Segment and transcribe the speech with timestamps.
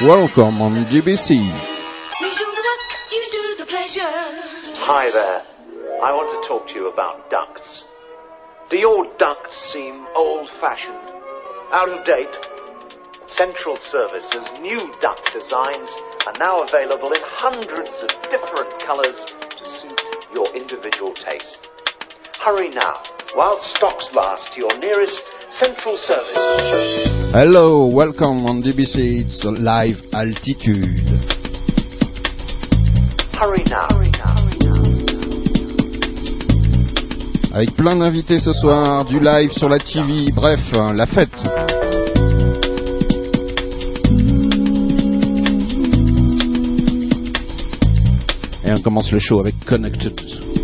[0.00, 1.42] Welcome on DBC.
[4.78, 5.42] Hi there.
[6.00, 7.82] I want to talk to you about ducts.
[8.70, 11.02] Do your ducts seem old fashioned,
[11.72, 12.30] out of date?
[13.26, 15.90] Central Services new duct designs
[16.30, 19.18] are now available in hundreds of different colours
[19.50, 20.00] to suit
[20.32, 21.66] your individual taste.
[22.38, 23.02] Hurry now,
[23.34, 27.07] while stocks last, to your nearest Central Service.
[27.30, 29.26] Hello, welcome on DBC.
[29.26, 31.06] It's live altitude.
[33.34, 33.86] Hurry now.
[37.52, 41.28] Avec plein d'invités ce soir, du live sur la TV, bref, la fête.
[48.64, 50.57] Et on commence le show avec Connected.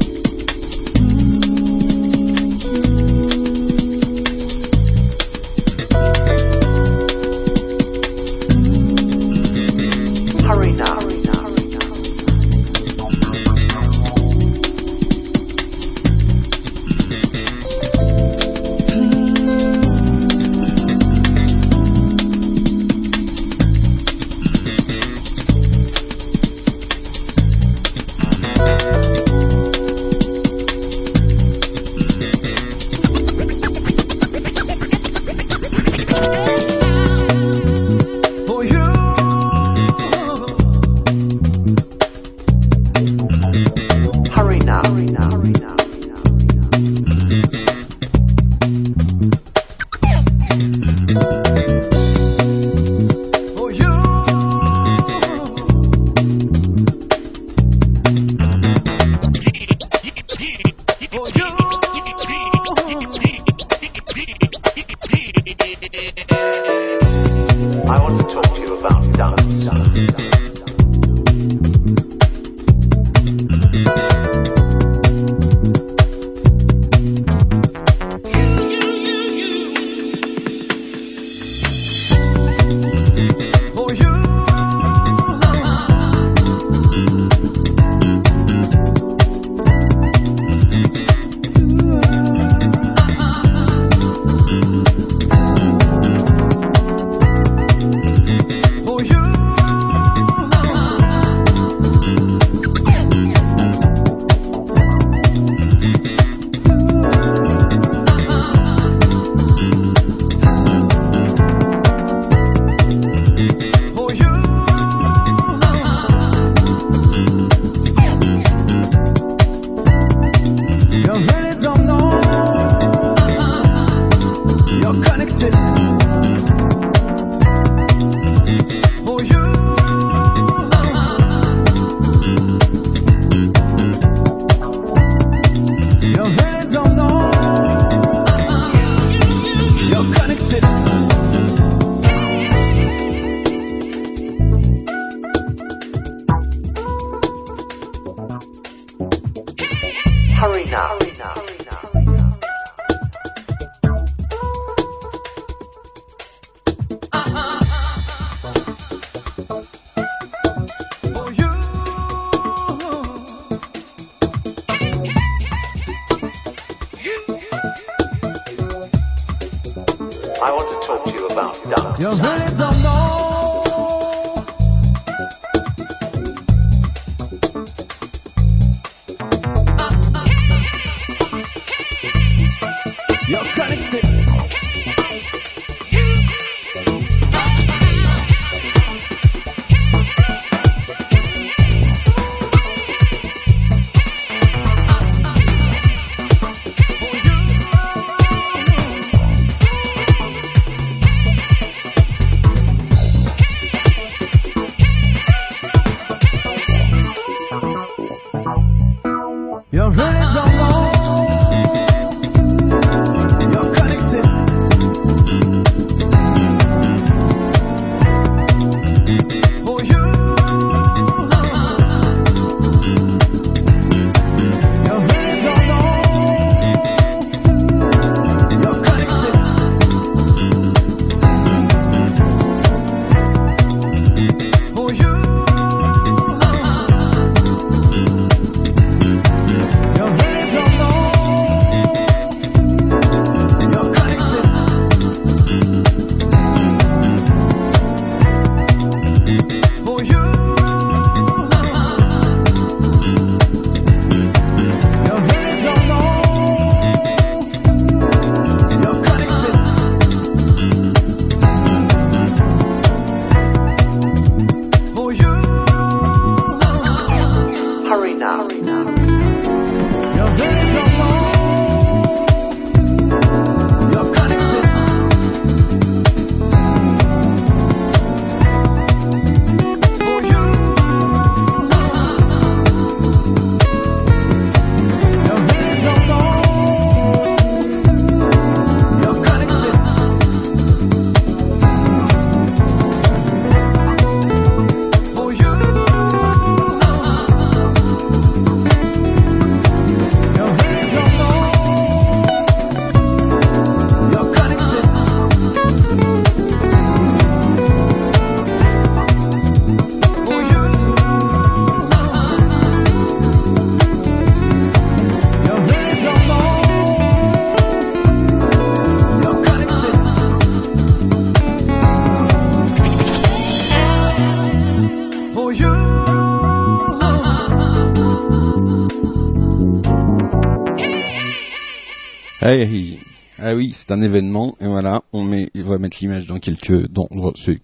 [333.86, 337.06] C'est un événement, et voilà, met, on va mettre l'image dans quelques, dans,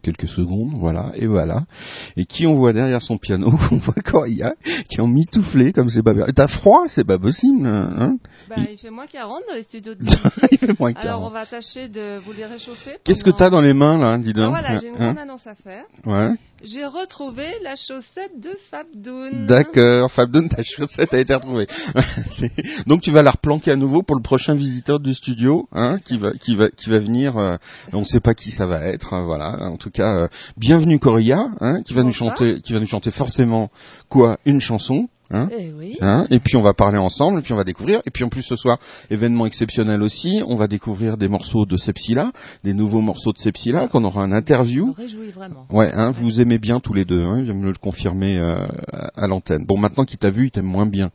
[0.02, 1.64] quelques secondes, voilà, et voilà.
[2.16, 4.54] Et qui on voit derrière son piano On voit Coria,
[4.88, 6.26] qui est en mitouflé, comme c'est pas bien.
[6.34, 8.16] T'as froid C'est pas possible, hein
[8.48, 10.00] Bah, il fait moins 40 dans les studios de
[10.52, 11.24] Il fait moins Alors, 40.
[11.26, 12.96] on va tâcher de vous les réchauffer.
[13.04, 15.12] Qu'est-ce que t'as dans les mains, là, dis Ah, voilà, j'ai une Hein?
[15.12, 15.84] grande annonce à faire.
[16.06, 16.30] Ouais.
[16.62, 19.46] J'ai retrouvé la chaussette de Fabdoun.
[19.46, 21.66] D'accord, Fabdoun, ta chaussette a été retrouvée.
[22.86, 26.18] Donc tu vas la replanquer à nouveau pour le prochain visiteur du studio, hein, qui
[26.18, 27.36] va, qui va, qui va venir.
[27.38, 27.49] euh,
[27.92, 29.68] on ne sait pas qui ça va être, euh, voilà.
[29.70, 33.10] En tout cas, euh, bienvenue Coria, hein, qui va nous chanter, qui va nous chanter
[33.10, 33.70] forcément
[34.08, 35.08] quoi, une chanson.
[35.32, 35.96] Hein, Eh oui.
[36.00, 38.00] Hein, et puis on va parler ensemble, et puis on va découvrir.
[38.04, 38.78] Et puis en plus ce soir,
[39.10, 42.32] événement exceptionnel aussi, on va découvrir des morceaux de Sepsila,
[42.64, 44.86] des nouveaux morceaux de Sepsila, qu'on aura un Je interview.
[44.88, 45.66] me réjouis vraiment.
[45.70, 48.66] Ouais, hein, vous aimez bien tous les deux, hein, il vient me le confirmer euh,
[48.92, 49.64] à à l'antenne.
[49.66, 51.10] Bon, maintenant qu'il t'a vu, il t'aime moins bien.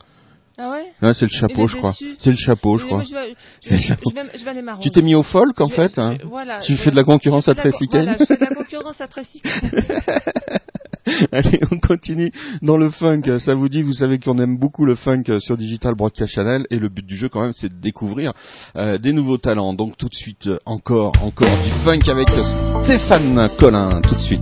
[0.57, 1.93] Ah ouais Là, c'est le chapeau, je crois.
[2.17, 3.03] C'est le chapeau, je crois.
[3.03, 4.09] je vais, je, C'est vais- chapeau.
[4.09, 4.83] je vais, je vais aller m'arranger.
[4.89, 5.97] Tu t'es mis au folk, en fait.
[5.99, 6.17] hein.
[6.23, 9.07] voilà, Tu fais de la concurrence à Tracy Voilà, je fais de la concurrence à
[9.07, 9.41] Tracy.
[11.31, 12.31] Allez, on continue
[12.61, 13.37] dans le funk.
[13.39, 16.79] Ça vous dit, vous savez qu'on aime beaucoup le funk sur Digital Broadcast Channel et
[16.79, 18.33] le but du jeu quand même, c'est de découvrir
[18.75, 19.73] euh, des nouveaux talents.
[19.73, 22.29] Donc tout de suite, encore, encore du funk avec
[22.85, 24.01] Stéphane Collin.
[24.01, 24.41] Tout de suite.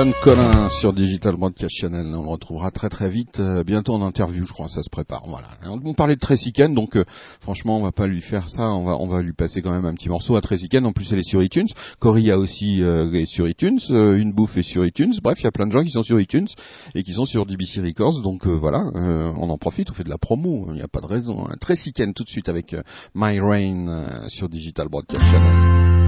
[0.00, 2.06] Stéphane Collin sur Digital Broadcast Channel.
[2.14, 5.24] On le retrouvera très très vite, euh, bientôt en interview, je crois, ça se prépare.
[5.28, 5.48] Voilà.
[5.66, 7.04] On parlait de Tracy Ken, donc euh,
[7.42, 8.70] franchement, on va pas lui faire ça.
[8.70, 10.86] On va on va lui passer quand même un petit morceau à Tracy Ken.
[10.86, 11.66] En plus, elle est sur iTunes.
[11.98, 13.78] Cory a aussi euh, est sur iTunes.
[13.90, 15.12] euh, une bouffe est sur iTunes.
[15.22, 16.48] Bref, il y a plein de gens qui sont sur iTunes
[16.94, 18.22] et qui sont sur DBC Records.
[18.22, 20.68] Donc euh, voilà, euh, on en profite, on fait de la promo.
[20.70, 21.44] Il n'y a pas de raison.
[21.46, 21.56] hein.
[21.60, 22.74] Tracy Ken tout de suite avec
[23.14, 25.99] My Rain sur Digital Broadcast Channel.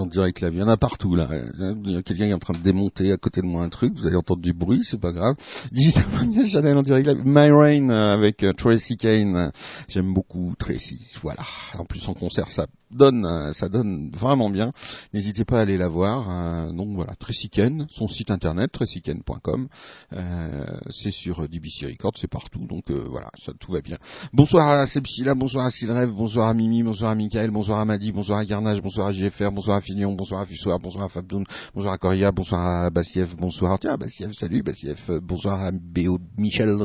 [0.00, 0.54] En direct live.
[0.54, 1.28] Il y en a partout là.
[1.28, 3.92] Quelqu'un qui est en train de démonter à côté de moi un truc.
[3.94, 5.36] Vous allez entendre du bruit, c'est pas grave.
[5.72, 7.22] Digital Mania Channel en direct live.
[7.22, 9.52] My Rain euh, avec euh, Tracy Kane.
[9.88, 11.06] J'aime beaucoup Tracy.
[11.22, 11.42] Voilà.
[11.74, 14.72] En plus en concert, ça donne, euh, ça donne vraiment bien.
[15.12, 16.72] N'hésitez pas à aller la voir.
[16.72, 19.68] Donc voilà, Tracy Kane, son site internet tracykane.com.
[20.14, 22.66] Euh, c'est sur DBC Records, c'est partout.
[22.66, 23.98] Donc voilà, ça tout va bien.
[24.32, 28.12] Bonsoir à Sepsila, bonsoir à Sylrève, bonsoir à Mimi, bonsoir à Michael, bonsoir à Madi,
[28.12, 31.94] bonsoir à Garnage, bonsoir à JFR, bonsoir à Bonsoir à Fussoir, bonsoir à Fabdoun, bonsoir
[31.94, 36.76] à Coria, bonsoir à Bassiev, bonsoir, tiens, Bassiev, salut Bassiev, bonsoir à Béo Michel,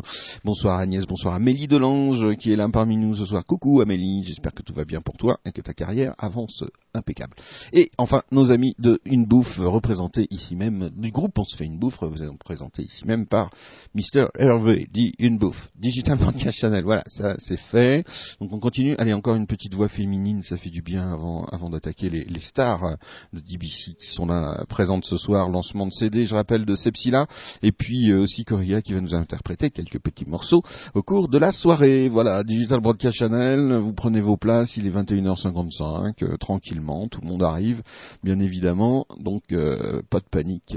[0.44, 3.46] bonsoir à Agnès, bonsoir à Mélie Delange qui est là parmi nous ce soir.
[3.46, 6.64] Coucou Amélie, j'espère que tout va bien pour toi et que ta carrière avance
[6.96, 7.36] impeccable.
[7.74, 11.66] Et enfin, nos amis de Une Bouffe, représentés ici même, du groupe On se fait
[11.66, 13.52] une bouffe, représentés ici même par
[13.94, 14.30] Mr.
[14.40, 18.04] Hervé, dit Une Bouffe, Digital Broadcast Channel, voilà, ça c'est fait.
[18.42, 21.70] Donc on continue, allez encore une petite voix féminine, ça fait du bien avant, avant
[21.70, 22.96] d'attaquer les stars euh,
[23.34, 26.76] de DBC qui sont là euh, présentes ce soir, lancement de CD, je rappelle, de
[26.76, 27.28] Sepsila,
[27.62, 31.38] et puis euh, aussi Coria qui va nous interpréter quelques petits morceaux au cours de
[31.38, 32.10] la soirée.
[32.10, 37.28] Voilà, Digital Broadcast Channel, vous prenez vos places, il est 21h55, euh, tranquillement, tout le
[37.28, 37.82] monde arrive,
[38.24, 40.76] bien évidemment, donc euh, pas de panique.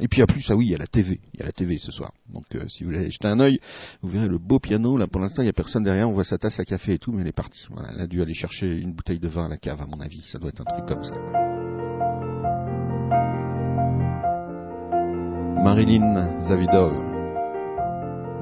[0.00, 1.52] Et puis à plus, ah oui, il y a la TV, il y a la
[1.52, 2.12] TV ce soir.
[2.32, 3.58] Donc euh, si vous voulez jeter un œil,
[4.02, 6.24] vous verrez le beau piano, là pour l'instant il n'y a personne derrière, on voit
[6.24, 7.64] sa tasse à café et tout, mais elle est partie.
[7.70, 10.00] Voilà, elle a dû aller chercher une bouteille de vin à la cave à mon
[10.00, 11.45] avis, ça doit être un truc comme ça.
[15.66, 16.14] Marilyn
[16.46, 16.94] Zavidov.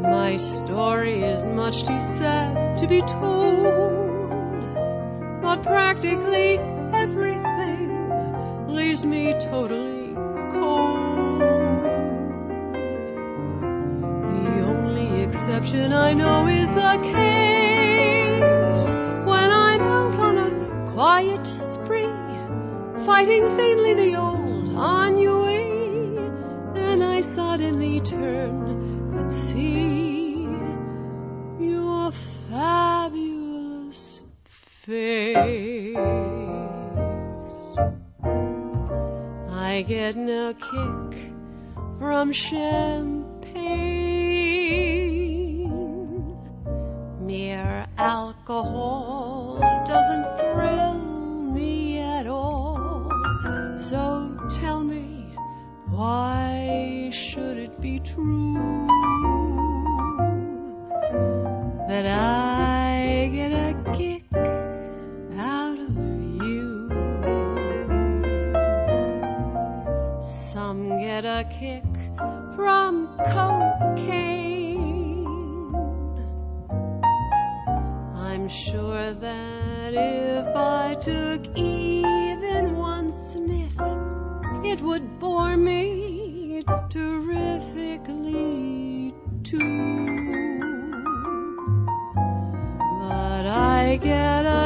[0.03, 4.61] My story is much too sad to be told,
[5.41, 6.59] but practically
[6.93, 7.89] everything
[8.69, 10.13] leaves me totally
[10.53, 11.41] cold.
[14.37, 18.85] The only exception I know is the case
[19.25, 20.51] when I'm out on a
[20.93, 22.05] quiet spree,
[23.07, 24.35] fighting vainly the old.
[24.67, 25.44] Then I
[27.35, 28.67] suddenly turn
[29.19, 30.47] and see
[31.65, 32.13] your
[32.49, 34.21] fabulous
[34.87, 35.97] face.
[39.51, 41.33] I get no kick
[41.99, 43.35] from champagne.
[47.21, 50.95] Mere alcohol doesn't thrill
[51.53, 53.09] me at all.
[53.89, 55.04] So tell me,
[55.97, 58.55] why should it be true
[61.89, 64.25] that I get a kick
[65.39, 65.97] out of
[66.43, 66.89] you?
[70.53, 71.85] Some get a kick
[72.57, 75.25] from cocaine.
[78.17, 81.84] I'm sure that if I took sniff,
[84.75, 90.59] it would bore me terrifically too.
[92.99, 94.64] But I get a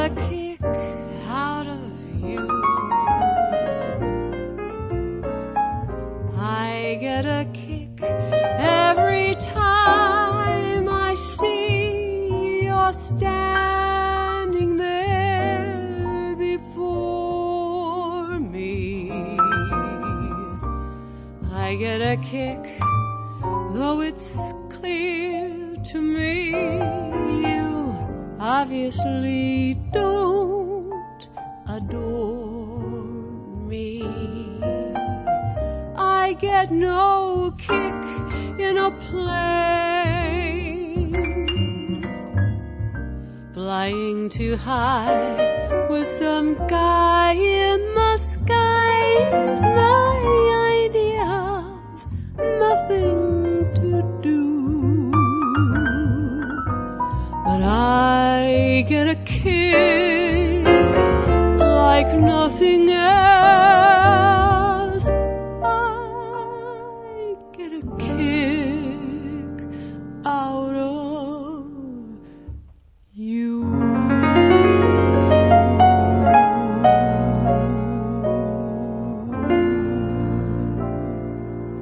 [21.79, 22.61] get a kick,
[23.73, 24.21] though it's
[24.69, 27.95] clear to me you
[28.37, 31.29] obviously don't
[31.69, 32.81] adore
[33.65, 34.03] me.
[35.95, 38.03] I get no kick
[38.59, 39.39] in a plane.
[43.53, 49.68] Flying too high with some guy in the sky
[58.89, 60.65] get a kick
[61.59, 63.85] like nothing else.
[65.63, 69.61] I get a kick
[70.25, 71.67] out of
[73.13, 73.63] you.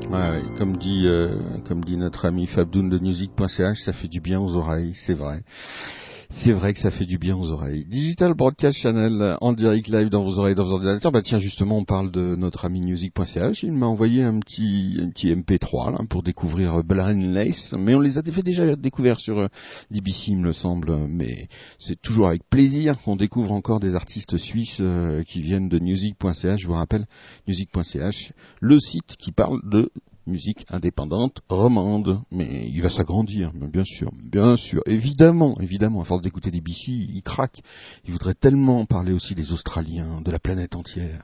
[0.10, 4.20] Ouais, ouais, comme dit, euh, comme dit notre ami Fabdoun de music.ch, ça fait du
[4.20, 5.44] bien aux oreilles, c'est vrai.
[6.30, 7.86] C'est vrai que ça fait du bien aux oreilles.
[7.86, 11.12] Digital Broadcast Channel en direct live dans vos oreilles, dans vos ordinateurs.
[11.12, 13.64] Bah tiens, justement, on parle de notre ami music.ch.
[13.64, 17.74] Il m'a envoyé un petit, un petit MP3 là, pour découvrir Blind Lace.
[17.78, 19.48] Mais on les a déjà découvert sur euh,
[19.90, 21.08] DBC, il me semble.
[21.08, 21.48] Mais
[21.80, 26.62] c'est toujours avec plaisir qu'on découvre encore des artistes suisses euh, qui viennent de music.ch.
[26.62, 27.08] Je vous rappelle,
[27.48, 29.92] music.ch, le site qui parle de
[30.28, 32.20] musique indépendante romande.
[32.32, 36.02] Mais il va s'agrandir, bien sûr, bien sûr, évidemment, évidemment.
[36.02, 37.62] À force d'écouter des BC, il craque.
[38.06, 41.24] Il voudrait tellement parler aussi des Australiens, de la planète entière.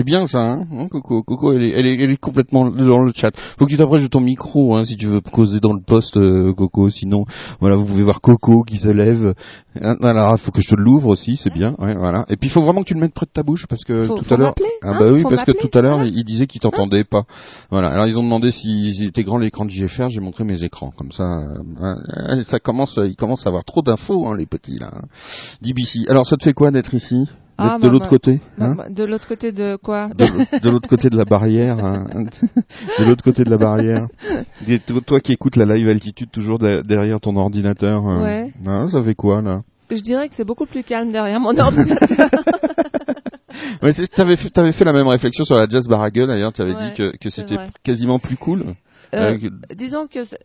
[0.00, 1.22] C'est bien ça, hein, hein, Coco.
[1.22, 3.32] Coco, elle est, elle, est, elle est complètement dans le chat.
[3.58, 6.16] Faut que tu t'approches de ton micro, hein, si tu veux causer dans le poste,
[6.16, 6.88] euh, Coco.
[6.88, 7.26] Sinon,
[7.60, 9.34] voilà, vous pouvez voir Coco qui se lève.
[9.78, 11.74] Hein, Voilà, faut que je te l'ouvre aussi, c'est bien.
[11.78, 12.24] Ouais, voilà.
[12.30, 14.06] Et puis, il faut vraiment que tu le mettes près de ta bouche parce que
[14.06, 14.54] Faut- tout faut à l'heure.
[14.82, 16.06] Ah hein, bah oui, parce que tout à l'heure, hein.
[16.06, 17.24] il il disait qu'il t'entendait pas.
[17.70, 17.90] Voilà.
[17.90, 20.08] Alors ils ont demandé si si était grand l'écran de JFR.
[20.08, 20.92] J'ai montré mes écrans.
[20.96, 24.90] Comme ça, euh, ça commence, ils commencent à avoir trop d'infos, hein, les petits là.
[25.60, 26.06] DBC.
[26.08, 27.26] Alors, ça te fait quoi d'être ici?
[27.62, 30.60] Ah, de bah, l'autre bah, côté hein Bah, De l'autre côté de quoi de l'autre-
[30.62, 32.04] de l'autre côté de la barrière, hein.
[32.98, 34.06] de l'autre côté de la barrière.
[34.66, 38.22] Et toi- Toi qui écoutes la live altitude toujours de- derrière ton ordinateur, hein.
[38.22, 38.52] Ouais.
[38.66, 39.60] Ah, ça fait quoi là?
[39.90, 42.30] Je dirais que c'est beaucoup plus calme derrière mon ordinateur.
[43.82, 46.52] ouais, T'avais fait, t'avais fait la même réflexion sur la Jazz Barague d'ailleurs.
[46.52, 48.74] Tu avais Ouais, dit que, c'était quasiment plus cool.
[49.12, 50.38] Euh, Euh, disons que c'est-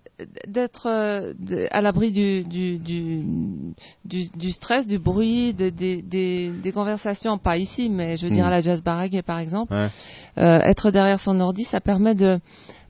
[0.47, 3.21] d'être euh, de- à l'abri du, du, du,
[4.06, 8.34] du, du stress, du bruit, de- des, des, des conversations, pas ici, mais je veux
[8.34, 8.47] dire Mm.
[8.47, 9.88] à la Jazz Barague par exemple, Ouais.
[10.39, 12.39] euh, être derrière son ordi, ça permet de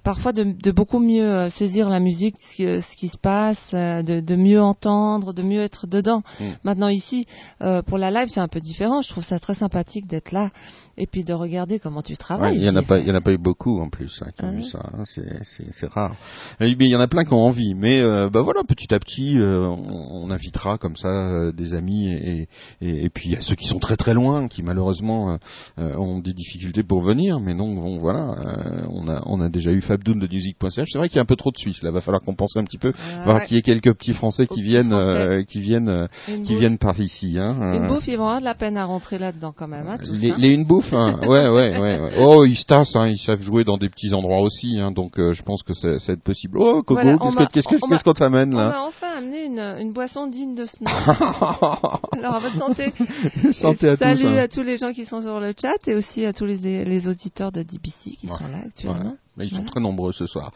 [0.06, 3.72] parfois de, de beaucoup mieux euh, saisir la musique, ce qui, ce qui se passe,
[3.74, 6.22] euh, de, de mieux entendre, de mieux être dedans.
[6.40, 6.44] Mm.
[6.64, 7.26] Maintenant ici,
[7.62, 9.02] euh, pour la live, c'est un peu différent.
[9.02, 10.52] Je trouve ça très sympathique d'être là
[10.98, 12.56] et puis de regarder comment tu Ouais, travailles.
[12.56, 14.30] il y en a pas, il y en a pas eu beaucoup en plus hein,
[14.38, 14.70] qui ont Ah vu ouais.
[14.70, 14.80] ça.
[14.94, 16.16] hein, c'est, c'est, c'est rare.
[16.62, 17.74] Il y en a plein qui ont envie.
[17.76, 21.74] Mais euh, bah voilà, petit à petit, euh, on, on invitera comme ça euh, des
[21.74, 22.48] amis et,
[22.80, 25.38] et, et puis il y a ceux qui sont très très loin, qui malheureusement
[25.78, 27.40] ont des difficultés pour venir.
[27.42, 30.90] Mais non, bon voilà, euh, on a on a déjà eu Fabdoun de musique.ch.
[30.92, 31.82] C'est vrai qu'il y a un peu trop de Suisses.
[31.84, 32.92] Là, va falloir compenser un petit peu.
[32.98, 33.46] Ah, voir ouais.
[33.46, 36.60] qu'il y ait quelques petits Français qui viennent, euh, qui viennent, euh, Une qui bouffe.
[36.60, 37.38] viennent par ici.
[37.40, 39.98] Hein, Une bouffe, ils vont avoir de la peine à rentrer là-dedans quand même, hein,
[40.04, 40.36] tous, Les, hein.
[40.38, 41.20] les une bouffe, hein.
[41.28, 42.12] ouais, ouais, ouais, ouais.
[42.20, 43.08] Oh, ils se tassent, hein.
[43.08, 46.12] ils savent jouer dans des petits endroits aussi, donc euh, je pense que c'est ça
[46.12, 46.58] va être possible.
[46.60, 49.94] Oh, Coco, Voilà, on qu'est-ce on qu'on t'amène On là m'a enfin amené une, une
[49.94, 50.90] boisson digne de ce nom.
[52.12, 52.94] Alors, à votre santé.
[53.52, 54.04] Santé à tous.
[54.04, 56.86] Salut à tous les gens qui sont sur le chat et aussi à tous les,
[56.86, 58.34] les auditeurs de DBC qui Ouais.
[58.38, 58.96] sont là actuellement.
[58.98, 59.16] Voilà.
[59.38, 60.52] Mais ils sont très nombreux ce soir.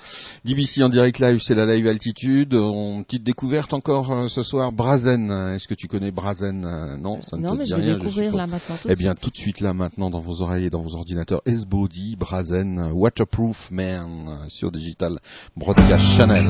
[0.46, 2.54] DBC en direct live, c'est la live altitude.
[2.54, 4.72] On, petite découverte encore euh, ce soir.
[4.72, 7.76] Brazen, est-ce que tu connais Brazen Euh, Non, ça ne non, te mais dit je
[7.76, 7.98] vais rien.
[7.98, 10.70] découvrir là maintenant tout Eh bien, tout de suite là, maintenant, dans vos oreilles et
[10.70, 15.20] dans vos ordinateurs, S-Body, Brazen, Waterproof Man sur Digital
[15.58, 16.46] Broadcast Channel.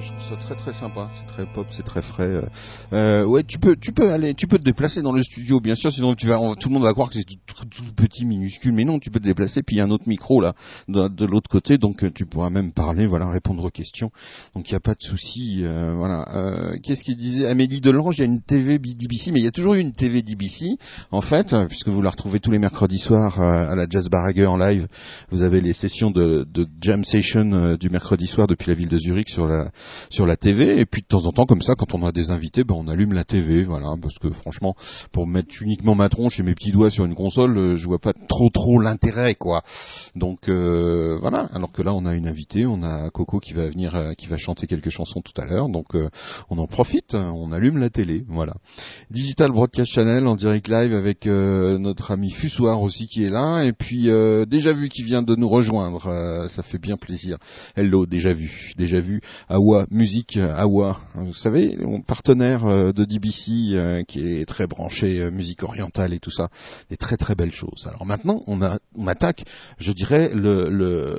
[0.00, 1.10] Je trouve ça très très sympa.
[1.14, 2.42] C'est très pop, c'est très frais.
[2.92, 3.24] euh.
[3.24, 5.92] Ouais, tu peux, tu peux aller, tu peux te déplacer dans le studio, bien sûr.
[5.92, 8.72] Sinon, tout le monde va croire que c'est tout, petit, minuscule.
[8.72, 9.62] Mais non, tu peux te déplacer.
[9.62, 10.54] Puis il y a un autre micro là,
[10.88, 14.10] de, l'autre côté, donc euh, tu pourras même parler, voilà, répondre aux questions.
[14.54, 15.60] Donc il n'y a pas de souci.
[15.64, 16.24] euh, voilà.
[16.34, 17.46] Euh, Qu'est-ce qu'il disait?
[17.46, 19.92] Amélie Delange Il y a une TV DBC, mais il y a toujours eu une
[19.92, 20.76] TV DBC
[21.10, 24.08] en fait, euh, puisque vous la retrouvez tous les mercredis soirs euh, à la Jazz
[24.08, 24.86] Barrager en live.
[25.30, 26.46] Vous avez les sessions de,
[26.80, 29.70] jam session du mercredi soir depuis la ville de Zurich sur la
[30.08, 30.80] sur la TV.
[30.80, 32.88] Et puis de temps en temps, comme ça, quand on a des invités, ben on
[32.88, 34.74] allume la TV, voilà, parce que franchement,
[35.12, 37.98] pour mettre uniquement ma tronche et mes petits doigts sur une console, euh, je vois
[37.98, 39.62] pas trop trop l'intérêt, quoi.
[40.14, 41.48] Donc euh, voilà.
[41.52, 44.26] Alors que là, on a une invitée, on a Coco qui va venir, euh, qui
[44.26, 45.68] va chanter quelques chansons tout à l'heure.
[45.68, 45.94] Donc
[46.50, 48.54] on en profite, hein, on allume la télé, voilà.
[49.10, 53.72] Digital Broadcast Channel en direct live avec notre ami Fussoir aussi qui est là et
[53.72, 54.08] puis
[54.46, 57.38] déjà vu qui vient de nous rejoindre, ça fait bien plaisir.
[57.76, 59.20] Hello, déjà vu, déjà vu.
[59.48, 65.30] Awa Musique, euh, Awa, vous savez, partenaire euh, de DBC euh, qui est très branché
[65.30, 66.48] musique orientale et tout ça,
[66.88, 67.86] des très très belles choses.
[67.86, 69.44] Alors maintenant, on, a, attaque,
[69.78, 70.30] je dirais,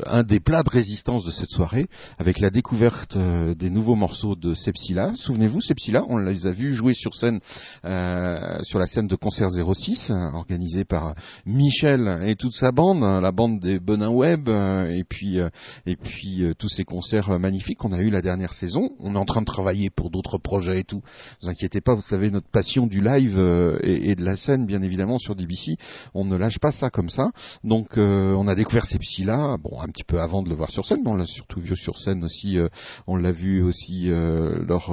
[0.05, 1.87] un des plats de résistance de cette soirée
[2.17, 5.13] avec la découverte des nouveaux morceaux de Sepsila.
[5.15, 7.39] Souvenez-vous, Sepsila, on les a vus jouer sur scène
[7.83, 13.21] sur la scène de concert 06 euh, organisée par Michel et toute sa bande, hein,
[13.21, 15.37] la bande des Bonin Web et puis
[15.85, 18.89] et puis tous ces concerts magnifiques qu'on a eu la dernière saison.
[18.99, 20.97] On est en train de travailler pour d'autres projets et tout.
[21.41, 24.35] Ne vous inquiétez pas, vous savez notre passion du live euh, et, et de la
[24.35, 25.77] scène bien évidemment sur DBC,
[26.13, 27.31] on ne lâche pas ça comme ça.
[27.63, 30.55] Donc euh, on a découvert ces psy là, bon un petit peu avant de le
[30.55, 32.57] voir sur scène, mais on l'a surtout vu sur scène aussi.
[32.57, 32.67] euh,
[33.07, 34.91] on l'a vu aussi lors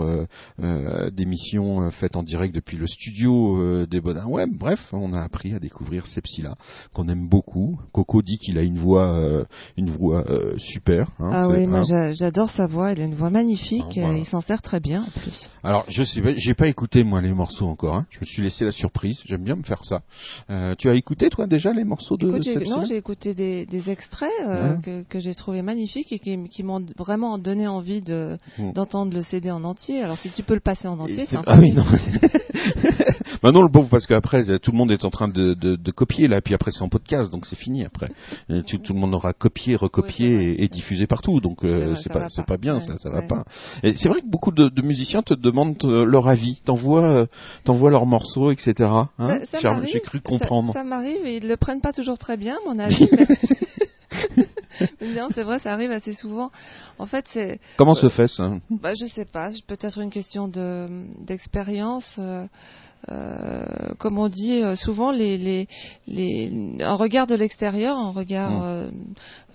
[1.12, 4.50] d'émissions euh, faites en direct depuis le studio des Bodins Web.
[4.58, 6.56] Bref, on a appris à découvrir ces psy là
[6.92, 7.78] qu'on aime beaucoup.
[7.92, 9.44] Coco dit qu'il a une voix,
[9.76, 10.24] une voix
[10.56, 11.10] super.
[11.18, 14.18] hein, Ah oui, moi j'a- j'adore sa voix, il a une voix magnifique, Ah, voilà.
[14.18, 15.48] il s'en sert très bien en plus.
[15.62, 17.94] Alors, je sais pas, j'ai pas écouté moi les morceaux encore.
[17.96, 18.06] hein.
[18.10, 19.20] Je me suis laissé la surprise.
[19.24, 20.02] J'aime bien me faire ça.
[20.50, 23.66] Euh, tu as écouté toi déjà les morceaux de Écoute, cette non, j'ai écouté des,
[23.66, 24.80] des extraits euh, Ouais.
[24.82, 28.72] que, que j'ai trouvé magnifiques et qui, qui m'ont vraiment donné envie de Mm.
[28.72, 30.02] d'entendre le CD en entier.
[30.02, 31.84] Alors si tu peux le passer en entier, c'est- un ah oui, non.
[33.42, 35.76] bah non, le pauvre, parce qu'après, euh, tout le monde est en train de, de,
[35.76, 38.08] de copier, là, puis après, c'est en podcast, donc c'est fini après.
[38.48, 41.68] Et tout, tout le monde aura copié, recopié Ouais, et, et diffusé partout, donc C'est
[41.68, 42.42] euh, c'est pas, pas.
[42.42, 43.27] pas bien, Ouais, ça, ça va ouais.
[43.82, 47.26] Et c'est vrai que beaucoup de, de musiciens te demandent euh, leur avis, t'envoient, euh,
[47.64, 48.72] t'envoient leurs morceaux, etc.
[48.80, 50.72] Hein Bah, ça J'ai- cru comprendre.
[50.72, 53.08] Ça, m'arrive et ils le prennent pas toujours très bien, mon avis.
[55.02, 56.50] non, c'est vrai, ça arrive assez souvent.
[56.98, 58.50] En fait, c'est, Comment se fait ça?
[58.70, 60.86] bah, je sais pas, peut-être une question de
[61.20, 62.16] d'expérience.
[62.18, 62.46] euh,
[63.10, 63.64] euh,
[63.98, 65.68] comme on dit euh, souvent, les, les,
[66.06, 68.62] les, un regard de l'extérieur, un regard Mm.
[68.62, 68.90] euh,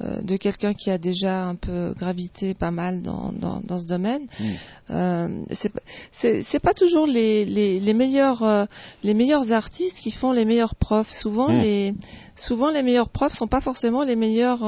[0.02, 3.88] euh, de quelqu'un qui a déjà un peu gravité pas mal dans, dans, dans ce
[3.88, 4.44] domaine, Mm.
[4.91, 8.68] euh, c'est pas- toujours les, les, les meilleurs
[9.04, 11.12] les meilleurs artistes qui font les meilleurs profs.
[11.12, 11.60] Souvent Mm.
[11.60, 11.94] les
[12.36, 14.64] souvent les meilleurs profs sont pas forcément les meilleurs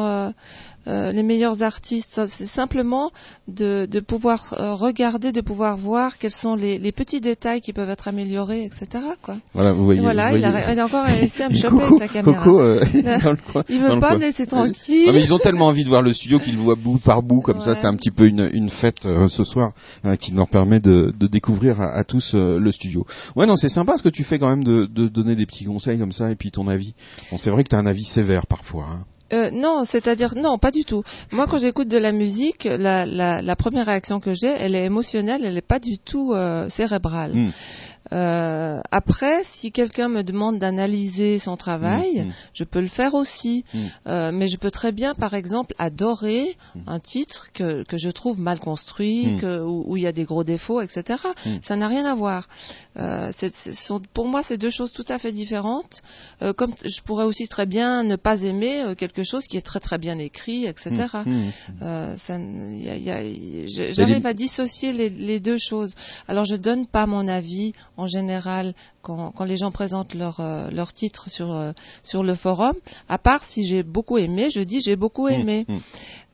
[0.87, 2.21] euh, les meilleurs artistes.
[2.27, 3.11] C'est simplement
[3.47, 7.73] de, de pouvoir euh, regarder, de pouvoir voir quels sont les, les petits détails qui
[7.73, 9.03] peuvent être améliorés, etc.
[9.21, 9.37] Quoi.
[9.53, 9.99] Voilà, vous voyez.
[9.99, 10.65] Et voilà, vous il a, voyez.
[10.73, 12.43] il a encore réussi à me choper avec la caméra.
[12.43, 15.07] Coco, euh, Là, dans le coin, il dans veut le pas me laisser tranquille.
[15.09, 17.23] Ah, mais ils ont tellement envie de voir le studio qu'ils le voient bout par
[17.23, 19.71] bout, comme ça c'est un petit peu une, une fête ce soir
[20.05, 23.05] euh, qui leur permet de, de découvrir à, à tous le studio.
[23.35, 25.65] Ouais non c'est sympa ce que tu fais quand même de, de donner des petits
[25.65, 26.93] conseils comme ça et puis ton avis.
[27.31, 28.85] Bon c'est vrai que tu as un avis sévère parfois.
[28.91, 29.05] Hein.
[29.33, 31.03] Euh, non, c'est-à-dire non, pas du tout.
[31.31, 34.85] Moi, quand j'écoute de la musique, la, la, la première réaction que j'ai, elle est
[34.85, 37.33] émotionnelle, elle n'est pas du tout euh, cérébrale.
[37.33, 37.51] Mm.
[38.13, 42.33] Euh, après, si quelqu'un me demande d'analyser son travail, Mm, mm.
[42.53, 43.65] je peux le faire aussi.
[43.73, 43.79] Mm.
[44.07, 46.55] Euh, mais je peux très bien, par exemple, adorer
[46.87, 50.23] un titre que, que je trouve mal construit, que, où où il y a des
[50.25, 51.19] gros défauts, etc.
[51.61, 52.47] Ça n'a rien à voir.
[52.97, 56.01] Euh, c'est- c'est- sont- pour moi, c'est deux choses tout à fait différentes.
[56.41, 59.61] Euh, comme je pourrais aussi très bien ne pas aimer euh, quelque chose qui est
[59.65, 61.07] très très bien écrit, etc.
[61.81, 65.57] Euh, ça n- y a- y a- y- je- J'arrive à dissocier les, les deux
[65.57, 65.93] choses.
[66.27, 70.69] Alors je donne pas mon avis en général quand, quand les gens présentent leur, euh,
[70.71, 71.71] leur titre sur, euh,
[72.03, 72.73] sur le forum,
[73.09, 75.65] à part si j'ai beaucoup aimé, je dis j'ai beaucoup aimé.
[75.67, 75.79] Mm, mm.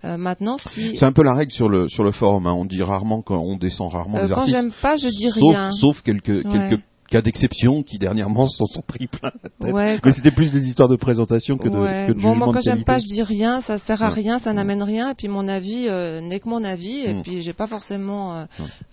[0.04, 2.48] Euh, maintenant, si C'est un peu la règle sur le sur le forum.
[2.48, 2.54] Hein.
[2.54, 5.52] On dit rarement quand on descend rarement euh, les quand j'aime pas, je dis sauf,
[5.52, 5.72] rien.
[5.72, 6.70] Sauf quelques Ouais.
[6.70, 6.82] quelques
[7.12, 9.74] cas d'exception qui dernièrement s'en sont pris plein la tête.
[9.76, 12.06] Ouais, Mais c'était plus des histoires de présentation que de, Ouais.
[12.08, 14.14] que de bon, jugement moi, quand j'aime pas, je dis rien, ça sert à Ouais.
[14.16, 17.22] rien, ça n'amène rien, et puis mon avis euh, n'est que mon avis, et Mm.
[17.24, 18.46] puis j'ai pas forcément euh,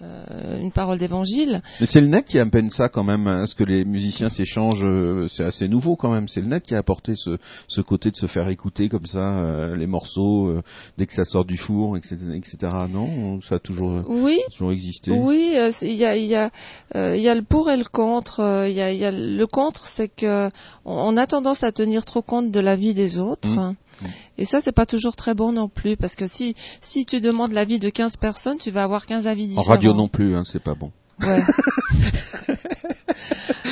[0.03, 1.63] euh, une parole d'évangile.
[1.81, 4.85] Mais c'est le net qui amène ça quand même, hein, ce que les musiciens s'échangent,
[4.85, 6.27] euh, c'est assez nouveau quand même.
[6.29, 7.39] C'est le net qui a apporté ce,
[7.69, 10.53] ce côté de se faire écouter comme ça euh, les morceaux
[10.97, 12.57] dès que ça sort du four, etc., etc.
[12.91, 15.13] Non, ça a toujours, Oui, toujours existé.
[15.13, 16.51] Oui, il y a, y, a,
[17.15, 18.08] il y a le pour et le contre.
[18.39, 20.51] Euh, Il y a, il y a le contre, c'est que
[20.85, 23.49] on, a tendance à tenir trop compte de la vie des autres.
[23.49, 23.75] Mm.
[24.39, 27.53] Et ça, c'est pas toujours très bon non plus, parce que si si tu demandes
[27.53, 29.69] l'avis de 15 personnes, tu vas avoir 15 avis En différents.
[29.69, 30.93] radio non plus, hein, c'est pas bon.
[31.21, 31.43] Ouais.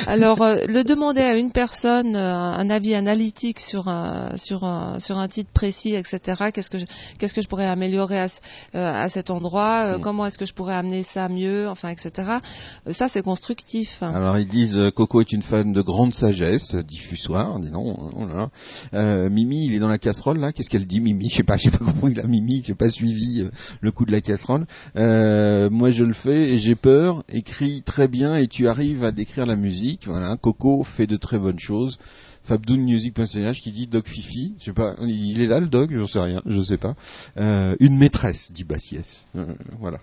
[0.06, 5.00] Alors, euh, le demander à une personne euh, un avis analytique sur un sur un
[5.00, 6.50] sur un titre précis, etc.
[6.54, 6.86] Qu'est-ce que je,
[7.18, 8.28] qu'est-ce que je pourrais améliorer à,
[8.74, 10.00] euh, à cet endroit euh, Mm.
[10.00, 12.38] Comment est-ce que je pourrais amener ça mieux Enfin, etc.
[12.86, 14.02] Euh, ça, c'est constructif.
[14.02, 18.10] Alors ils disent euh, Coco est une femme de grande sagesse, euh, diffusoire, dis non,
[18.16, 18.48] oh là là.
[18.94, 21.28] Euh, Mimi, il est dans la casserole là, qu'est-ce qu'elle dit Mimi?
[21.30, 24.12] Je sais pas, j'ai pas compris la Mimi, j'ai pas suivi euh, le coup de
[24.12, 24.66] la casserole.
[24.96, 29.12] Euh, moi je le fais et j'ai peur, écris très bien et tu arrives à
[29.12, 29.85] décrire la musique.
[30.06, 31.98] Voilà, Coco fait de très bonnes choses.
[32.44, 36.20] Fabdoonmusic.ch qui dit Dog Fifi, je sais pas, il est là le dog, j'en sais
[36.20, 36.94] rien, je sais pas.
[37.36, 39.06] Euh, une maîtresse, dit Bassiès.
[39.34, 39.98] Euh, voilà.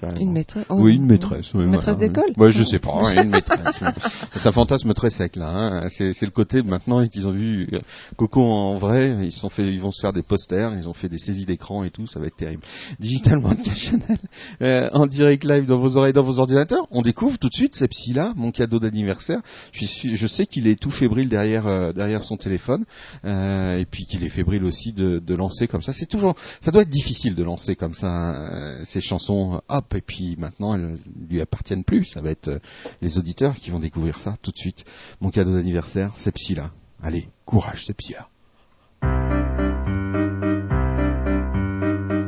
[0.00, 0.20] Carrément.
[0.20, 0.66] Une maîtresse.
[0.68, 1.52] oh, Oui, une maîtresse.
[1.54, 2.08] oui, maîtresse voilà.
[2.08, 3.80] d'école Ouais, je sais pas, ouais, une maîtresse.
[3.80, 3.88] oui.
[4.40, 5.48] Ça fantasme très sec là.
[5.48, 5.88] Hein.
[5.88, 7.78] C'est, c'est le côté maintenant qu'ils ont vu euh,
[8.16, 9.16] Coco en vrai.
[9.22, 11.84] Ils sont fait, ils vont se faire des posters, ils ont fait des saisies d'écran
[11.84, 12.06] et tout.
[12.06, 12.62] Ça va être terrible.
[12.98, 14.18] Digital Broadcast Channel
[14.62, 16.86] euh, en direct live dans vos oreilles, dans vos ordinateurs.
[16.90, 19.40] On découvre tout de suite cette psy-là, mon cadeau d'anniversaire.
[19.72, 22.84] Je, suis, je sais qu'il est tout fébrile derrière euh, derrière son téléphone
[23.24, 25.92] euh, et puis qu'il est fébrile aussi de, de lancer comme ça.
[25.92, 29.60] C'est toujours, ça doit être difficile de lancer comme ça euh, ces chansons.
[29.68, 32.04] Hop et puis maintenant elles lui appartiennent plus.
[32.04, 32.58] Ça va être euh,
[33.00, 34.84] les auditeurs qui vont découvrir ça tout de suite.
[35.20, 36.70] Mon cadeau d'anniversaire, c'est psy-là.
[37.02, 38.28] Allez, courage, c'est psy-là.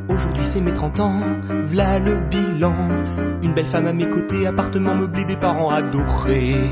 [0.08, 1.20] Aujourd'hui c'est mes 30 ans,
[1.66, 3.42] v'là le bilan.
[3.42, 6.70] Une belle femme à mes côtés, appartement meublé, des parents adorés.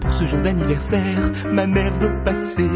[0.00, 2.68] Pour ce jour d'anniversaire, ma mère veut passer.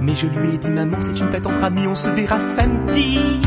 [0.00, 3.40] Mais je lui ai dit, maman, c'est une fête entre amis, on se verra samedi.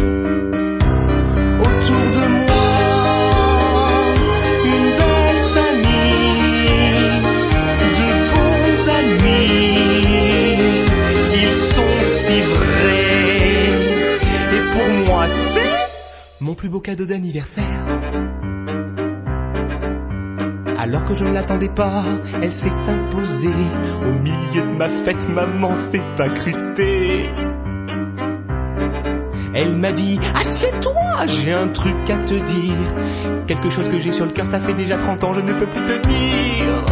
[16.50, 17.86] Mon plus beau cadeau d'anniversaire.
[20.80, 22.04] Alors que je ne l'attendais pas,
[22.42, 23.54] elle s'est imposée.
[24.02, 27.30] Au milieu de ma fête, maman s'est incrustée.
[29.54, 33.46] Elle m'a dit, assieds-toi, j'ai un truc à te dire.
[33.46, 35.68] Quelque chose que j'ai sur le cœur, ça fait déjà 30 ans, je ne peux
[35.68, 36.84] plus tenir.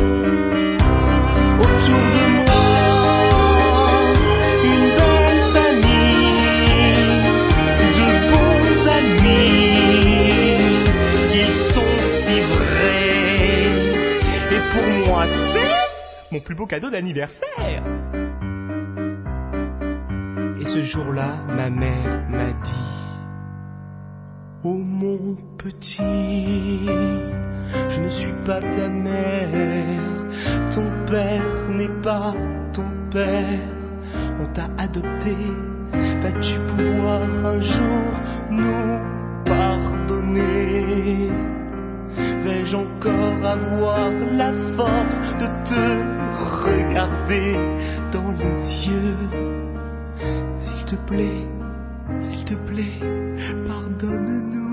[1.60, 2.17] Autour de
[16.32, 17.84] mon plus beau cadeau d'anniversaire.
[20.60, 22.98] Et ce jour-là, ma mère m'a dit
[24.64, 26.86] Oh mon petit,
[27.90, 32.34] je ne suis pas ta mère, ton père n'est pas
[32.74, 33.60] ton père,
[34.42, 35.36] on t'a adopté,
[36.22, 41.30] vas-tu pouvoir un jour nous pardonner?
[42.44, 46.17] Vais-je encore avoir la force de te
[46.66, 47.54] regarder
[48.12, 49.18] dans les yeux
[50.60, 51.46] s'il te plaît,
[52.20, 53.00] s'il te plaît,
[53.68, 54.68] pardonne-nous.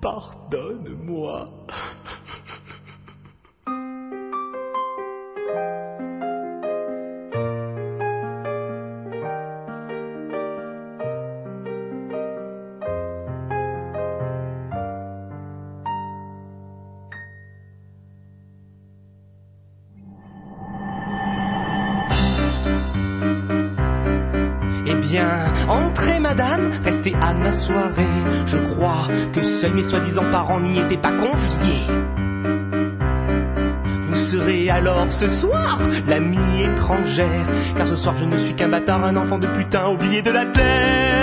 [0.00, 1.44] Pardonne-moi.
[27.68, 31.86] Je crois que seuls mes soi-disant parents n'y étaient pas conviés.
[34.02, 37.46] Vous serez alors ce soir l'amie étrangère,
[37.76, 40.46] car ce soir je ne suis qu'un bâtard, un enfant de putain oublié de la
[40.46, 41.21] terre.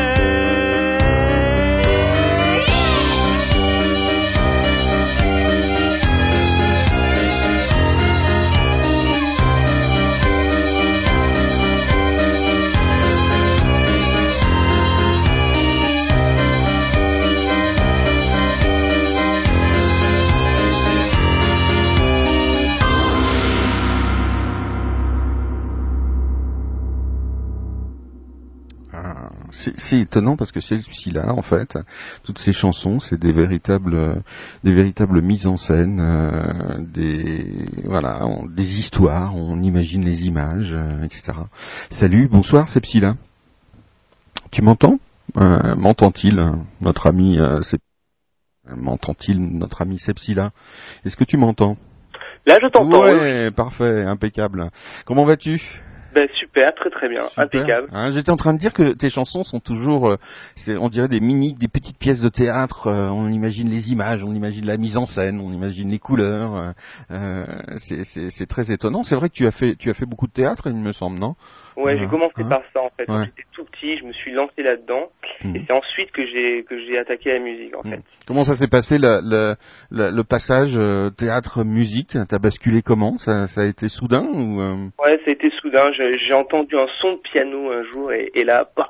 [29.90, 31.78] Assez étonnant parce que celui-là, en fait,
[32.24, 34.16] toutes ces chansons, c'est des véritables, euh,
[34.64, 40.72] des véritables mises en scène, euh, des, voilà, on- des histoires, on imagine les images,
[40.74, 41.34] euh, etc.
[41.90, 43.16] Salut, bonsoir, c'est Psyla.
[44.52, 45.00] Tu m'entends?
[45.38, 46.44] Euh, M'entend-il,
[46.82, 47.40] notre ami
[48.76, 50.52] M'entend-il, notre ami Sepsila?
[51.06, 51.78] Est-ce que tu m'entends?
[52.46, 53.04] Là, je t'entends.
[53.04, 53.12] oui.
[53.14, 54.70] Ouais, parfait, impeccable.
[55.06, 55.82] Comment vas-tu?
[56.14, 57.43] Ben, super, très très bien, Super.
[57.43, 57.88] impeccable.
[57.91, 60.18] Hein, J'étais en train de dire que tes chansons sont toujours, euh,
[60.80, 62.88] on dirait des mini, des petites pièces de théâtre.
[62.88, 66.74] euh, on imagine les images, on imagine la mise en scène, on imagine les couleurs.
[67.12, 67.45] euh,
[67.78, 69.03] c'est très étonnant.
[69.03, 71.20] C'est vrai que tu as fait, tu as fait beaucoup de théâtre, il me semble,
[71.20, 71.36] non?
[71.84, 72.49] Ouais, j'ai commencé hein.
[72.49, 73.05] par ça en fait.
[73.05, 73.25] Quand Ouais.
[73.25, 75.09] j'étais tout petit, je me suis lancé là-dedans,
[75.43, 75.55] Mhm.
[75.55, 77.91] et c'est ensuite que j'ai que j'ai attaqué la musique en Mhm.
[77.91, 78.01] fait.
[78.27, 79.55] Comment ça s'est passé le, le,
[79.91, 83.17] le, le passage euh, théâtre-musique T'as basculé comment?
[83.17, 85.91] Ça, ça a été soudain ou euh, Ouais, ça a été soudain.
[85.93, 88.88] J'ai j'ai entendu un son de piano un jour, et, et là, paf,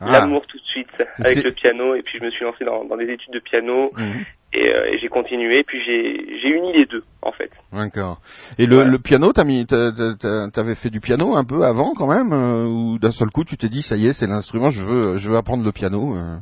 [0.00, 0.12] Ah.
[0.12, 0.88] l'amour tout de suite
[1.18, 1.94] avec le piano.
[1.94, 4.24] Et puis je me suis lancé dans, dans des études de piano, Mhm.
[4.52, 5.64] et, euh, et j'ai continué.
[5.64, 7.50] Puis j'ai uni les deux en fait.
[7.72, 8.20] D'accord.
[8.58, 12.64] Et le, piano, t'as mis, t'avais fait du piano un peu avant quand même, euh,
[12.66, 15.30] ou d'un seul coup tu t'es dit ça y est, c'est l'instrument, je veux, je
[15.30, 16.16] veux apprendre le piano.
[16.16, 16.36] euh.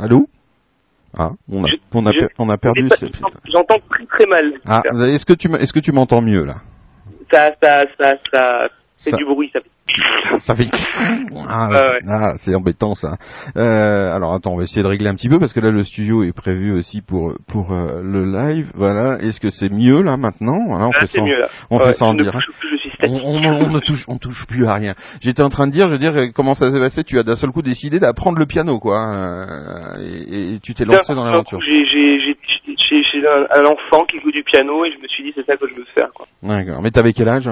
[0.00, 0.28] Allô?
[1.16, 2.86] Ah, on a, Je- on a, je- per- on a perdu.
[3.50, 4.52] J'entends très très mal.
[4.66, 6.56] Ah, est-ce que tu, est-ce que tu m'entends mieux là?
[7.32, 8.68] Ça ça ça ça
[8.98, 9.50] Ça- du bruit.
[9.52, 10.38] Ça fait...
[10.40, 10.68] Ça fait.
[11.50, 11.98] Ah, Ah ouais.
[12.08, 13.16] ah, c'est embêtant ça.
[13.56, 15.82] Euh, alors attends, on va essayer de régler un petit peu parce que là le
[15.82, 18.70] studio est prévu aussi pour pour euh, le live.
[18.74, 19.18] Voilà.
[19.20, 20.58] Est-ce que c'est mieux là maintenant?
[20.68, 21.24] Voilà, on Ah, fait c'est ça.
[21.24, 21.48] mieux là.
[21.70, 22.36] On Ouais, fait ça en direct.
[22.60, 23.22] suis On, statique.
[23.24, 24.94] on- on ne touche, on touche plus à rien.
[25.22, 27.02] J'étais en train de dire, je veux dire, euh, comment ça s'est passé?
[27.04, 29.46] Tu as d'un seul coup décidé d'apprendre le piano, quoi,
[30.00, 31.60] et, et tu t'es lancé dans l'aventure.
[31.62, 31.86] J'ai
[33.26, 35.66] un, un enfant qui joue du piano et je me suis dit c'est ça que
[35.68, 36.26] je veux faire quoi.
[36.42, 36.80] D'accord.
[36.82, 37.50] Mais t'avais quel âge?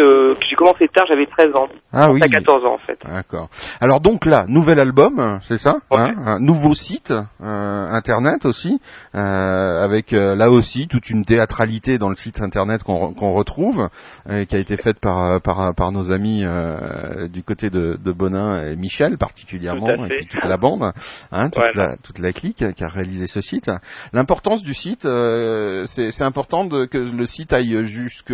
[0.00, 1.68] Euh, j'ai commencé tard, j'avais 13 ans.
[1.92, 2.20] Ah oui.
[2.22, 2.98] À 14 ans en fait.
[3.04, 3.48] D'accord.
[3.80, 8.80] Alors donc là, nouvel album, c'est ça hein, Un nouveau site euh, internet aussi,
[9.14, 13.88] euh, avec euh, là aussi toute une théâtralité dans le site internet qu'on qu'on retrouve,
[14.28, 17.98] euh, qui a été faite par euh, par, par nos amis euh, du côté de,
[18.02, 20.92] de Bonin et Michel particulièrement, et puis toute la bande,
[21.32, 21.90] hein, toute, Voilà.
[21.90, 23.70] la, toute la clique qui a réalisé ce site.
[24.12, 28.32] L'importance du site, euh, c'est c'est important de, que le site aille jusque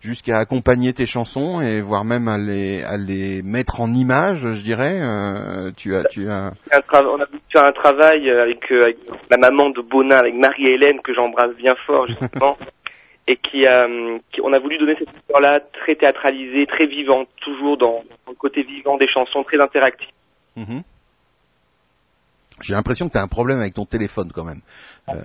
[0.00, 4.62] jusqu'à accompagner tes chansons et voire même à les, à les mettre en image, je
[4.62, 5.00] dirais.
[5.02, 6.52] Euh, tu as, tu as.
[6.92, 8.98] On a faire un travail euh, avec, euh, avec
[9.30, 12.56] la maman de Bonin, avec Marie-Hélène que j'embrasse bien fort justement.
[13.30, 17.28] Et qui a, hum, qui- on a voulu donner cette histoire-là très théâtralisée, très vivante,
[17.42, 20.08] toujours dans, dans le côté vivant des chansons, très interactive.
[20.56, 20.82] Mhm.
[22.60, 24.60] J'ai l'impression que tu as un problème avec ton téléphone quand même.
[25.08, 25.22] Euh,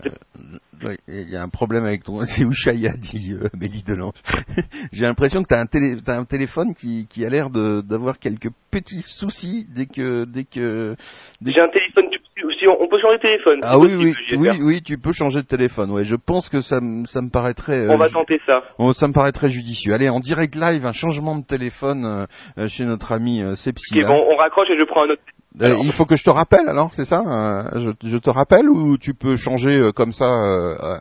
[0.86, 2.24] ouais, Il y a un problème avec ton...
[2.26, 4.14] C'est Ouchaya, dit euh, Amélie Delange.
[4.92, 5.98] J'ai l'impression que tu as, un télé...
[6.04, 10.26] t'as un téléphone qui, qui a l'air de- d'avoir quelques petits soucis dès que...
[10.26, 10.96] Dès que...
[11.42, 12.20] Dès J'ai un téléphone, tu-
[12.60, 13.60] si on, on peut changer de téléphone.
[13.64, 15.92] Ah oui, possible, oui, oui, oui, tu peux changer de téléphone.
[15.92, 17.88] Ouais, je pense que ça, me- ça me paraîtrait...
[17.90, 18.62] On euh, va ju- tenter ça.
[18.78, 19.94] Oh, ça me paraît très judicieux.
[19.94, 22.26] Allez, en direct live, un changement de téléphone euh,
[22.58, 24.00] euh, chez notre ami euh, Sepsi.
[24.00, 25.22] Ok, bon, on raccroche et je prends un autre.
[25.62, 25.82] Euh, alors.
[25.86, 28.98] il faut que je te rappelle, alors, c'est ça euh, je, je te rappelle ou
[28.98, 30.30] tu peux changer euh, comme ça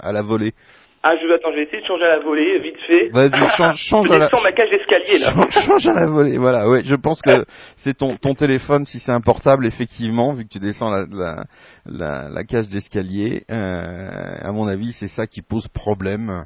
[0.03, 0.53] à la volée
[1.03, 3.09] Ah, je vais vais essayer de changer à la volée, vite fait.
[3.13, 4.27] Vas-y, change, change Je à la...
[4.27, 5.33] descends ma cage d'escalier là.
[5.33, 6.69] Change, change à la volée, voilà.
[6.69, 7.45] Ouais, je pense que
[7.77, 11.45] c'est ton ton téléphone, si c'est un portable, effectivement, vu que tu descends la la
[11.87, 13.45] la, la cage d'escalier.
[13.51, 16.45] Euh, à mon avis, c'est ça qui pose problème.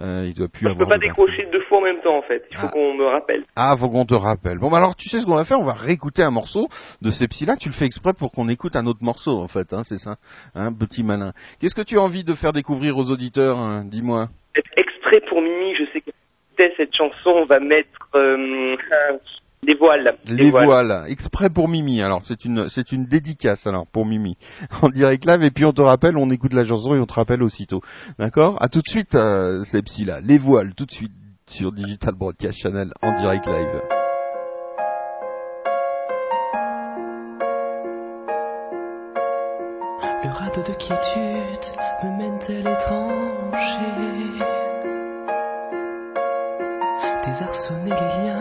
[0.00, 0.88] Euh, il doit plus Je peux avoir.
[0.90, 2.44] pas décrocher deux fois en même temps en fait.
[2.50, 2.70] Il faut Ah.
[2.72, 3.42] qu'on me rappelle.
[3.56, 4.58] Ah, faut qu'on te rappelle.
[4.58, 5.58] Bon, bah alors, tu sais ce qu'on va faire?
[5.58, 6.68] On va réécouter un morceau
[7.02, 7.56] de ces psy-là.
[7.56, 10.16] Tu le fais exprès pour qu'on écoute un autre morceau, en fait, hein, c'est ça
[10.54, 11.32] Hein, petit malin.
[11.60, 14.28] Qu'est-ce que tu as envie de faire découvrir aux auditeurs hein Dis-moi?
[14.76, 16.10] Extrait pour Mimi, je sais que
[16.76, 18.76] cette chanson, on va mettre euh,
[19.62, 20.16] les voiles.
[20.26, 21.04] Les voiles.
[21.08, 22.00] Exprès pour Mimi.
[22.02, 24.36] Alors, c'est une, c'est une dédicace, alors, pour Mimi.
[24.82, 27.14] En direct live, et puis on te rappelle, on écoute la chanson et on te
[27.14, 27.80] rappelle aussitôt.
[28.18, 28.56] D'accord?
[28.62, 30.20] À tout de suite, euh, ces psy-là.
[30.20, 31.12] Les voiles, tout de suite,
[31.46, 33.82] sur Digital Broadcast Channel, en direct live.
[40.24, 41.66] Le radeau de quiétude
[42.04, 43.98] me mène à l'étranger.
[47.24, 48.37] Désarçonner les liens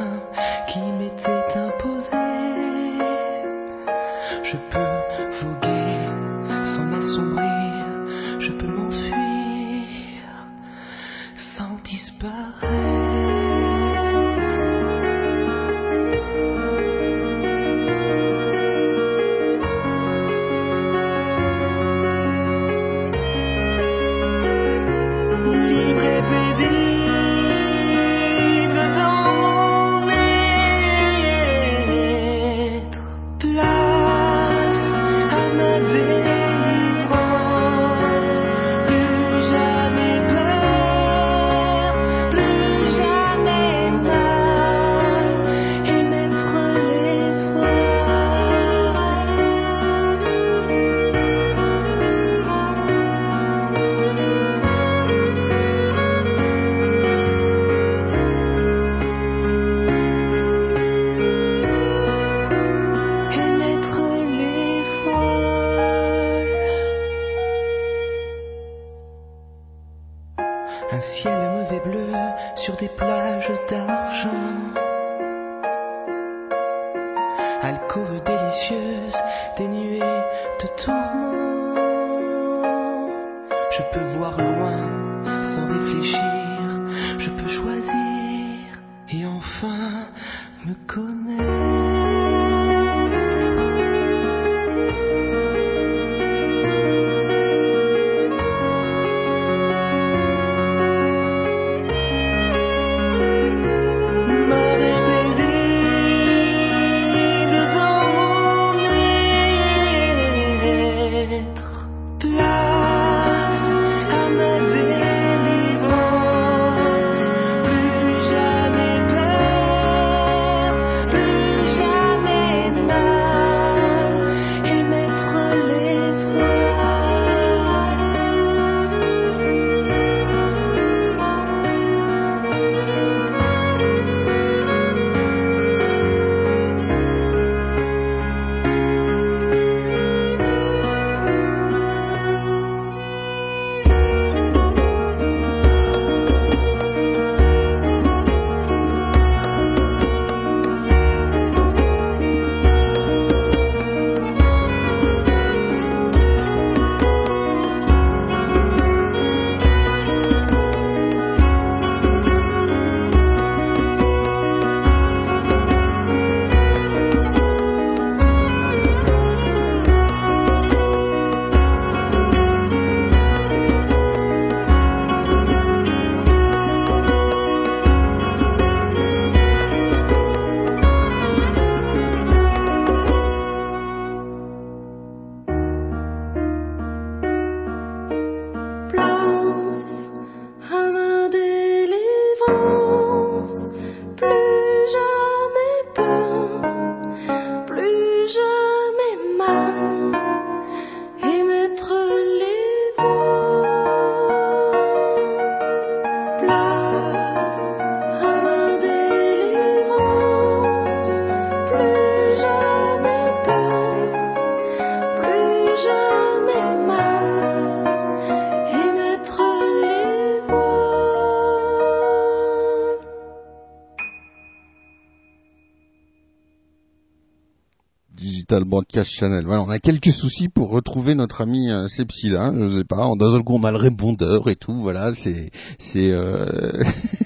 [228.66, 229.46] Broadcast Channel.
[229.46, 233.10] Voilà, on a quelques soucis pour retrouver notre ami euh, Sepsila, je sais pas.
[233.18, 234.80] D'un seul coup, on a le répondeur et tout.
[234.82, 236.84] Voilà, c'est c'est euh...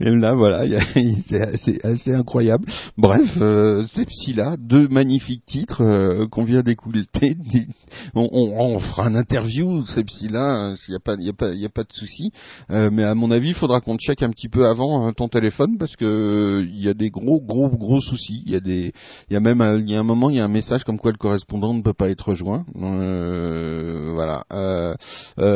[0.00, 2.66] et là, voilà, il c'est assez, incroyable.
[2.96, 7.36] Bref, euh, Sepsila, deux magnifiques titres euh, qu'on vient d'écouter.
[8.14, 11.50] On, on, on fera un interview Sepsila, s'il y a pas, il y a pas,
[11.50, 12.32] il a pas de souci.
[12.70, 15.28] Euh, mais à mon avis, il faudra qu'on check un petit peu avant hein, ton
[15.28, 18.42] téléphone parce que euh, il y a des gros, gros, gros soucis.
[18.46, 18.92] Il y a des
[19.28, 20.98] il y a même il y a un moment, il y a un message comme
[20.98, 22.64] quoi le correspondant ne peut pas être rejoint.
[22.76, 24.44] Euh, voilà.
[24.52, 24.94] Euh,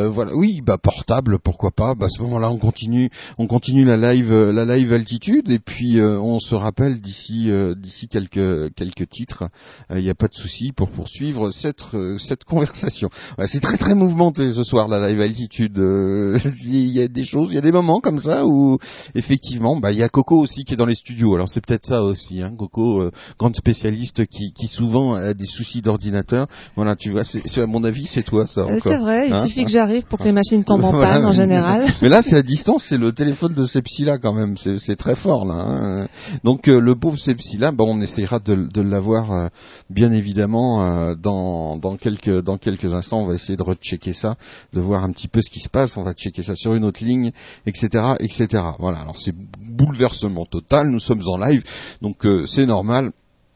[0.08, 0.32] voilà.
[0.34, 1.94] Oui, bah portable, pourquoi pas.
[1.94, 5.98] Bah, à ce moment-là, on continue, on continue la live, la live altitude, et puis
[5.98, 9.44] euh, on se rappelle d'ici, euh, d'ici quelques quelques titres.
[9.90, 13.10] Euh, Il n'y a pas de souci pour poursuivre cette euh, cette conversation.
[13.38, 15.78] Ouais, c'est très très mouvementé ce soir la live altitude.
[15.78, 18.78] Euh, Il y a des choses, il y a des moments comme ça où
[19.14, 21.34] effectivement, bah il y a Coco aussi qui est dans les studios.
[21.34, 23.02] Alors c'est peut-être ça aussi, hein, Coco.
[23.02, 26.46] euh, grande spécialiste qui, qui souvent a des soucis d'ordinateur.
[26.76, 28.62] Voilà, tu vois, c'est à mon avis, c'est toi ça.
[28.62, 28.78] Euh.
[28.82, 31.14] C'est vrai, il Hein suffit que j'arrive pour que les machines tombent en Voilà.
[31.14, 31.84] panne en général.
[32.02, 35.44] Mais là, c'est à distance, c'est le téléphone de Sepsila quand même, c'est très fort
[35.44, 35.54] là.
[35.54, 36.08] hein.
[36.44, 39.48] Donc euh, le pauvre Sepsila, bah, on essayera de, de l'avoir euh,
[39.90, 43.18] bien évidemment euh, dans, dans quelques dans quelques instants.
[43.18, 44.36] On va essayer de rechecker ça,
[44.72, 45.98] de voir un petit peu ce qui se passe.
[45.98, 47.32] On va checker ça sur une autre ligne,
[47.66, 48.64] etc., etc.
[48.78, 49.00] Voilà.
[49.00, 50.88] Alors c'est bouleversement total.
[50.88, 51.62] Nous sommes en live,
[52.00, 53.10] donc euh, c'est normal.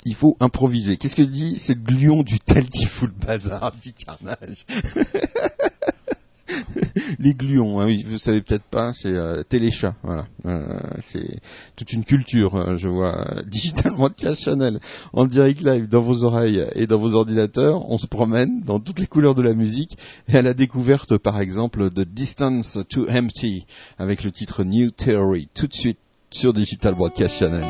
[0.05, 0.99] Il faut improviser.
[0.99, 2.87] Qu'est-ce que dit C'est le lion du tel qui
[3.27, 4.67] bazar, petit carnage.
[7.19, 10.27] Les gluons, hein, oui, vous savez peut-être pas, c'est euh, téléchat, voilà.
[10.47, 10.79] Euh,
[11.11, 11.41] c'est
[11.77, 13.39] toute une culture, euh, je vois.
[13.39, 14.81] euh, Digital Broadcast Channel,
[15.13, 17.89] en direct live dans vos oreilles et dans vos ordinateurs.
[17.91, 19.97] On se promène dans toutes les couleurs de la musique
[20.29, 23.67] et à la découverte, par exemple, de Distance to Empty
[23.99, 25.99] avec le titre New Theory, tout de suite
[26.31, 27.65] sur Digital Broadcast Channel.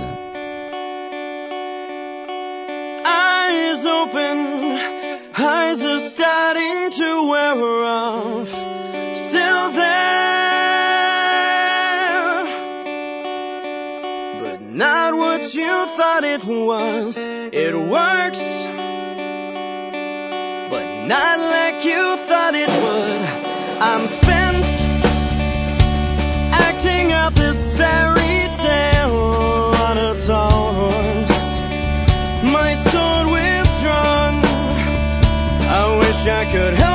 [16.39, 18.39] it once, it works.
[20.71, 23.23] But not like you thought it would.
[23.81, 24.65] I'm spent
[26.53, 31.31] acting out this fairy tale on a tall horse.
[32.53, 34.45] My sword withdrawn.
[35.71, 36.88] I wish I could help.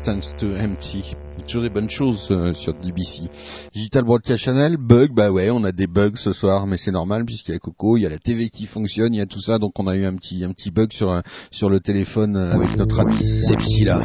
[0.00, 1.14] Distance to Empty.
[1.46, 3.28] Toujours des bonnes choses euh, sur DBC.
[3.74, 7.26] Digital Broadcast Channel, bug, bah ouais, on a des bugs ce soir, mais c'est normal
[7.26, 9.42] puisqu'il y a Coco, il y a la TV qui fonctionne, il y a tout
[9.42, 11.20] ça, donc on a eu un petit un petit bug sur euh,
[11.50, 14.00] sur le téléphone euh, avec notre ami Sepsi là.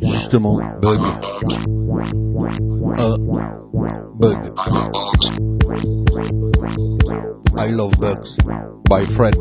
[0.00, 1.00] Justement, bug.
[2.96, 3.14] Ah,
[4.18, 4.38] bug.
[7.58, 8.38] I love bugs.
[8.88, 9.36] By Fred.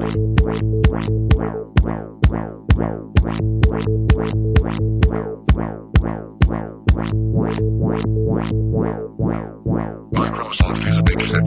[10.13, 11.43] Microsoft is a big hit.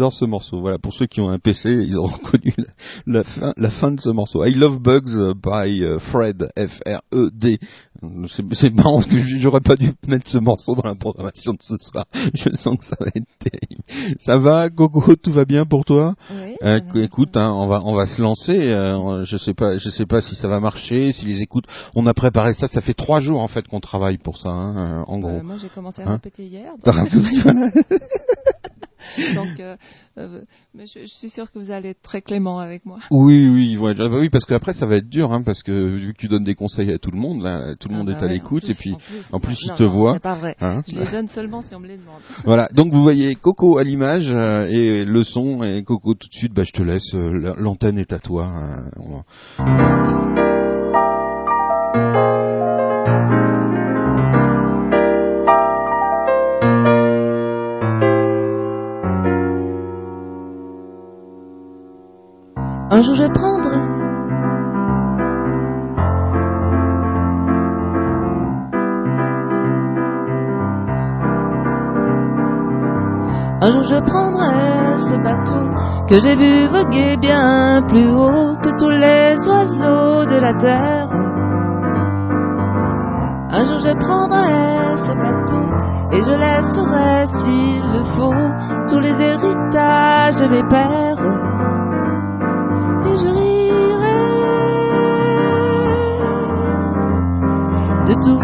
[0.00, 0.60] J'adore ce morceau.
[0.60, 2.54] Voilà, pour ceux qui ont un PC, ils ont reconnu
[3.06, 4.42] la, la fin, la fin de ce morceau.
[4.46, 7.58] I Love Bugs by euh, Fred, F-R-E-D.
[8.54, 9.00] C'est marrant
[9.40, 12.06] j'aurais pas dû mettre ce morceau dans la programmation de ce soir.
[12.34, 14.16] Je sens que ça va être terrible.
[14.20, 16.14] Ça va, Coco, tout va bien pour toi?
[16.30, 16.54] Oui.
[16.62, 18.56] Euh, écoute, hein, on va on va se lancer.
[18.72, 21.66] euh, je sais pas, je sais pas si ça va marcher, si les écoutes.
[21.94, 22.68] On a préparé ça.
[22.68, 25.28] Ça fait trois jours en fait qu'on travaille pour ça, hein, en gros.
[25.40, 26.12] Euh, moi, j'ai commencé à Hein?
[26.12, 26.72] répéter hier.
[29.34, 29.76] Donc, euh,
[30.18, 30.42] euh,
[30.74, 32.98] mais je, je suis sûre que vous allez être très clément avec moi.
[33.10, 36.12] Oui, oui, ouais, bah oui, parce qu'après ça va être dur, hein, parce que vu
[36.12, 38.18] que tu donnes des conseils à tout le monde, là, tout le Ah monde bah
[38.18, 40.14] est à l'écoute, et puis en plus, en plus non, il te voit.
[40.14, 40.56] C'est pas vrai.
[40.60, 40.82] hein.
[40.86, 42.20] Je les donne seulement si on me les demande.
[42.44, 46.34] Voilà, donc vous voyez Coco à l'image euh, et le son, et Coco tout de
[46.34, 48.46] suite, bah je te laisse, la- l'antenne est à toi.
[48.46, 49.24] hein, on va-
[62.92, 63.76] Un jour je prendrai
[73.62, 75.70] Un jour je prendrai ce bateau
[76.08, 81.10] que j'ai vu voguer bien plus haut que tous les oiseaux de la terre.
[83.52, 85.70] Un jour je prendrai ce bateau
[86.10, 91.59] et je laisserai, s'il le faut, tous les héritages de mes pères.
[98.10, 98.42] De tout.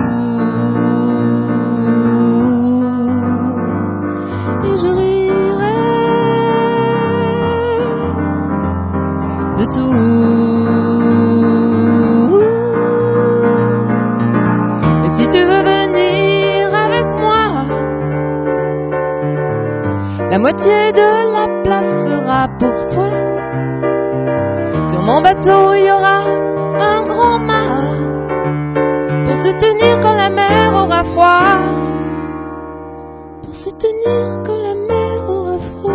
[4.66, 5.80] Et je rirai
[9.58, 9.94] de tout.
[15.04, 17.46] Et si tu veux venir avec moi,
[20.30, 23.10] la moitié de la place sera pour toi.
[24.88, 25.74] Sur mon bateau,
[31.12, 31.58] froid.
[33.42, 35.92] Pour se tenir quand la mer aura froid.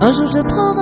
[0.00, 0.77] Un jour je bateau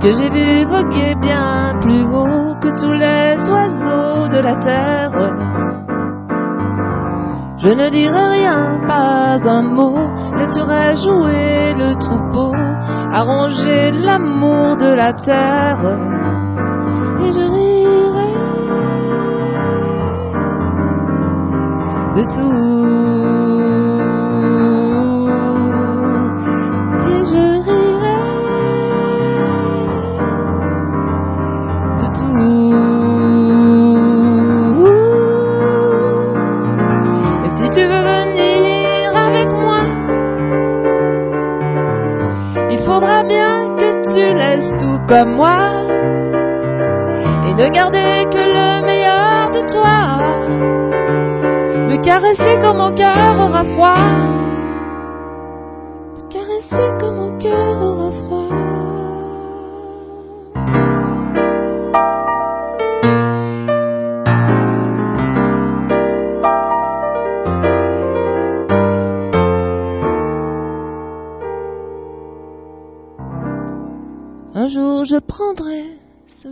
[0.00, 5.34] que j'ai vu voguer bien plus haut que tous les oiseaux de la terre.
[7.58, 9.98] Je ne dirai rien, pas un mot,
[10.36, 12.52] laisserai jouer le troupeau,
[13.12, 15.84] arranger l'amour de la terre.
[17.24, 18.32] Et je rirai
[22.16, 23.15] de tout.
[45.08, 45.84] Comme moi
[47.46, 50.18] et ne garder que le meilleur de toi.
[51.88, 54.45] Me caresser quand mon cœur aura froid.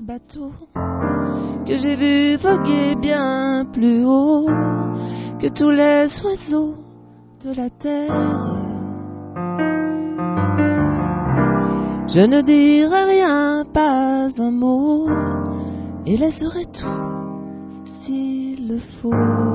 [0.04, 0.52] Bateau
[1.66, 4.46] que j'ai vu voguer bien plus haut
[5.40, 6.74] que tous les oiseaux
[7.42, 8.12] de la terre.
[12.08, 15.08] Je ne dirai rien, pas un mot,
[16.04, 17.00] et laisserai tout
[18.00, 19.53] s'il le faut.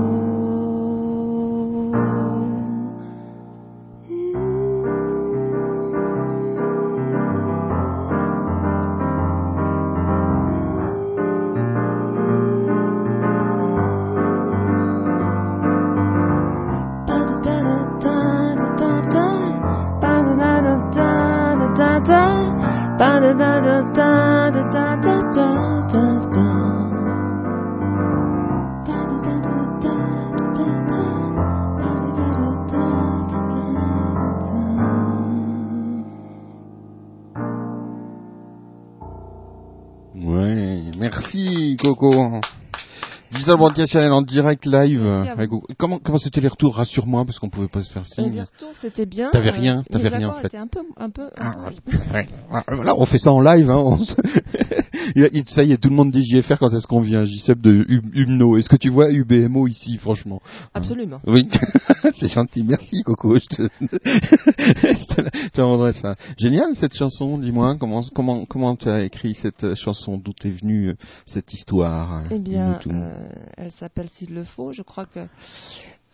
[43.50, 45.06] Digital Broadcast Channel en direct live.
[45.06, 45.30] À vous.
[45.30, 46.76] avec- Comment comment c'était les retours?
[46.76, 48.32] Rassure-moi parce qu'on pouvait pas se faire signe.
[48.34, 49.30] Les retours, c'était bien.
[49.32, 50.56] T'avais Euh, rien, t'avais rien, en fait.
[50.56, 52.28] un peu, un peu, un peu- Ouais.
[52.52, 53.70] Ah, Là, on fait ça en live.
[53.70, 53.78] Hein.
[53.78, 54.14] on se-
[55.48, 57.24] ça y est, tout le monde dit JFR quand est-ce qu'on vient?
[57.26, 58.58] JCEP de U- Umno.
[58.58, 60.42] Est-ce que tu vois UBMO ici, franchement?
[60.74, 61.20] Absolument.
[61.26, 61.48] Oui,
[62.16, 62.64] c'est gentil.
[62.64, 63.38] Merci, Coco.
[63.40, 66.16] Je te, je te, rendrai ça.
[66.38, 67.38] Génial cette chanson.
[67.38, 70.18] Dis-moi comment comment comment tu as écrit cette chanson?
[70.18, 70.96] D'où est venue euh,
[71.26, 74.74] cette histoire euh, Eh bien, euh, elle s'appelle S'il le faut.
[74.74, 75.28] Je crois que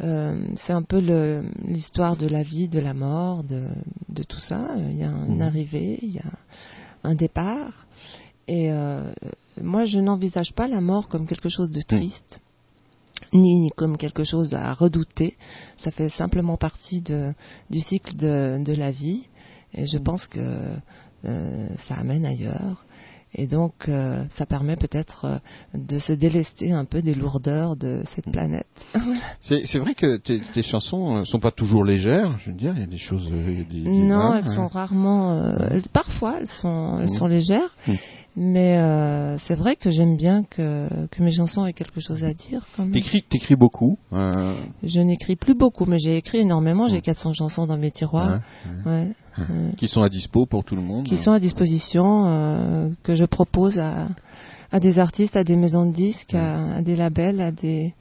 [0.01, 0.99] euh, c'est un peu
[1.63, 3.67] l'histoire de la vie, de la mort, de,
[4.09, 4.75] de tout ça.
[4.77, 5.41] Il y a une Mhm.
[5.41, 6.31] arrivée, il y a
[7.03, 7.85] un départ.
[8.47, 9.11] Et euh,
[9.61, 12.39] moi, je n'envisage pas la mort comme quelque chose de triste,
[13.33, 15.35] ni comme quelque chose à redouter.
[15.77, 17.33] Ça fait simplement partie de,
[17.69, 19.25] du cycle de, de la vie.
[19.73, 20.39] Et je pense que
[21.25, 22.85] euh, ça amène ailleurs.
[23.37, 25.37] Et donc, euh, ça permet peut-être euh,
[25.77, 28.65] de se délester un peu des lourdeurs de cette planète.
[29.41, 32.37] C'est c'est vrai que tes, tes chansons euh, sont pas toujours légères.
[32.39, 33.27] Je veux dire, il y a des choses.
[33.29, 34.55] il y a des- des- Non, elles hein.
[34.55, 35.33] sont rarement.
[35.33, 37.97] euh, parfois, elles sont, elles sont légères, Mhm.
[38.37, 42.33] Mais euh, c'est vrai que j'aime bien que, que mes chansons aient quelque chose à
[42.33, 42.65] dire.
[42.91, 43.97] T'écris, t'écris beaucoup.
[44.13, 46.87] euh, Je n'écris plus beaucoup, mais j'ai écrit énormément.
[46.87, 47.01] J'ai Mhm.
[47.01, 48.41] 400 chansons dans mes tiroirs,
[48.85, 49.07] ouais, ouais,
[49.39, 51.05] ouais, qui sont à dispo pour tout le monde.
[51.05, 54.09] qui sont à disposition, euh, que je propose à,
[54.71, 57.93] à des artistes, à des maisons de disques, à, à des labels, à des,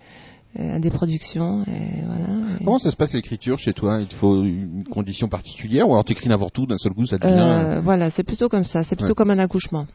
[0.59, 1.63] à des productions.
[1.65, 2.59] Et voilà.
[2.61, 3.99] Et- Comment ça se passe l'écriture chez toi?
[4.01, 7.19] Il te faut une condition particulière ou alors t'écris n'importe où d'un seul coup ça
[7.19, 7.35] devient.
[7.39, 8.83] Euh, voilà, c'est plutôt comme ça.
[8.85, 9.15] C'est plutôt Ouais.
[9.17, 9.87] comme un accouchement.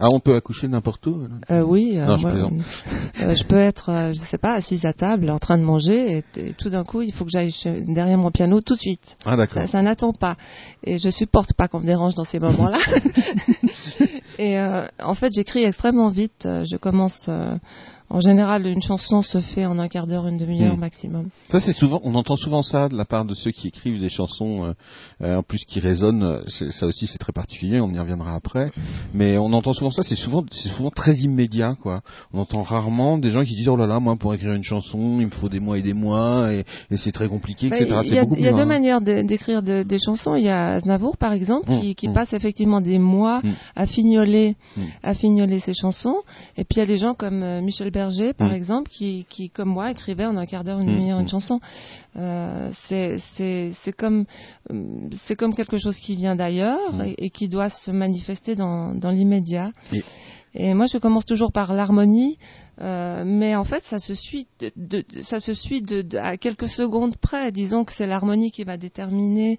[0.00, 1.28] Ah, on peut accoucher n'importe où.
[1.50, 2.54] Euh, oui, euh, je moi, plaisante.
[3.20, 6.22] euh, je peux être, euh, je sais pas, assise à table, en train de manger,
[6.36, 7.52] et, et tout d'un coup, il faut que j'aille
[7.88, 9.18] derrière mon piano tout de suite.
[9.26, 9.52] Ah d'accord.
[9.60, 10.36] Ça, ça n'attend pas.
[10.82, 12.78] Et je supporte pas qu'on me dérange dans ces moments-là.
[14.38, 16.46] et euh, en fait, j'écris extrêmement vite.
[16.46, 17.28] Euh, Je commence.
[18.12, 20.80] En général, une chanson se fait en un quart d'heure, une demi-heure Hmm.
[20.80, 21.28] maximum.
[21.48, 24.08] Ça c'est souvent, on entend souvent ça de la part de ceux qui écrivent des
[24.08, 24.72] chansons, euh,
[25.22, 26.42] euh, en plus qui résonnent.
[26.48, 28.70] Ça aussi c'est très particulier, on y reviendra après.
[29.14, 32.02] Mais on entend souvent ça, c'est souvent, c'est souvent très immédiat quoi.
[32.32, 35.18] On entend rarement des gens qui disent oh là là, moi pour écrire une chanson,
[35.20, 38.00] il me faut des mois et des mois et, et c'est très compliqué, Bah, etc.
[38.04, 38.66] Il y a, y deux rare.
[38.66, 40.34] manières d'écrire de- des chansons.
[40.34, 42.14] Il y a Aznavour, par exemple, Mm, qui, qui mm.
[42.14, 43.40] passe effectivement des mois
[43.76, 44.56] à fignoler,
[45.02, 46.16] à fignoler ses chansons.
[46.56, 48.01] Et puis il y a des gens comme euh, Michel Berger,
[48.32, 48.54] par Mm.
[48.54, 51.22] exemple, qui, qui, comme moi, écrivait en un quart d'heure, une Mm, demi-heure, mm.
[51.22, 51.60] une chanson.
[52.16, 54.24] Euh, c'est c'est c'est comme
[54.70, 57.02] euh, c'est comme quelque chose qui vient d'ailleurs Mm.
[57.06, 59.72] et, et qui doit se manifester dans, dans l'immédiat.
[59.92, 60.02] Et-
[60.54, 62.36] Et moi, je commence toujours par l'harmonie,
[62.82, 66.68] euh, mais en fait, ça se suit, de, de- ça se suit de, à quelques
[66.68, 67.50] secondes près.
[67.52, 69.58] Disons que c'est l'harmonie qui va déterminer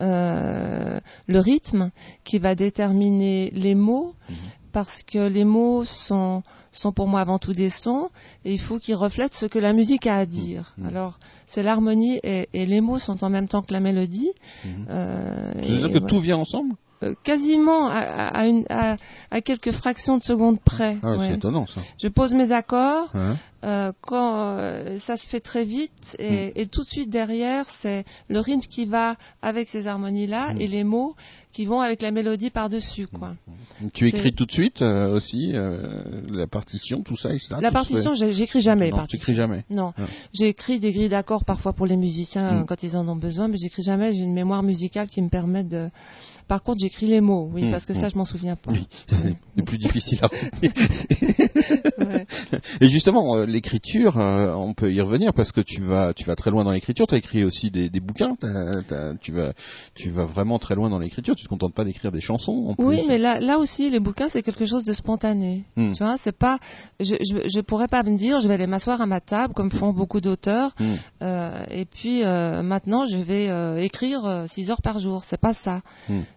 [0.00, 1.90] euh, le rythme,
[2.24, 4.36] qui va déterminer les mots, Mhm.
[4.84, 8.10] Parce que les mots sont sont pour moi avant tout des sons,
[8.44, 10.74] et il faut qu'ils reflètent ce que la musique a à dire.
[10.76, 10.86] Mhm.
[10.86, 14.30] Alors, c'est l'harmonie et, et les mots sont en même temps que la mélodie.
[14.64, 14.86] Mhm.
[14.88, 16.06] Euh, Tu veux et dire que voilà.
[16.06, 16.72] tout vient ensemble?
[16.74, 16.87] Euh,
[17.22, 18.96] quasiment à, une, à,
[19.30, 20.98] à quelques fractions de secondes près.
[21.02, 21.28] Ah, ouais.
[21.28, 21.80] c'est étonnant ça.
[21.98, 26.22] Je pose mes accords Hein euh, quand euh, ça se fait très vite Hmm.
[26.22, 30.54] et, et tout de suite derrière c'est le rythme qui va avec ces harmonies là
[30.54, 30.60] Mm.
[30.60, 31.16] et les mots
[31.52, 33.34] qui vont avec la mélodie par dessus quoi.
[33.94, 37.56] Tu écris tout de suite euh, aussi euh, la partition, tout ça, etc.
[37.60, 39.64] la partition fait- j'écris jamais Non, t'écris jamais.
[39.70, 40.02] Non, Ah.
[40.32, 43.48] j'ai écrit des grilles d'accords parfois pour les musiciens euh, quand ils en ont besoin,
[43.48, 44.14] mais j'écris jamais.
[44.14, 45.90] J'ai une mémoire musicale qui me permet de.
[46.48, 48.00] Par contre, j'écris les mots, oui, Mm, parce que mm.
[48.00, 48.72] ça, je m'en souviens pas.
[48.72, 50.28] Oui, c'est le plus difficile à.
[52.04, 52.26] Ouais.
[52.80, 56.36] Et justement, euh, l'écriture, euh, on peut y revenir parce que tu vas, tu vas
[56.36, 57.06] très loin dans l'écriture.
[57.06, 58.36] Tu as écrit aussi des, des bouquins.
[59.20, 59.52] tu vas,
[59.94, 61.34] tu vas vraiment très loin dans l'écriture.
[61.36, 62.68] Tu te contentes pas d'écrire des chansons.
[62.68, 62.84] En plus.
[62.84, 65.64] Oui, mais là, là aussi, les bouquins, c'est quelque chose de spontané.
[65.76, 65.92] Mm.
[65.92, 66.58] Tu vois, c'est pas.
[67.00, 69.70] Je, je, je pourrais pas me dire, je vais aller m'asseoir à ma table, comme
[69.70, 70.74] font beaucoup d'auteurs,
[71.22, 75.24] euh, et puis maintenant, je vais écrire 6 heures par jour.
[75.24, 75.82] C'est pas ça.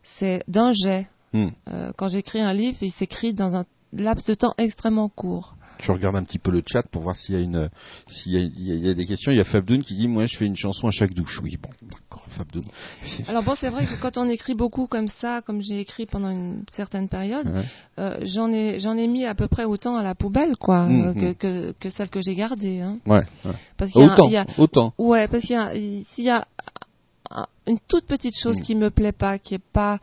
[0.03, 1.07] C'est d'un jet.
[1.33, 1.47] Mm.
[1.69, 5.55] Euh, quand j'écris un livre, il s'écrit dans un laps de temps extrêmement court.
[5.79, 7.67] Je regarde un petit peu le chat pour voir s'il y a une,
[8.07, 9.31] s'il y a, il y a- il y a des questions.
[9.31, 11.41] Il y a Fabdoun qui dit, moi, je fais une chanson à chaque douche.
[11.43, 12.63] Oui, bon, d'accord, Fabdoun.
[13.27, 16.29] Alors bon, c'est vrai que quand on écrit beaucoup comme ça, comme j'ai écrit pendant
[16.29, 17.63] une certaine période, Ouais.
[17.97, 21.01] euh, j'en ai j'en ai mis à peu près autant à la poubelle, quoi, Mm,
[21.01, 21.35] euh, que, mm.
[21.35, 22.81] que que celle que j'ai gardée.
[22.81, 22.99] Hein.
[23.07, 23.51] Ouais, ouais.
[23.77, 24.93] Parce qu'il y a, Autant, y a- autant.
[24.99, 26.45] ouais, parce qu'il y a il- s'il y a un-
[27.71, 28.63] une toute petite chose Mm.
[28.63, 29.99] qui me plaît pas, qui est pas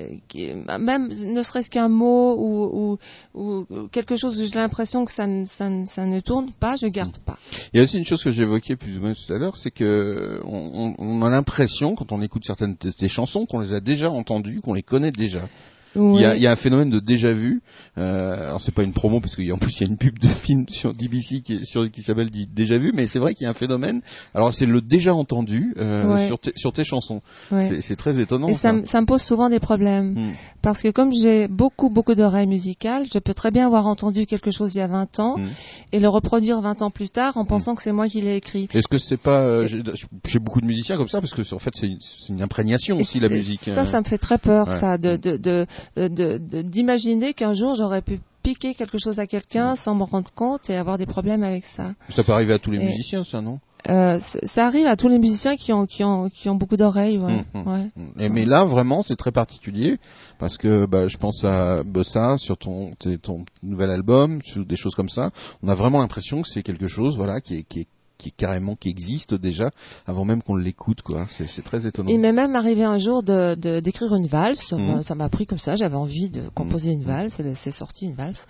[0.00, 2.98] euh, qui est- même ne serait-ce qu'un mot ou,
[3.34, 6.52] ou, ou quelque chose où j'ai l'impression que ça ne, ça, ne, ça ne tourne
[6.52, 7.36] pas, je garde pas.
[7.72, 9.72] Il y a aussi une chose que j'évoquais plus ou moins tout à l'heure, c'est
[9.72, 13.72] que on, on- on a l'impression, quand on écoute certaines de tes chansons, qu'on les
[13.74, 15.48] a déjà entendues, qu'on les connaît déjà.
[15.96, 17.60] Il y, a, y un phénomène de déjà vu.
[17.96, 20.28] Euh, alors c'est pas une promo parce qu'en plus il y a une pub de
[20.28, 23.46] film sur DBC qui, est- sur, qui s'appelle déjà vu, mais c'est vrai qu'il y
[23.46, 24.02] a un phénomène.
[24.34, 26.26] Alors c'est le déjà entendu euh, Ouais.
[26.26, 27.20] sur, tes- sur tes chansons.
[27.50, 27.80] Ouais.
[27.80, 28.46] C'est- très étonnant.
[28.48, 30.12] Et ça, me- ça me pose souvent des problèmes.
[30.14, 30.32] Hmm.
[30.62, 34.50] Parce que comme j'ai beaucoup, beaucoup d'oreilles musicales, je peux très bien avoir entendu quelque
[34.52, 35.46] chose il y a 20 ans Hmm.
[35.92, 38.68] et le reproduire 20 ans plus tard en pensant que c'est moi qui l'ai écrit.
[38.72, 41.70] Est-ce que c'est pas euh, j'ai beaucoup de musiciens comme ça parce que en fait
[41.74, 41.88] c'est
[42.28, 43.62] une, imprégnation aussi la musique.
[43.64, 43.84] Ça, euh.
[43.84, 45.66] ça me fait très peur, ça, de de- de- de- de-
[45.96, 50.76] d'imaginer qu'un jour j'aurais pu piquer quelque chose à quelqu'un sans m'en rendre compte et
[50.76, 51.92] avoir des problèmes avec ça.
[52.10, 53.58] Ça peut arriver à tous les Et- musiciens, ça non?
[53.88, 57.16] Euh, ça arrive à tous les musiciens qui ont qui ont qui ont beaucoup d'oreilles.
[57.18, 57.44] Ouais.
[57.54, 57.90] Ouais.
[58.18, 59.98] Et mais là vraiment c'est très particulier
[60.40, 62.90] parce que bah, je pense à Bossa sur ton
[63.22, 65.30] ton nouvel album, sur des choses comme ça.
[65.62, 67.86] On a vraiment l'impression que c'est quelque chose voilà qui est qui est
[68.18, 69.70] qui carrément qui existe déjà
[70.06, 71.26] avant même qu'on l'écoute quoi.
[71.30, 72.10] C'est très étonnant.
[72.10, 74.72] Il m'est même arrivé un jour de d'écrire une valse.
[74.72, 75.02] Mhm.
[75.02, 75.76] Ça m'a pris comme ça.
[75.76, 77.38] J'avais envie de composer une valse.
[77.40, 78.44] et C'est sorti une valse.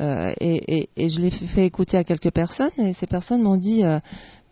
[0.00, 3.42] Euh, et, et, et je l'ai fait fait écouter à quelques personnes et ces personnes
[3.42, 3.84] m'ont dit.
[3.84, 3.98] euh,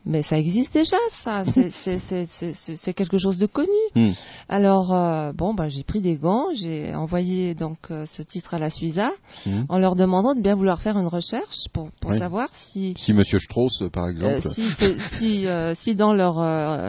[0.07, 1.45] mais ça existe déjà, ça.
[1.71, 3.69] C'est- quelque chose de connu.
[3.95, 4.15] Mhm.
[4.49, 8.59] Alors euh, bon, bah, j'ai pris des gants, j'ai envoyé donc euh, ce titre à
[8.59, 9.11] la Suiza
[9.47, 9.67] Mhm.
[9.69, 12.19] en leur demandant de bien vouloir faire une recherche pour, pour Oui.
[12.19, 14.41] savoir si Si Monsieur Strauss par euh, exemple.
[14.49, 16.35] si, c'est- si, si dans leur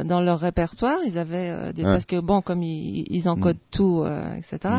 [0.06, 1.91] dans leur répertoire ils avaient des Ouais.
[1.91, 4.76] parce que bon comme ils, ils encodent tout euh, etc.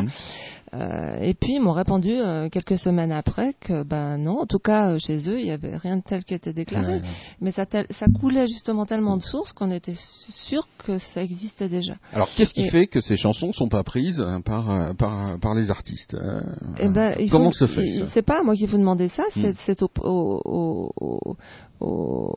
[0.73, 4.57] Euh, et puis ils m'ont répondu euh, quelques semaines après que ben non en tout
[4.59, 7.01] cas euh, chez eux il y avait rien de tel qui était déclaré Ouais.
[7.41, 11.67] mais ça tel- ça coulait justement tellement de sources qu'on était sûr que ça existait
[11.67, 14.93] déjà Alors qu'est-ce qui Et- fait que ces chansons sont pas prises euh, par euh,
[14.93, 16.39] par par les artistes euh,
[16.79, 19.49] Eh ben, il Comment faut, se fait C'est pas moi qu'il faut demander ça, c'est
[19.49, 19.55] Hmm.
[19.57, 21.35] c'est au, au, au, au,
[21.81, 22.33] au-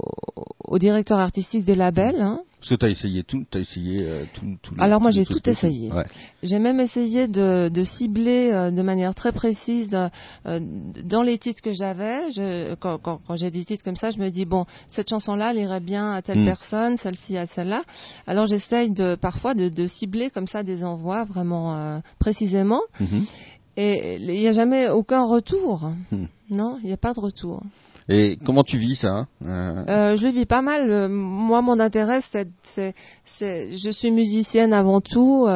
[0.66, 2.20] au directeur artistique des labels.
[2.20, 2.40] Hein.
[2.64, 4.74] Parce que t'as essayé tout, t'as essayé euh, tout, tout.
[4.78, 5.92] Alors moi, j'ai tout essayé.
[5.92, 6.06] Ouais.
[6.42, 9.94] J'ai même essayé de, de cibler euh, de manière très précise
[10.46, 10.60] euh,
[11.04, 12.32] dans les titres que j'avais.
[12.32, 15.50] Je- Quand, quand, quand j'ai des titres comme ça, je me dis bon, cette chanson-là,
[15.50, 16.46] elle irait bien à telle Hmm.
[16.46, 17.82] personne, celle-ci à celle-là.
[18.26, 22.80] Alors j'essaye de parfois de, de cibler comme ça des envois vraiment précisément.
[22.98, 23.26] Mhm.
[23.76, 25.92] Et il n'y a jamais aucun retour.
[26.10, 26.26] Hmm.
[26.48, 27.62] Non, il n'y a pas de retour.
[28.08, 30.90] Et comment tu vis ça euh, Euh, je le vis pas mal.
[30.90, 32.94] Euh, Moi, mon intérêt, c'est,
[33.24, 35.46] je suis musicienne avant tout.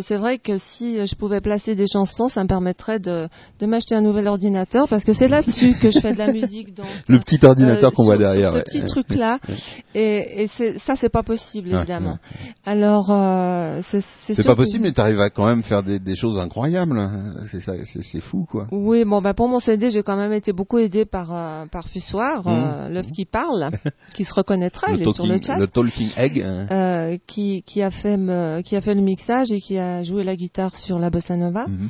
[0.00, 3.28] C'est vrai que si je pouvais placer des chansons, ça me permettrait de,
[3.60, 6.74] de m'acheter un nouvel ordinateur parce que c'est là-dessus que je fais de la musique.
[6.74, 8.50] Donc, Le petit ordinateur euh, qu'on voit derrière.
[8.50, 8.64] sur ouais.
[8.68, 9.38] ce petit truc-là.
[9.94, 10.46] Et, et
[10.78, 12.18] ça, c'est pas possible, Ouais, évidemment.
[12.66, 16.14] Alors, euh, c'est, c'est, pas que- possible, mais t'arrives à quand même faire des, des
[16.14, 16.98] choses incroyables.
[16.98, 17.36] hein.
[17.50, 18.66] C'est ça, c'est fou quoi.
[18.70, 21.28] Oui, bon, bah pour mon CD, j'ai quand même été beaucoup aidé par
[21.70, 22.48] par Fussoir, Mmh.
[22.48, 23.70] euh, l'œuf qui parle,
[24.14, 25.58] qui se reconnaîtra, il est sur le chat.
[25.58, 26.42] le talking egg.
[26.44, 26.66] hein.
[26.70, 30.24] euh, qui, qui a fait me- qui a fait le mixage et qui a joué
[30.24, 31.66] la guitare sur la bossa nova.
[31.68, 31.88] Mhm.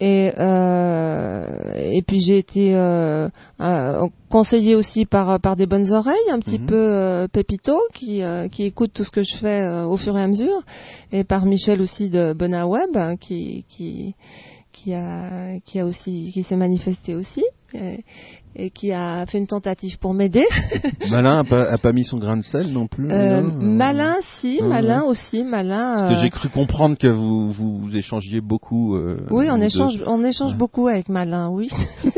[0.00, 3.28] Et euh, et puis j'ai été euh,
[3.60, 6.66] euh, conseillé aussi par par des bonnes oreilles, un petit Mhm.
[6.66, 10.62] peu Pépito qui qui écoute tout ce que je fais au fur et à mesure,
[11.12, 14.14] et par Michel aussi de Bonaweb hein, qui qui
[14.72, 18.04] qui a qui a aussi qui s'est manifesté aussi et,
[18.56, 20.44] et qui a fait une tentative pour m'aider.
[21.10, 23.10] Malin a pas, a pas mis son grain de sel non plus.
[23.10, 25.08] Euh, non malin, si, Ouais, malin ouais.
[25.08, 25.96] aussi, malin.
[25.98, 28.96] Parce que euh, j'ai cru comprendre que vous vous échangiez beaucoup.
[28.96, 29.64] euh, Oui, on deux.
[29.64, 30.58] échange, on échange Ouais.
[30.58, 31.68] beaucoup avec Malin, oui.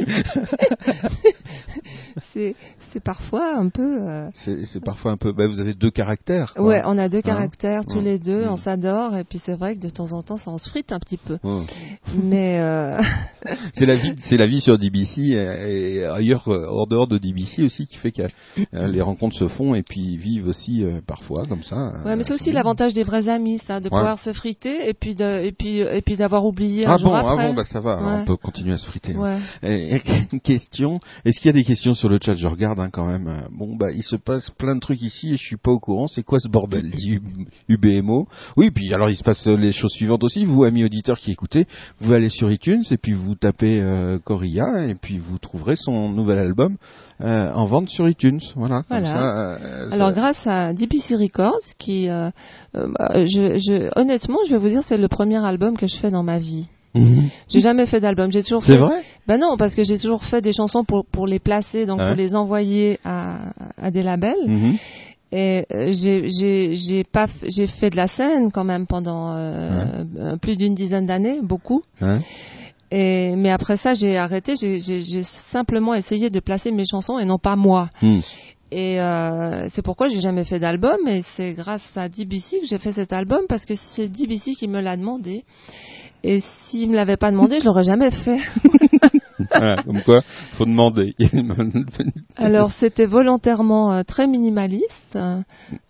[2.32, 2.54] c'est,
[2.92, 3.98] c'est parfois un peu.
[4.02, 5.32] euh, C'est parfois un peu.
[5.32, 6.54] Bah, vous avez deux caractères.
[6.54, 6.64] quoi.
[6.64, 8.02] Ouais, on a deux Hein caractères tous Ouais.
[8.02, 8.48] les deux, Mm.
[8.50, 10.92] on s'adore, et puis c'est vrai que de temps en temps, ça on se frite
[10.92, 11.38] un petit peu.
[11.42, 11.64] Ouais.
[12.22, 12.98] Mais euh,
[13.74, 17.18] C'est la vie, c'est la vie sur DBC et, et ailleurs euh, hors dehors de
[17.18, 18.22] DBC aussi qui fait que
[18.72, 21.92] les rencontres se font et puis vivent aussi euh, parfois comme ça.
[22.04, 25.14] ouais, mais c'est aussi l'avantage des vrais amis, ça, de pouvoir se friter et puis
[25.14, 27.80] de, et puis et puis d'avoir oublié un Ah jour bon, ah bon, bah ça
[27.80, 29.14] va, on peut continuer à se friter.
[29.14, 29.38] hein.
[29.62, 30.02] Et, et
[30.32, 32.32] une question, est-ce qu'il y a des questions sur le chat?
[32.32, 33.48] Je regarde hein, quand même.
[33.52, 36.06] Bon, bah il se passe plein de trucs ici et je suis pas au courant.
[36.06, 37.18] C'est quoi ce bordel dit
[37.68, 38.26] UBMO.
[38.56, 40.44] Oui, puis alors il se passe euh, les choses suivantes aussi.
[40.44, 41.66] Vous, amis auditeurs qui écoutez,
[42.00, 46.08] vous allez sur iTunes et puis vous tapez euh, Corilla et puis vous trouverez son
[46.10, 46.76] nouvel album
[47.20, 48.40] euh, en vente sur iTunes.
[48.54, 48.82] Voilà.
[48.88, 49.04] comme Voilà.
[49.06, 52.32] ça, euh, Alors ça- grâce à DPC Records, qui, bah,
[52.74, 56.22] je, je, honnêtement, je vais vous dire, c'est le premier album que je fais dans
[56.22, 56.68] ma vie.
[56.96, 57.28] Mhm.
[57.48, 58.32] J'ai jamais fait d'album.
[58.32, 58.78] J'ai toujours C'est fait.
[58.78, 59.02] vrai?
[59.28, 62.06] Ben non, parce que j'ai toujours fait des chansons pour pour les placer, donc Ouais.
[62.08, 64.34] pour les envoyer à à des labels.
[64.46, 64.76] Mhm.
[65.32, 70.04] Et euh, j'ai j'ai j'ai pas j'ai fait de la scène quand même pendant euh,
[70.18, 71.82] euh, plus d'une dizaine d'années, beaucoup.
[72.92, 74.54] Et mais après ça, j'ai arrêté.
[74.56, 77.88] J'ai simplement essayé de placer mes chansons et non pas moi.
[78.02, 78.22] Mhm.
[78.72, 82.78] Et euh, c'est pourquoi j'ai jamais fait d'album et c'est grâce à DBC que j'ai
[82.78, 85.44] fait cet album parce que c'est DBC qui me l'a demandé.
[86.22, 88.38] Et s'il me l'avait pas demandé, je l'aurais jamais fait.
[89.50, 90.22] Voilà, comme quoi,
[90.54, 91.14] faut demander.
[92.36, 95.18] Alors c'était volontairement euh, très minimaliste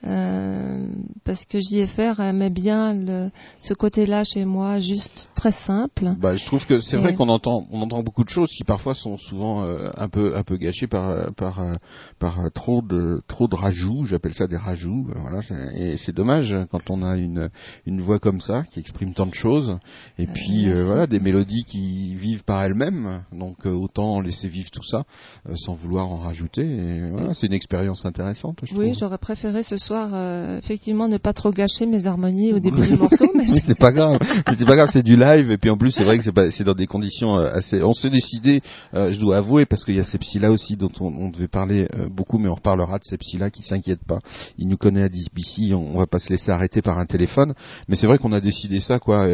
[0.05, 0.87] euh,
[1.25, 6.15] parce que JFR aimait bien le, ce côté-là chez moi, juste très simple.
[6.21, 8.95] Bah, je trouve que c'est vrai qu'on entend, on entend beaucoup de choses qui parfois
[8.95, 11.73] sont souvent euh, un peu, un peu gâchées par, euh, par, euh,
[12.19, 14.05] par trop de, trop de rajouts.
[14.07, 15.07] J'appelle ça des rajouts.
[15.15, 17.51] Voilà, c'est- et c'est dommage euh, quand on a une,
[17.87, 19.79] une voix comme ça qui exprime tant de choses.
[20.19, 23.23] Et puis euh, voilà, des mélodies qui vivent par elles-mêmes.
[23.37, 25.05] Donc euh, autant laisser vivre tout ça
[25.49, 26.63] euh, sans vouloir en rajouter.
[26.63, 28.61] Et voilà, c'est une expérience intéressante.
[28.63, 32.59] Je Oui, j'aurais préféré ce soir euh, effectivement ne pas trop gâcher mes harmonies au
[32.59, 35.51] début du morceau, mais Mais c'est pas grave, Mais c'est pas grave, c'est du live
[35.51, 37.83] et puis en plus c'est vrai que c'est pas, c'est dans des conditions assez.
[37.83, 38.63] On s'est décidé,
[38.95, 41.89] euh, je dois avouer, parce qu'il y a là aussi dont on, on devait parler
[41.95, 44.19] euh, beaucoup, mais on reparlera de là qui s'inquiètent pas.
[44.59, 47.55] Il nous connaît à DBC, on, on va pas se laisser arrêter par un téléphone.
[47.89, 49.27] Mais c'est vrai qu'on a décidé ça quoi,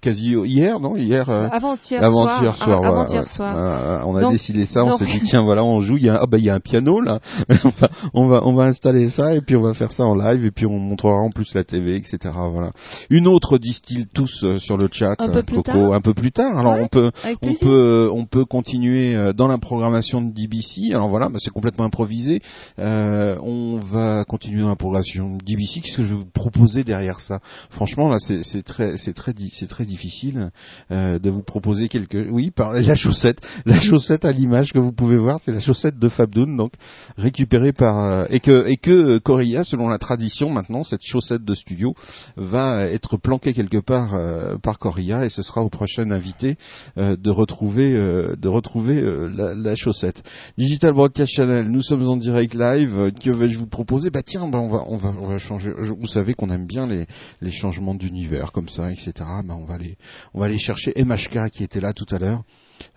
[0.00, 0.96] quasi hier, non?
[0.96, 1.28] Hier.
[1.28, 3.26] avant-hier soir, soir, ouais.
[3.26, 4.04] soir.
[4.06, 6.18] On a Donc- décidé ça, on s'est dit tiens voilà on joue, il y a
[6.20, 7.20] ah bah il y a un piano là,
[7.64, 10.14] on va on va on va installer ça et puis on va faire ça en
[10.14, 12.18] live et puis on montrera en plus la TV etc
[12.50, 12.72] voilà.
[13.10, 16.14] Une autre disent-ils tous euh, sur le chat, Un peu plus Coco, tard un peu
[16.14, 16.56] plus tard.
[16.58, 17.10] Alors Ouais, on peut
[17.42, 20.92] on peut on peut continuer euh, dans la programmation de DBC.
[20.92, 22.40] Alors voilà, bah, c'est complètement improvisé.
[22.78, 25.80] Euh, on va continuer dans la programmation de DBC.
[25.80, 27.40] Qu'est-ce que je vais vous proposer derrière ça?
[27.70, 30.50] Franchement là c'est très c'est très c'est très difficile
[30.90, 33.40] euh, de vous proposer quelque oui par la chaussette.
[33.66, 36.72] La chaussette à l'image que vous pouvez voir c'est la chaussette de Fabdoun donc
[37.16, 41.44] récupérée par euh, et que et que euh, Corilla selon la tradition maintenant cette chaussette
[41.44, 41.94] de studio
[42.36, 46.56] va être planquée quelque part euh, par Corilla et ce sera au prochain invité
[46.98, 50.22] euh, de retrouver euh, de retrouver euh, la, la chaussette.
[50.58, 52.98] Digital Broadcast Channel nous sommes en direct live.
[52.98, 54.10] Euh, que vais-je vous proposer?
[54.10, 55.72] Bah tiens bah, on va on va on va changer.
[55.80, 57.06] Je- vous savez qu'on aime bien les
[57.40, 59.12] les changements d'univers comme ça etc
[59.44, 59.96] bah on va aller
[60.34, 62.42] on va aller chercher MHK qui était là tout à l'heure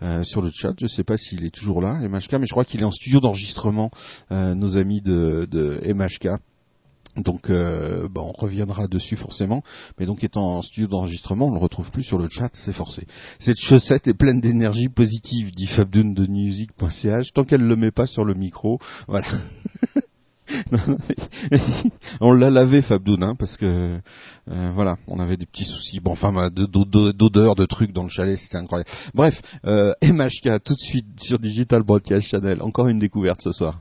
[0.01, 0.73] euh, sur le chat.
[0.79, 3.19] Je sais pas s'il est toujours là, MHK, mais je crois qu'il est en studio
[3.19, 3.91] d'enregistrement,
[4.31, 6.41] euh, nos amis de, de MHK.
[7.17, 9.63] Donc, euh, bah, on reviendra dessus forcément,
[9.99, 13.05] mais donc étant en studio d'enregistrement, on le retrouve plus sur le chat, c'est forcé.
[13.37, 18.07] Cette chaussette est pleine d'énergie positive, dit Fabdoun de music.ch, tant qu'elle le met pas
[18.07, 19.27] sur le micro, voilà.
[22.21, 23.99] On l'a lavé Fabdoun, hein, parce que
[24.49, 25.99] euh, voilà, on avait des petits soucis.
[25.99, 28.89] Bon, enfin, de- d'o- d'odeur, de trucs dans le chalet, c'était incroyable.
[29.13, 32.61] Bref, euh, MHK tout de suite sur Digital Broadcast Channel.
[32.61, 33.79] Encore une découverte ce soir.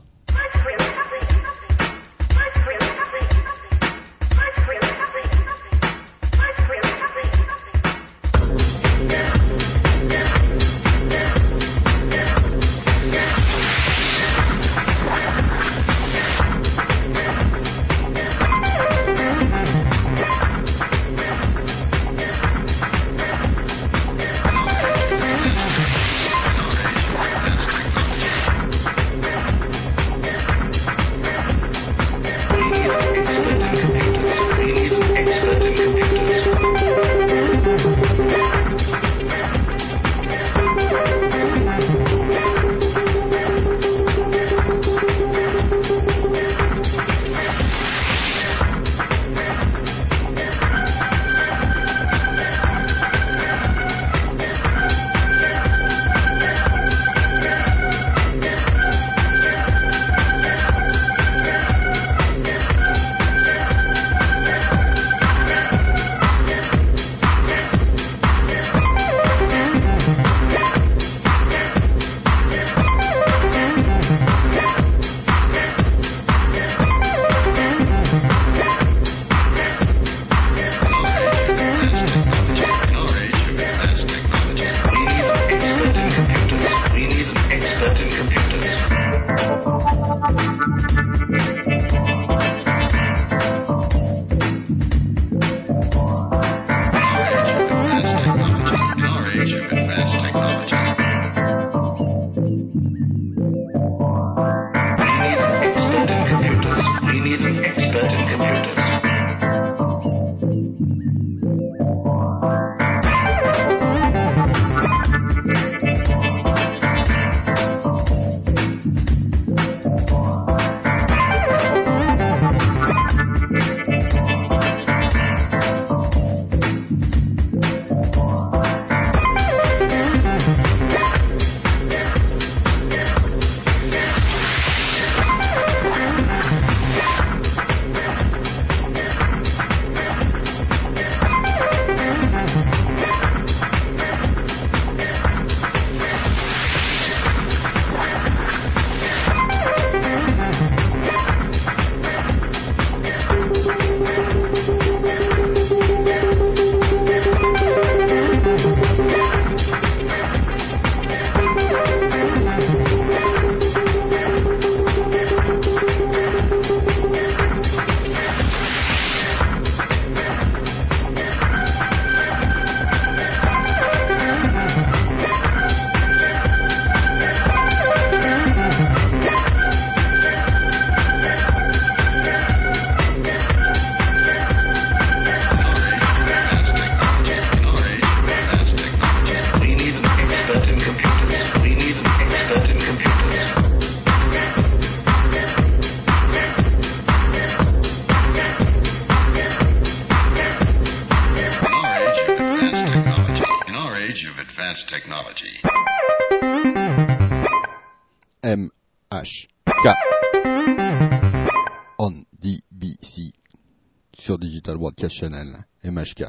[215.29, 216.25] MHK.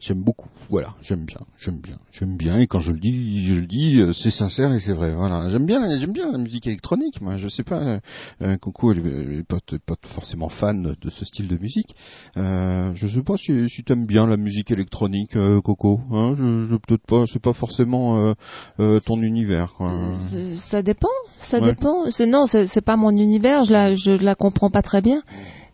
[0.00, 0.48] J'aime beaucoup.
[0.68, 2.58] Voilà, j'aime bien, j'aime bien, j'aime bien.
[2.58, 5.14] Et quand je le dis, je le dis, euh, c'est sincère et c'est vrai.
[5.14, 7.20] Voilà, j'aime bien, j'aime bien la musique électronique.
[7.20, 7.78] Moi, je sais pas.
[7.80, 8.00] Euh,
[8.42, 11.94] euh, Coco, elle, elle est pas, pas forcément fan de ce style de musique.
[12.36, 16.00] Euh, je sais pas si, si t'aimes bien la musique électronique, euh, Coco.
[16.10, 17.24] Hein, je, je peut-être pas.
[17.32, 18.34] C'est pas forcément
[18.80, 19.74] euh, ton univers.
[19.74, 19.92] Quoi.
[20.56, 21.68] Ça dépend, ça Ouais.
[21.70, 22.06] dépend.
[22.26, 23.62] Non, c'est c'est pas mon univers.
[23.64, 25.22] Je la, je la comprends pas très bien.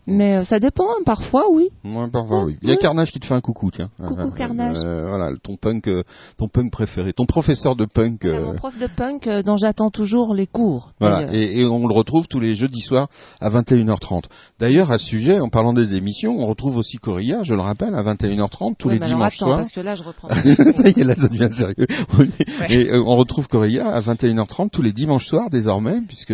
[0.07, 0.85] Mais euh, ça dépend.
[0.85, 1.69] hein, Parfois, oui.
[1.85, 2.57] Ouais, parfois, oui.
[2.61, 2.77] Il y a.
[2.77, 3.89] Carnage qui te fait un coucou, tiens.
[3.99, 4.77] Coucou, Euh, Carnage.
[4.83, 5.89] euh, voilà, ton punk,
[6.37, 8.21] ton punk préféré, ton professeur de punk.
[8.25, 10.93] Voilà, euh, mon prof de punk dont j'attends toujours les cours.
[10.99, 13.07] Voilà, et, et on le retrouve tous les jeudis soirs
[13.39, 14.23] à 21h30.
[14.59, 17.93] D'ailleurs, à ce sujet, en parlant des émissions, on retrouve aussi Corilla, je le rappelle,
[17.95, 19.57] à 21h30 tous Oui, les mais dimanches soirs.
[19.57, 20.29] parce que là, je reprends.
[20.71, 21.85] ça y est, là, ça devient sérieux.
[22.17, 22.31] Oui.
[22.69, 26.33] Et euh, on retrouve Corilla à 21h30 tous les dimanches soirs désormais, puisque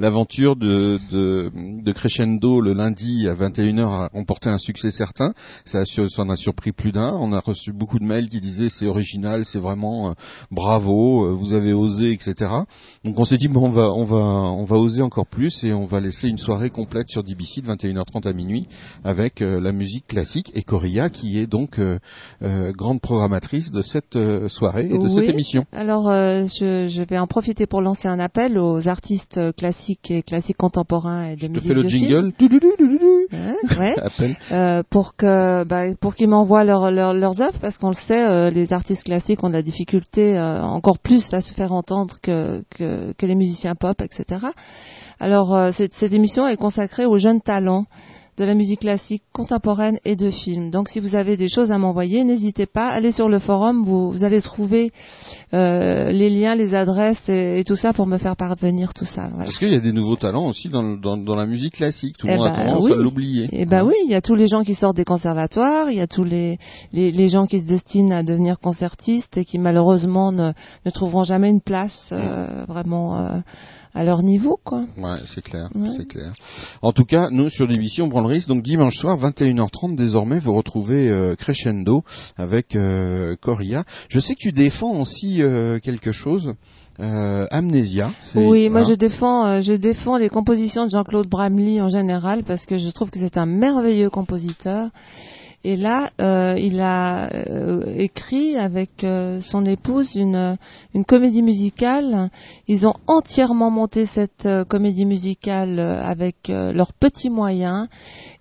[0.00, 5.34] l'aventure de, de, de Crescendo le lundi à 21h a remporté un succès certain.
[5.64, 7.12] Ça, ça en a surpris plus d'un.
[7.12, 10.12] On a reçu beaucoup de mails qui disaient c'est original, c'est vraiment euh,
[10.50, 12.50] bravo, euh, vous avez osé, etc.
[13.04, 15.72] Donc on s'est dit bon, on va, on va, on va oser encore plus et
[15.72, 18.66] on va laisser une soirée complète sur DBC de 21h30 à minuit
[19.04, 21.80] avec euh, la musique classique et Corilla qui est donc
[22.40, 24.18] grande programmatrice de cette
[24.48, 25.64] soirée et de cette émission.
[25.72, 30.56] Alors, je, je vais en profiter pour lancer un appel aux artistes classiques et classiques
[30.56, 32.04] contemporains et de Je te fais le film.
[32.04, 32.32] jingle.
[33.78, 33.94] Ouais.
[34.00, 34.36] Appel.
[34.52, 38.24] Euh, pour que bah, pour qu'ils m'envoient leur, leur- leurs œuvres parce qu'on le sait
[38.28, 42.16] euh, les artistes classiques ont de la difficulté euh, encore plus à se faire entendre
[42.22, 44.46] que, que, que les musiciens pop etc
[45.20, 47.86] alors euh, cette, cette émission est consacrée aux jeunes talents
[48.36, 50.70] de la musique classique contemporaine et de film.
[50.70, 54.10] Donc si vous avez des choses à m'envoyer, n'hésitez pas, allez sur le forum, vous,
[54.10, 54.90] vous allez trouver
[55.52, 59.28] euh, les liens, les adresses et, et tout ça pour me faire parvenir tout ça.
[59.28, 59.44] Voilà.
[59.44, 62.16] Parce qu'il y a des nouveaux talents aussi dans, le- dans, dans la musique classique?
[62.18, 62.92] Tout le Eh monde a ben, tendance oui.
[62.92, 63.48] à l'oublier.
[63.52, 66.00] Et ben oui, il y a tous les gens qui sortent des conservatoires, il y
[66.00, 66.58] a tous les,
[66.92, 70.52] les, les gens qui se destinent à devenir concertistes et qui malheureusement ne,
[70.84, 73.38] ne trouveront jamais une place euh, vraiment euh,
[73.94, 74.84] à leur niveau, quoi.
[74.98, 75.88] Ouais, c'est clair, Ouais.
[75.96, 76.32] c'est clair.
[76.82, 78.48] En tout cas, nous sur l'émission on prend le risque.
[78.48, 82.02] Donc dimanche soir, 21h30 désormais, vous retrouvez euh, Crescendo
[82.36, 83.84] avec euh, Coria.
[84.08, 86.54] Je sais que tu défends aussi euh, quelque chose.
[87.00, 88.12] Euh, Amnésia.
[88.36, 92.66] Oui, moi je défends, euh, je défends les compositions de Jean-Claude Bramley en général parce
[92.66, 94.90] que je trouve que c'est un merveilleux compositeur.
[95.66, 100.58] Et là, euh, il a euh, écrit avec euh, son épouse une,
[101.08, 102.30] comédie musicale.
[102.68, 107.88] Ils ont entièrement monté cette comédie musicale avec leurs petits moyens.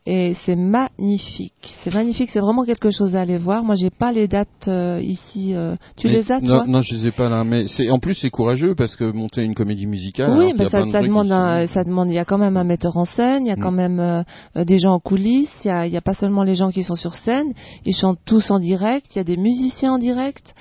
[0.06, 1.54] Et c'est magnifique.
[1.64, 2.30] C'est magnifique.
[2.30, 3.64] C'est vraiment quelque chose à aller voir.
[3.64, 5.54] Moi, j'ai pas les dates euh, ici.
[5.56, 5.76] euh.
[5.96, 7.46] Tu mais- les as, non, toi Non, je les ai pas là.
[7.46, 10.36] Mais c'est en plus c'est courageux parce que monter une comédie musicale.
[10.38, 12.10] Oui, mais ça, de ça demande, un- sont- ça demande.
[12.10, 13.46] Il y a quand même un metteur en scène.
[13.46, 13.60] Il y a Mm.
[13.62, 14.24] quand même euh,
[14.66, 15.64] des gens en coulisses.
[15.64, 17.54] Il y a, il y a pas seulement les gens qui sont sur scène.
[17.86, 19.06] Ils chantent tous en direct.
[19.16, 20.54] Il y a des musiciens en direct.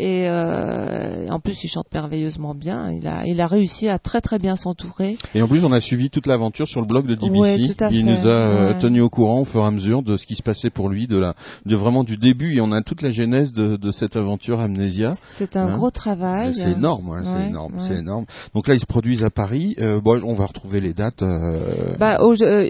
[0.00, 2.90] Et euh, en plus, il chante merveilleusement bien.
[2.92, 5.18] Il a, il a réussi à très très bien s'entourer.
[5.34, 7.38] Et en plus, on a suivi toute l'aventure sur le blog de DBC.
[7.40, 8.10] Ouais, tout à Il fait.
[8.10, 8.74] nous a.
[8.88, 11.06] tenu au courant au fur et à mesure de ce qui se passait pour lui,
[11.06, 11.34] de la,
[11.66, 12.56] de vraiment du début.
[12.56, 15.12] Et on a toute la genèse de, de cette aventure Amnésia.
[15.36, 16.54] C'est un Hein gros travail.
[16.54, 17.80] C'est énorme, ouais, c'est Ouais, énorme, ouais.
[17.86, 18.24] c'est énorme.
[18.54, 19.74] Donc là, ils se produisent à Paris.
[19.80, 21.22] Euh, bon, on va retrouver les dates.
[21.22, 22.68] euh, Bah, au- euh,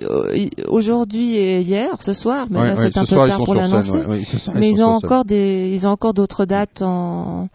[0.69, 3.99] aujourd'hui et hier, ce soir, mais ouais, c'est ce un peu tard pour l'annoncer.
[4.55, 7.49] Mais ils ont encore des, ils ont encore d'autres dates en,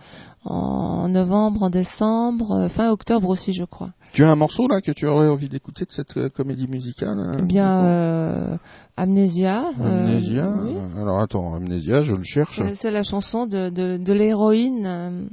[0.46, 3.90] en novembre, en décembre, euh, fin octobre aussi, je crois.
[4.14, 7.18] Tu as un morceau là que tu aurais envie d'écouter de cette euh, comédie musicale
[7.20, 8.58] euh, Eh bien, euh,
[8.98, 9.72] Amnésia.
[9.82, 10.54] euh, Amnésia.
[10.64, 10.76] oui.
[11.02, 12.62] Alors attends, Amnésia, je le cherche.
[12.76, 15.30] C'est- la chanson de, de, de l'héroïne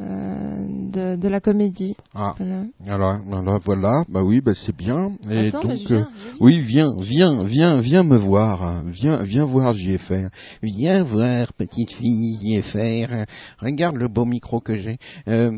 [0.00, 1.96] de, de la comédie.
[2.14, 2.62] Ah, Voilà.
[2.88, 5.12] alors, alors, voilà, bah oui, bah c'est bien.
[5.30, 6.04] Et Attends, donc, viens, euh,
[6.40, 10.28] oui, viens, viens, viens, viens me voir, viens, viens voir JFR.
[10.62, 13.26] Viens voir, petite fille JFR.
[13.58, 14.98] Regarde le beau micro que j'ai.
[15.28, 15.50] Euh,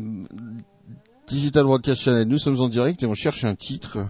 [1.29, 4.09] Digital Broadcast Channel, nous sommes en direct et on cherche un titre.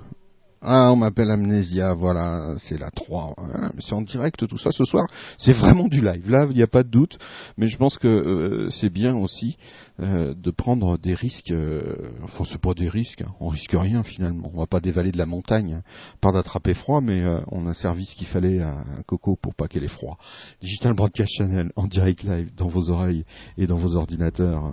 [0.65, 3.33] Ah, on m'appelle Amnésia, voilà, c'est la 3.
[3.37, 5.07] Voilà, mais c'est en direct tout ça ce soir.
[5.37, 6.31] C'est vraiment du live.
[6.31, 7.17] Là, il n'y a pas de doute.
[7.57, 9.57] Mais je pense que euh, c'est bien aussi
[9.99, 11.51] euh, de prendre des risques.
[11.51, 11.81] euh,
[12.23, 13.21] enfin, c'est pas des risques.
[13.23, 13.33] hein.
[13.41, 14.49] On risque rien finalement.
[14.53, 15.83] On va pas dévaler de la montagne, hein.
[16.21, 19.67] pas d'attraper froid, mais euh, on a servi ce qu'il fallait à Coco pour pas
[19.67, 20.17] qu'elle ait froid.
[20.61, 23.25] Digital Broadcast Channel en direct live dans vos oreilles
[23.57, 24.71] et dans vos ordinateurs.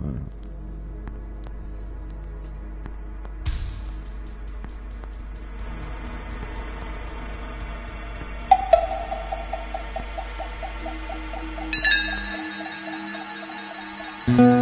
[14.37, 14.60] Thank pas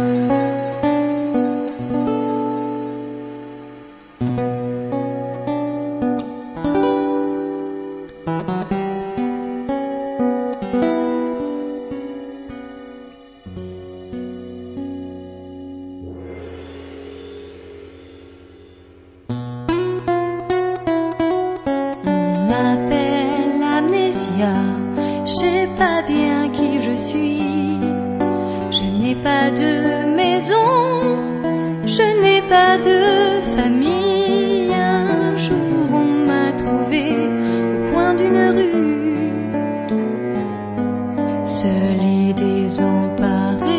[42.38, 43.69] seul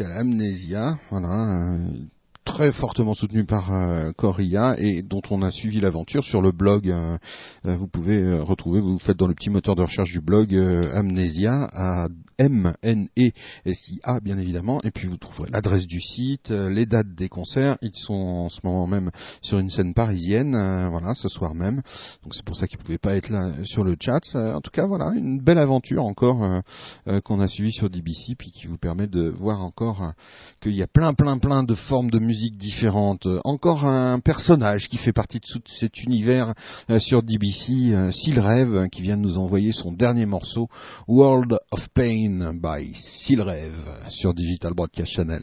[0.00, 0.96] musicale euh,
[2.72, 6.88] fortement soutenu par euh, Coria et dont on a suivi l'aventure sur le blog.
[6.88, 7.18] euh,
[7.66, 10.54] euh, vous pouvez retrouver, vous faites dans le petit moteur de recherche du blog
[10.92, 12.08] Amnésia à
[12.38, 13.30] M N E
[13.64, 17.28] S I A bien évidemment, et puis vous trouverez l'adresse du site, les dates des
[17.28, 17.76] concerts.
[17.82, 19.10] Ils sont en ce moment même
[19.40, 20.52] sur une scène parisienne,
[20.90, 21.82] voilà, ce soir même.
[22.22, 24.34] Donc c'est pour ça qu'ils pouvaient pas être là sur le chat.
[24.34, 26.62] En tout cas, voilà, une belle aventure encore
[27.24, 30.12] qu'on a suivie sur DBC, puis qui vous permet de voir encore
[30.60, 33.26] qu'il y a plein, plein, plein de formes de musique différentes.
[33.26, 36.54] Euh, Encore un personnage qui fait partie de tout cet univers
[36.90, 40.68] euh, sur DBC, euh, Seal Rêve, euh, qui vient de nous envoyer son dernier morceau,
[41.08, 45.42] World of Pain by Seal Rêve, sur Digital Broadcast Channel.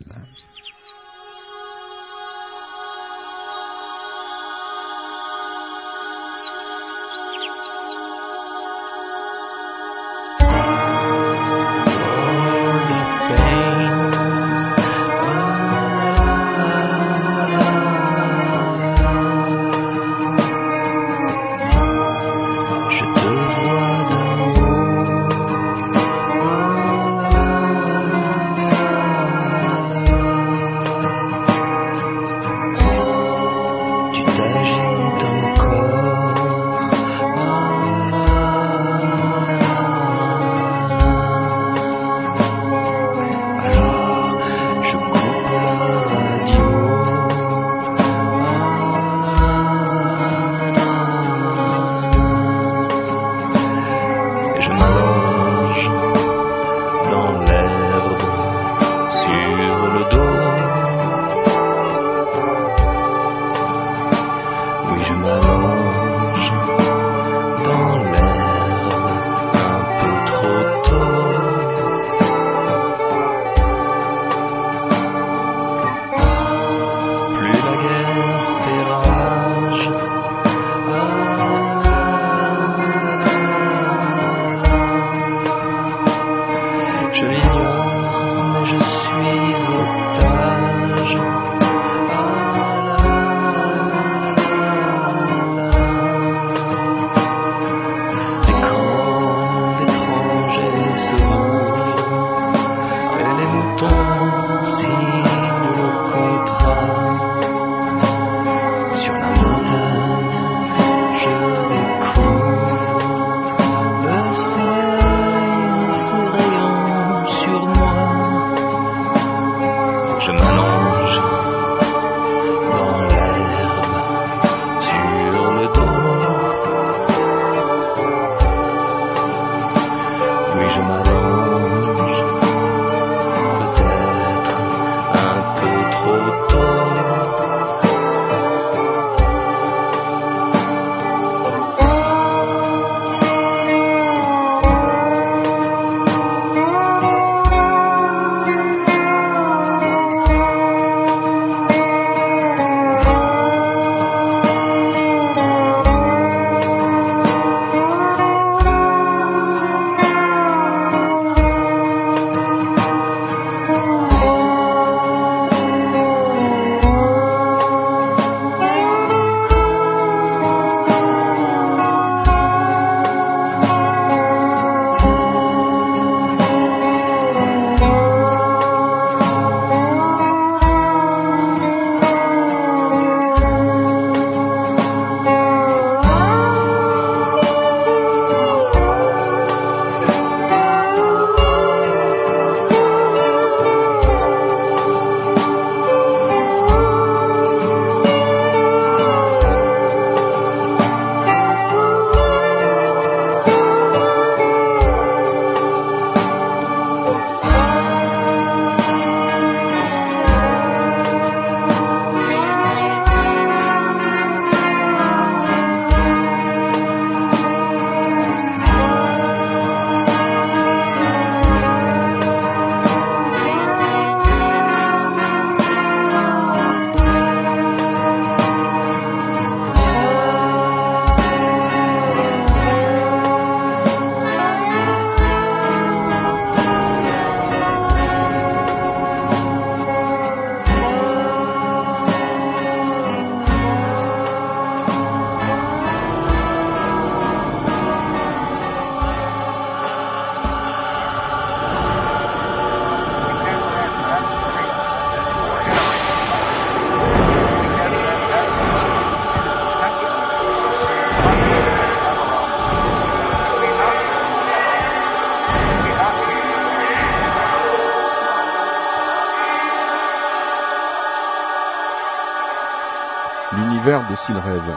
[274.30, 274.76] Rêve.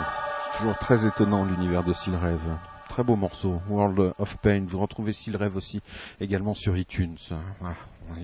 [0.59, 2.57] Toujours très étonnant l'univers de Rêve.
[2.89, 4.65] Très beau morceau, World of Pain.
[4.67, 5.83] Vous retrouvez Rêve aussi
[6.21, 7.17] également sur iTunes.
[7.61, 7.77] Voilà.
[8.09, 8.15] On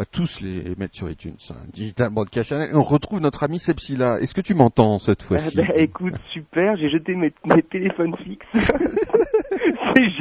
[0.00, 1.36] va tous les mettre sur iTunes.
[1.72, 2.70] Digital Broadcast Channel.
[2.70, 4.18] Et on retrouve notre ami Sepsila.
[4.20, 5.56] Est-ce que tu m'entends cette fois-ci?
[5.56, 6.76] bah, Écoute, super.
[6.76, 8.46] J'ai jeté mes, mes téléphones fixes.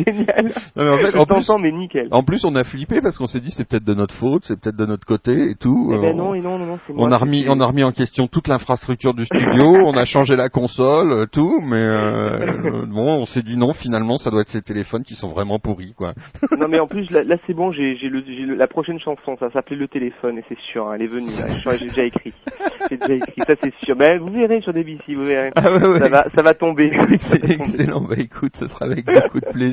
[0.06, 0.52] c'est génial.
[0.76, 2.08] Non, mais en fait, Je en plus, mais nickel.
[2.12, 4.60] en plus, on a flippé parce qu'on s'est dit c'est peut-être de notre faute, c'est
[4.60, 5.90] peut-être de notre côté et tout.
[6.02, 7.08] Ben non, et non, non, non, c'est moi.
[7.08, 10.36] on a remis, on a remis en question toute l'infrastructure du studio, on a changé
[10.36, 14.50] la console, euh, tout, mais euh, bon, on s'est dit non, finalement, ça doit être
[14.50, 16.14] ces téléphones qui sont vraiment pourris, quoi.
[16.60, 19.00] Non, mais en plus, là, là, c'est bon, j'ai j'ai le, j'ai le- la prochaine
[19.00, 21.76] chanson, ça s'appelait Le téléphone, et c'est sûr, hein, elle est venue, là.
[21.78, 22.34] J'ai déjà écrit.
[22.90, 23.96] J'ai déjà écrit, ça c'est sûr.
[23.96, 25.50] Ben, vous verrez sur DBC, vous verrez.
[25.56, 26.00] Ah ouais.
[26.00, 26.92] Ça va, ça va tomber.
[27.10, 28.02] Excellent.
[28.02, 29.71] Bah écoute, ce sera avec beaucoup de plaisir.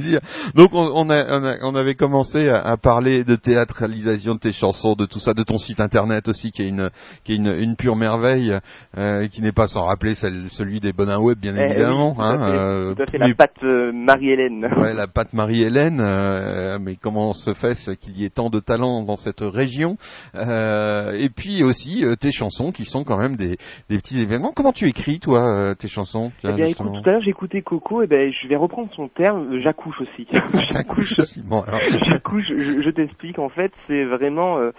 [0.55, 4.39] Donc on, on, a, on, a- on avait commencé à, à parler de théâtralisation de
[4.41, 6.91] tes chansons, de tout ça, de ton site internet aussi, qui est une,
[7.25, 8.57] qui est une, une pure merveille,
[8.97, 12.15] euh, qui n'est pas sans rappeler celle, celui des Bonins Web, bien Eh oui, évidemment.
[12.19, 14.67] à hein, fait, euh, fait, la patte euh, Marie-Hélène.
[14.79, 19.03] Ouais, la patte Marie-Hélène, euh, mais comment se fait-ce qu'il y ait tant de talent
[19.03, 19.97] dans cette région
[20.35, 23.57] Euh, Et puis aussi euh, tes chansons qui sont quand même des,
[23.89, 24.53] des petits événements.
[24.55, 28.03] Comment tu écris toi euh, tes chansons Eh bien, écoute, tout à l'heure, écouté Coco,
[28.03, 30.27] et ben, je vais reprendre son terme, j'accouche aussi.
[30.71, 31.43] J'accouche aussi.
[31.43, 31.81] Bon, alors.
[32.05, 34.71] J'accouche, je, je t'explique, en fait, c'est vraiment, euh,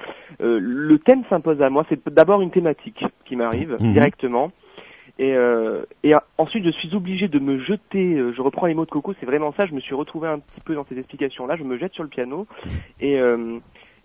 [0.42, 3.94] euh, le thème s'impose à moi, c'est d'abord une thématique qui m'arrive Mhm.
[3.94, 4.52] directement,
[5.18, 8.74] et, euh, et euh, ensuite je suis obligé de me jeter, euh, je reprends les
[8.74, 10.98] mots de Coco, c'est vraiment ça, je me suis retrouvé un petit peu dans ces
[10.98, 12.48] explications-là, je me jette sur le piano,
[13.00, 13.20] et...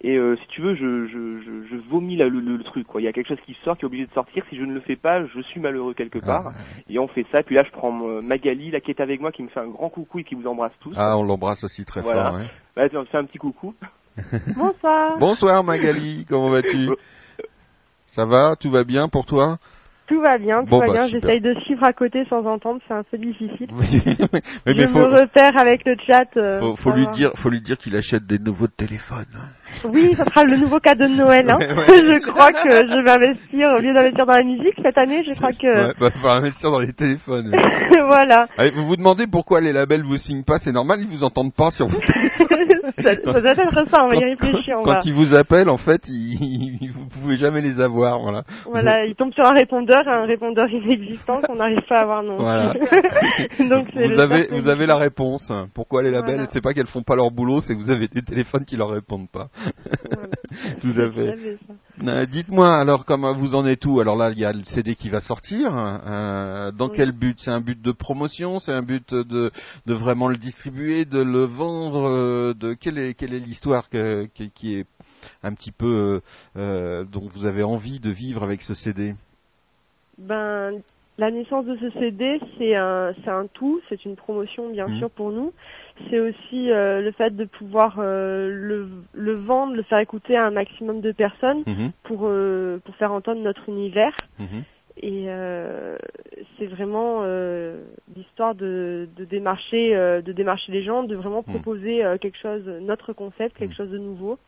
[0.02, 2.86] et euh, si tu veux, je, je, je, je vomis là, le, le, le truc.
[2.86, 3.00] Quoi.
[3.00, 4.44] Il y a quelque chose qui sort, qui est obligé de sortir.
[4.50, 6.52] Si je ne le fais pas, je suis malheureux quelque part.
[6.88, 7.42] Et on fait ça.
[7.42, 9.88] Puis là, je prends Magali, là, qui est avec moi, qui me fait un grand
[9.88, 10.94] coucou et qui vous embrasse tous.
[10.96, 12.30] Ah, on l'embrasse aussi très Voilà.
[12.30, 12.34] fort.
[12.40, 12.46] ouais.
[12.76, 13.74] Bah, tiens, fais un petit coucou.
[14.56, 15.18] Bonsoir.
[15.18, 16.88] Bonsoir Magali, comment vas-tu?
[18.06, 18.54] Ça va?
[18.56, 19.58] Tout va bien pour toi?
[20.06, 21.02] Tout va bien, tout Bon, va bah, bien.
[21.06, 23.68] J'essaye de suivre à côté sans entendre, c'est un peu difficile.
[24.66, 26.26] Mais je faut, me repère avec le chat.
[26.36, 29.24] euh, faut, lui dire, faut lui dire qu'il achète des nouveaux téléphones.
[29.92, 31.50] Oui, ça sera le nouveau cadeau de Noël.
[31.50, 31.58] Hein.
[31.64, 32.20] Ouais, ouais.
[32.20, 35.34] je crois que je vais investir, au lieu d'investir dans la musique cette année, je
[35.34, 35.86] crois que...
[35.86, 37.50] Ouais, bah, faut investir dans les téléphones.
[38.08, 38.46] voilà.
[38.58, 41.54] Allez, vous vous demandez pourquoi les labels vous signent pas, c'est normal, ils vous entendent
[41.54, 41.98] pas sur vos
[42.98, 44.76] ça, ça doit être ça, on va y réfléchir.
[44.84, 44.98] Quand va...
[45.04, 48.42] ils vous appellent, en fait, ils, ils- vous pouvez jamais les avoir, voilà.
[48.70, 52.36] Voilà, il tombe sur un répondeur, un répondeur inexistant qu'on n'arrive pas à avoir non
[52.36, 52.72] Voilà.
[53.58, 55.52] Donc vous avez, cercle vous avez la réponse.
[55.74, 56.50] Pourquoi les labels, Voilà.
[56.50, 58.90] c'est pas qu'elles font pas leur boulot, c'est que vous avez des téléphones qui leur
[58.90, 59.48] répondent pas.
[60.80, 61.58] Tout à fait.
[62.06, 64.00] Euh, Dites-moi alors comment vous en êtes où?
[64.00, 65.72] Alors là, il y a le CD qui va sortir.
[65.76, 67.38] euh, dans quel but?
[67.40, 68.58] C'est un but de promotion?
[68.58, 69.50] C'est un but de,
[69.86, 73.96] de vraiment le distribuer, de le vendre euh, De quelle est quelle est l'histoire qui,
[74.76, 74.86] est
[75.42, 76.20] un petit peu
[76.56, 79.14] euh, dont vous avez envie de vivre avec ce CD
[80.18, 80.80] Ben,
[81.18, 84.98] la naissance de ce CD, c'est un, c'est un tout, c'est une promotion bien Mhm.
[84.98, 85.52] sûr pour nous.
[86.10, 90.44] C'est aussi euh, le fait de pouvoir euh, le, le vendre, le faire écouter à
[90.46, 91.92] un maximum de personnes Mhm.
[92.02, 94.14] pour, euh, pour faire entendre notre univers.
[94.40, 94.64] Mhm.
[94.96, 95.96] Et euh,
[96.58, 97.82] c'est vraiment euh,
[98.16, 101.54] l'histoire de, de démarcher, euh, de démarcher les gens, de vraiment Mhm.
[101.54, 104.38] proposer euh, quelque chose, notre concept, quelque chose de nouveau,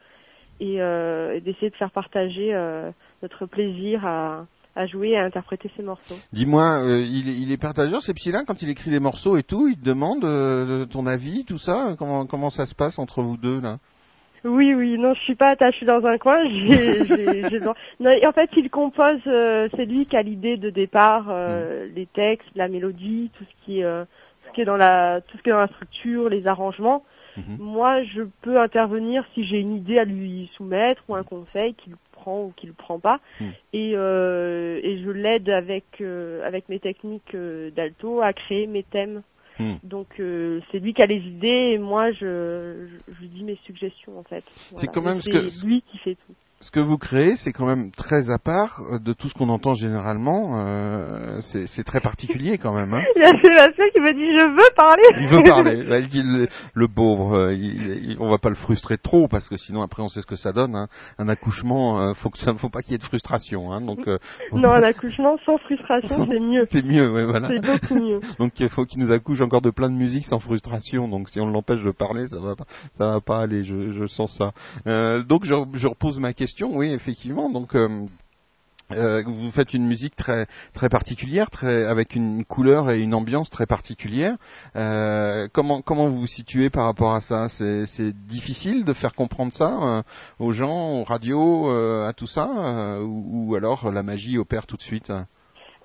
[0.61, 2.91] et, euh, et d'essayer de faire partager euh,
[3.23, 6.17] notre plaisir à, à jouer et à interpréter ces morceaux.
[6.33, 9.43] Dis-moi, euh, il, est- il est partageur, c'est Psylin, quand il écrit les morceaux et
[9.43, 13.23] tout, il te demande euh, ton avis, tout ça Comment, comment ça se passe entre
[13.23, 13.79] vous deux là?
[14.45, 16.39] Oui, oui, non, je suis pas attachée dans un coin.
[18.01, 22.07] Non, en fait, il compose, euh, c'est lui qui a l'idée de départ, euh, les
[22.07, 25.37] textes, la mélodie, tout ce qui, est, euh, tout ce qui est dans la, tout
[25.39, 27.03] ce qui est dans la structure, les arrangements.
[27.37, 27.57] Mhm.
[27.59, 31.95] Moi, je peux intervenir si j'ai une idée à lui soumettre ou un conseil qu'il
[32.13, 33.53] prend ou qu'il prend pas, Mhm.
[33.73, 38.83] et, euh, et je l'aide avec euh, avec mes techniques euh, d'alto à créer mes
[38.83, 39.23] thèmes.
[39.59, 39.79] Mhm.
[39.85, 43.45] Donc euh, c'est lui qui a les idées et moi je, je, je lui dis
[43.45, 44.45] mes suggestions en fait.
[44.77, 46.35] C'est quand même ce que- c'est lui qui fait tout.
[46.61, 49.51] Ce que vous créez, c'est quand même très à part euh, de tout ce qu'on
[49.51, 50.59] entend généralement.
[50.59, 52.95] euh, c'est très particulier quand même.
[52.95, 55.03] Hein Il y a Sébastien qui me dit je veux parler.
[55.21, 55.85] il veut parler.
[55.85, 59.29] Bah, il dit, le, le pauvre, euh, il- il- on va pas le frustrer trop
[59.29, 60.75] parce que sinon après on sait ce que ça donne.
[60.75, 60.89] hein.
[61.19, 63.71] Un accouchement, euh, faut que ça, faut pas qu'il y ait de frustration.
[63.73, 63.83] Hein.
[63.83, 64.17] Donc euh,
[64.53, 66.65] non, un accouchement sans frustration c'est mieux.
[66.71, 67.49] c'est mieux, ouais, voilà.
[67.49, 68.21] C'est beaucoup mieux.
[68.39, 71.07] Donc il faut qu'il nous accouche encore de plein de musique sans frustration.
[71.07, 72.65] Donc si on l'empêche de parler, ça va pas,
[72.95, 73.63] ça va pas aller.
[73.67, 74.53] Je, je sens ça.
[74.87, 76.46] Euh, donc je, je repose ma question.
[76.73, 77.51] Oui, effectivement.
[77.51, 78.07] Donc euh,
[78.93, 80.47] euh, vous faites une musique très
[80.89, 84.37] particulière, très avec une couleur et une ambiance très particulière.
[84.77, 87.49] Euh, comment comment vous vous situez par rapport à ça?
[87.49, 90.05] C'est difficile de faire comprendre ça
[90.39, 95.13] aux gens, aux radios, à tout ça, ou alors la magie opère tout de suite?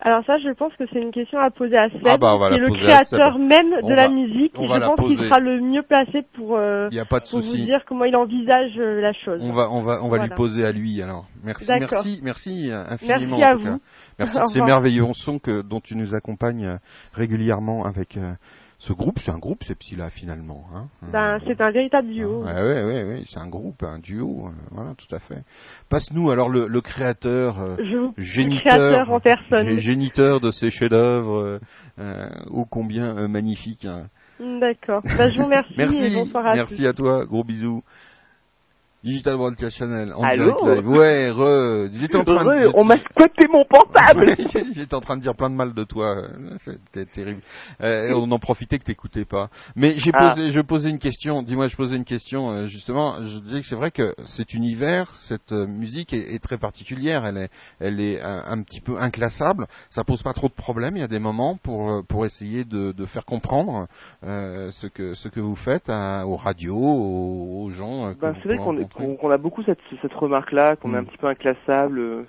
[0.03, 2.55] Alors ça, je pense que c'est une question à poser à Seb, Ah bah, qui
[2.55, 4.51] est le créateur même de On la va- musique.
[4.59, 7.29] et je pense qu'il sera le mieux placé pour, euh, Il n'y a pas de
[7.29, 9.41] pour vous dire comment il envisage euh, la chose.
[9.43, 11.25] On va, on va, on va lui poser à lui alors.
[11.43, 13.37] Merci, merci, merci infiniment.
[13.37, 13.69] Merci en à tout cas.
[13.71, 13.81] vous.
[14.17, 16.77] Merci de ces merveilleux sons que, dont tu nous accompagnes euh,
[17.13, 18.33] régulièrement avec euh,
[18.81, 19.19] ce groupe.
[19.19, 20.65] C'est un groupe, c'est Psyla finalement.
[20.73, 22.43] Hein Ben, c'est un véritable duo.
[22.43, 25.43] Ouais, ouais, ouais, ouais, c'est un groupe, un duo, euh, voilà, tout à fait.
[25.89, 29.67] Passe-nous alors le, le créateur, euh, Je vous- le géniteur, créateur en personne.
[29.67, 31.59] gé- géniteur de ces chefs-d'œuvre, euh,
[31.99, 33.85] euh, ô combien euh, magnifiques.
[33.85, 34.07] hein.
[34.39, 35.03] D'accord.
[35.03, 36.87] Ben, je vous remercie, Merci, et bonsoir à merci tous.
[36.87, 37.83] à toi, gros bisous.
[39.03, 40.87] Digital Broadcast Channel, en Allô direct live.
[40.89, 42.69] Ouais, re, j'étais en train de...
[42.75, 44.35] On m'a squatté mon portable
[44.75, 46.17] J'étais en train de dire plein de mal de toi,
[46.59, 47.41] c'était terrible.
[47.81, 49.49] Euh, on en profitait que t'écoutais pas.
[49.75, 50.29] Mais j'ai Ah.
[50.35, 51.41] posé, je posais une question.
[51.41, 52.51] Dis-moi, je posais une question.
[52.51, 56.39] euh, justement, je disais que c'est vrai que cet univers, cette euh, musique est, est
[56.43, 57.25] très particulière.
[57.25, 57.49] Elle est,
[57.79, 59.65] elle est un, un petit peu inclassable.
[59.89, 60.95] Ça pose pas trop de problèmes.
[60.95, 63.87] Il y a des moments pour pour essayer de, de faire comprendre
[64.23, 68.13] euh, ce que ce que vous faites à- aux radios, aux, aux gens.
[68.13, 68.25] que
[68.57, 71.05] vous c'est qu'on- qu'on a beaucoup cette, cette remarque-là, qu'on est un Mm.
[71.05, 71.99] petit peu inclassable.
[71.99, 72.23] euh,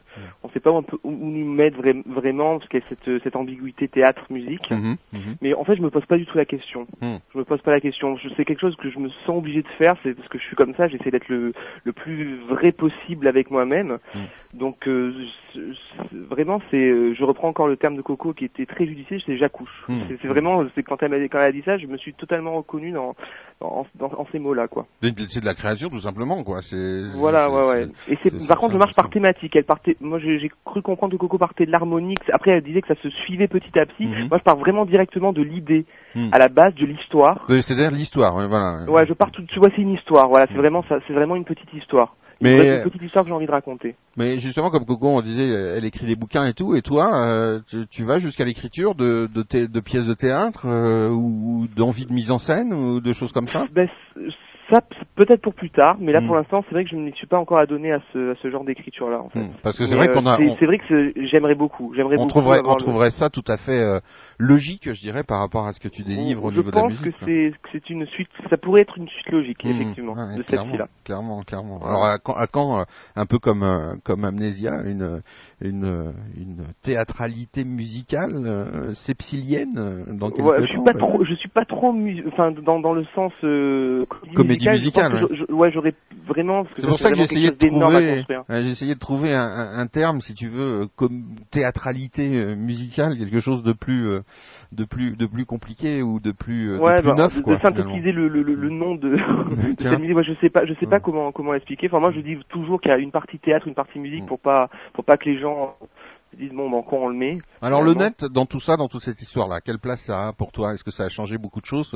[0.45, 2.87] On sait pas où, un peu- où nous mettre vra- vraiment, parce qu'il y a
[2.89, 4.71] cette, cette ambiguïté théâtre-musique.
[4.71, 5.37] Mhm, mhm.
[5.41, 6.87] Mais en fait, je me pose pas du tout la question.
[7.01, 7.17] Mm.
[7.33, 8.17] Je me pose pas la question.
[8.17, 10.45] Je sais quelque chose que je me sens obligé de faire, c'est parce que je
[10.45, 10.89] suis comme ça.
[10.89, 11.53] J'essaie d'être le,
[11.85, 13.99] le plus vrai possible avec moi-même.
[14.55, 15.15] Donc, euh,
[16.31, 16.77] vraiment, c'est.
[16.77, 19.19] euh, Je reprends encore le terme de Coco qui était très judicieux.
[19.25, 19.71] C'est j'accouche.
[19.89, 20.01] Mm.
[20.21, 20.63] C'est vraiment.
[20.75, 23.15] C'est quand elle m'a quand elle a dit ça, je me suis totalement reconnu dans
[23.61, 24.87] dans, dans- ces mots-là, quoi.
[25.01, 26.61] C'est de la création tout simplement, quoi.
[26.63, 27.87] C'est Voilà, ouais, ouais.
[28.09, 29.55] Et c'est, par contre, je marche par thématique.
[29.57, 32.19] Elle partait, moi, j'ai, cru comprendre que Coco partait de l'harmonique.
[32.33, 34.07] Après, elle disait que ça se suivait petit à petit.
[34.07, 34.29] Mhm.
[34.29, 36.31] Moi, je pars vraiment directement de l'idée, Mhm.
[36.33, 37.45] à la base de l'histoire.
[37.47, 38.85] C'est- C'est-à-dire l'histoire, ouais, voilà.
[38.91, 40.29] Ouais, je pars tout, tu vois, c'est une histoire.
[40.29, 42.15] Voilà, c'est vraiment ça, c'est vraiment une petite histoire.
[42.41, 43.95] Mais- vraie- une petite histoire que j'ai envie de raconter.
[44.17, 47.27] Mais justement, comme Coco, on disait, euh, elle écrit des bouquins et tout, et toi,
[47.27, 52.07] euh, tu, tu vas jusqu'à l'écriture de, de, de pièces de théâtre euh, ou d'envie
[52.07, 53.67] de mise en scène ou de choses comme ça?
[53.73, 53.89] Ben,
[54.71, 54.81] ça,
[55.17, 57.39] peut-être pour plus tard, mais là, pour l'instant, c'est vrai que je ne suis pas
[57.39, 59.41] encore adonné à ce, à ce genre d'écriture-là, en fait.
[59.41, 61.93] Hmm, Parce que c'est vrai qu'on a, c'est, vrai que j'aimerais beaucoup.
[61.95, 64.01] J'aimerais on beaucoup trouverait, on le- trouverait ça tout à fait euh,
[64.39, 66.83] logique, je dirais, par rapport à ce que tu délivres au je niveau de la
[66.83, 67.05] pense musique.
[67.13, 67.27] que quoi.
[67.27, 70.43] c'est que c'est une suite, ça pourrait être une suite logique, Mhm, effectivement, ouais, de
[70.43, 70.89] clairement, celle-ci-là.
[71.05, 71.81] Clairement, clairement.
[71.85, 72.85] Alors à quand, à quand, euh,
[73.17, 75.21] un peu comme euh, comme Amnesia, une
[75.65, 80.99] une une théâtralité musicale euh, sepsilienne euh, dans Ouais, je suis temps, pas ouais.
[80.99, 81.95] trop, je suis pas trop,
[82.29, 85.27] enfin dans dans le sens euh, comédie, musicale.
[85.31, 85.95] je- je- ouais, j'aurais
[86.27, 86.65] vraiment.
[86.77, 87.85] C'est pour ça que j'ai essayé de trouver,
[88.49, 92.29] ouais, j'ai essayé de trouver un, un- un terme, si tu veux, euh, comme théâtralité
[92.35, 94.21] euh, musicale, quelque chose de plus, euh,
[94.73, 97.43] de plus, de plus compliqué ou de plus, euh, de Ouais, plus bah, neuf, de,
[97.43, 97.59] quoi.
[97.59, 99.91] synthétiser le, le, le, nom de, de Tiens.
[99.91, 100.15] cette musique.
[100.15, 101.03] Moi, je sais pas, je sais pas Ouais.
[101.05, 101.87] comment comment expliquer.
[101.89, 104.03] Enfin, moi, je dis toujours qu'il y a une partie théâtre, une partie Mm.
[104.03, 105.52] musique, pour pas pour pas que les gens
[106.33, 107.39] se disent bon, ben quoi on le met.
[107.61, 110.51] Alors le net, dans tout ça, dans toute cette histoire-là, quelle place ça a pour
[110.53, 110.73] toi?
[110.73, 111.95] Est-ce que ça a changé beaucoup de choses?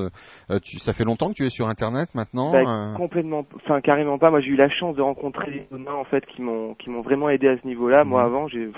[0.50, 3.80] Euh, tu, Ça fait longtemps que tu es sur Internet maintenant Bah, euh, complètement, enfin
[3.80, 4.30] carrément pas.
[4.30, 7.02] Moi, j'ai eu la chance de rencontrer des humains en fait qui m'ont qui m'ont
[7.02, 8.04] vraiment aidé à ce niveau-là.
[8.04, 8.26] Moi, Mhm.
[8.26, 8.70] avant, j'ai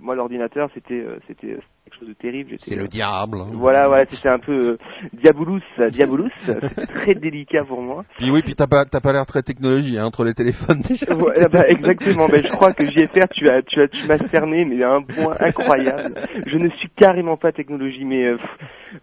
[0.00, 2.56] moi l'ordinateur, c'était euh, c'était euh, quelque chose de terrible.
[2.66, 3.38] C'est le diable.
[3.40, 3.48] hein.
[3.52, 4.76] Voilà, voilà, c'était un peu euh,
[5.12, 6.30] diabolus, euh, diabolus.
[6.40, 8.04] C'était très délicat pour moi.
[8.16, 11.14] Puis oui, puis t'as pas, t'as pas l'air très technologie hein, entre les téléphones déjà.
[11.14, 12.26] Ouais, bah, exactement.
[12.28, 15.02] Ben, je crois que JFR, tu as, tu as, tu m'as cerné, mais à un
[15.02, 16.14] point incroyable.
[16.46, 18.38] Je ne suis carrément pas technologie, mais euh,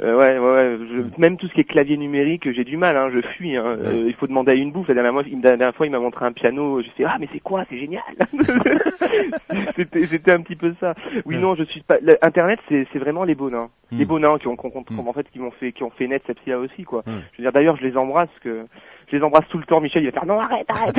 [0.01, 0.87] euh, ouais, ouais, ouais.
[1.15, 2.97] je- même tout ce qui est clavier numérique, j'ai du mal.
[2.97, 3.55] Hein, je fuis.
[3.57, 3.75] Hein.
[3.77, 4.87] Euh, il faut demander à une bouffe.
[4.87, 6.81] La dernière, fois, il- la dernière fois, il m'a montré un piano.
[6.81, 7.63] J'ai fait ah, mais c'est quoi?
[7.69, 8.01] C'est génial.
[9.75, 10.93] c'était, c'était un petit peu ça.
[11.25, 11.95] Oui, non, je suis pas.
[12.21, 12.59] Internet,
[12.91, 13.69] c'est, vraiment les bonins.
[13.91, 15.07] Les bonins qui ont, qui ont- Mm.
[15.07, 17.01] en fait, qui m'ont fait, qui ont fait naître cette là aussi, quoi.
[17.05, 17.11] Mm.
[17.33, 18.65] Je veux dire, d'ailleurs, je les embrasse que.
[19.11, 20.95] Je les embrasse tout le temps, Michel, il va faire non arrête, arrête.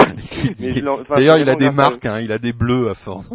[1.09, 3.35] D'ailleurs, il a des marques, hein, il a des bleus à force.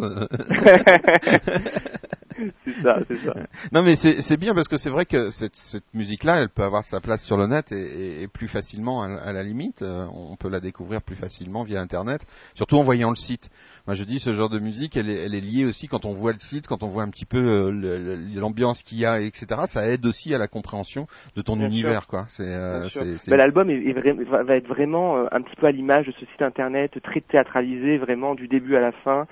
[2.64, 3.34] c'est ça, c'est ça.
[3.72, 6.84] Non mais c'est bien parce que c'est vrai que cette, cette musique-là, elle peut avoir
[6.84, 10.48] sa place sur le net et, plus facilement à, à la limite, euh, on peut
[10.48, 12.20] la découvrir plus facilement via Internet,
[12.54, 13.50] surtout en voyant le site.
[13.86, 16.12] Moi je dis ce genre de musique, elle est, elle est liée aussi quand on
[16.12, 19.46] voit le site, quand on voit un petit peu euh, l'ambiance qu'il y a, etc.
[19.66, 21.06] Ça aide aussi à la compréhension
[21.36, 22.26] de ton Bien univers, quoi.
[22.28, 23.02] C'est euh, sûr.
[23.28, 27.02] Bah, L'album va être vraiment euh, un petit peu à l'image de ce site internet,
[27.02, 29.26] très théâtralisé, vraiment du début à la fin.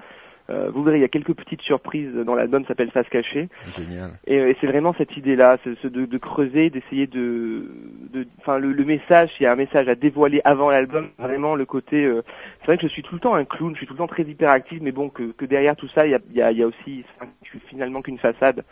[0.49, 3.49] Euh, vous verrez, il y a quelques petites surprises dans l'album, ça s'appelle Face cachée.
[3.77, 4.11] génial.
[4.27, 7.69] Et, euh, et c'est vraiment cette idée-là, ce de, de creuser, d'essayer de,
[8.13, 11.55] de, enfin le, le message, s'il y a un message à dévoiler avant l'album, vraiment
[11.57, 12.05] le côté.
[12.05, 12.23] euh,
[12.61, 14.07] c'est vrai que je suis tout le temps un clown, je suis tout le temps
[14.07, 16.53] très hyperactif, mais bon que, que derrière tout ça, il y a, il y a,
[16.53, 17.05] il y a aussi
[17.43, 18.63] je suis finalement qu'une façade.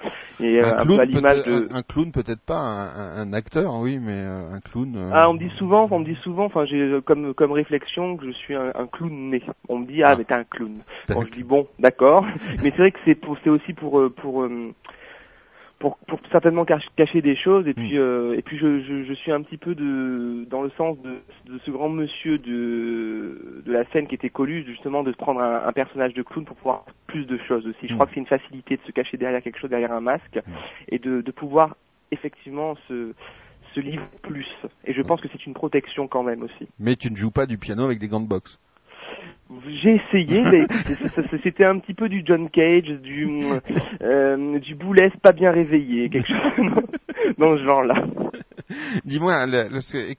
[0.41, 1.73] Et euh, un, un, clown peu à l'image peut-être- de.
[1.73, 4.95] un, un clown peut-être pas, un, un- acteur, oui, mais euh, un clown.
[4.97, 7.53] euh, Ah, on me dit souvent, on me dit souvent, enfin j'ai euh, comme comme
[7.53, 9.43] réflexion que je suis un, un clown né.
[9.69, 10.15] On me dit ah, Ah.
[10.17, 10.79] mais t'es un clown.
[11.09, 12.25] Bon, je dis bon, bon, d'accord.
[12.63, 14.73] Mais c'est vrai que c'est pour, c'est aussi pour, euh, pour, euh,
[15.79, 17.67] pour, pour certainement cach- cacher des choses.
[17.67, 20.71] Et puis, euh, et puis je, je, je suis un petit peu de, dans le
[20.77, 21.19] sens de,
[21.53, 25.67] de ce grand monsieur de, de la scène qui était Coluche, justement, de prendre un,
[25.67, 27.89] un personnage de clown pour pouvoir plus de choses aussi.
[27.89, 30.41] Je crois que c'est une facilité de se cacher derrière quelque chose, derrière un masque,
[30.89, 31.77] et de, de pouvoir
[32.13, 33.13] effectivement se,
[33.75, 34.47] se livrer plus.
[34.85, 36.69] Et je pense que c'est une protection quand même aussi.
[36.79, 38.59] Mais tu ne joues pas du piano avec des gants de boxe.
[39.83, 40.67] J'ai essayé, mais
[41.43, 43.29] c'était un petit peu du John Cage, du
[44.03, 46.57] euh, du Boulez pas bien réveillé, quelque chose
[47.39, 47.95] dans, dans ce genre-là.
[49.05, 49.47] Dis-moi,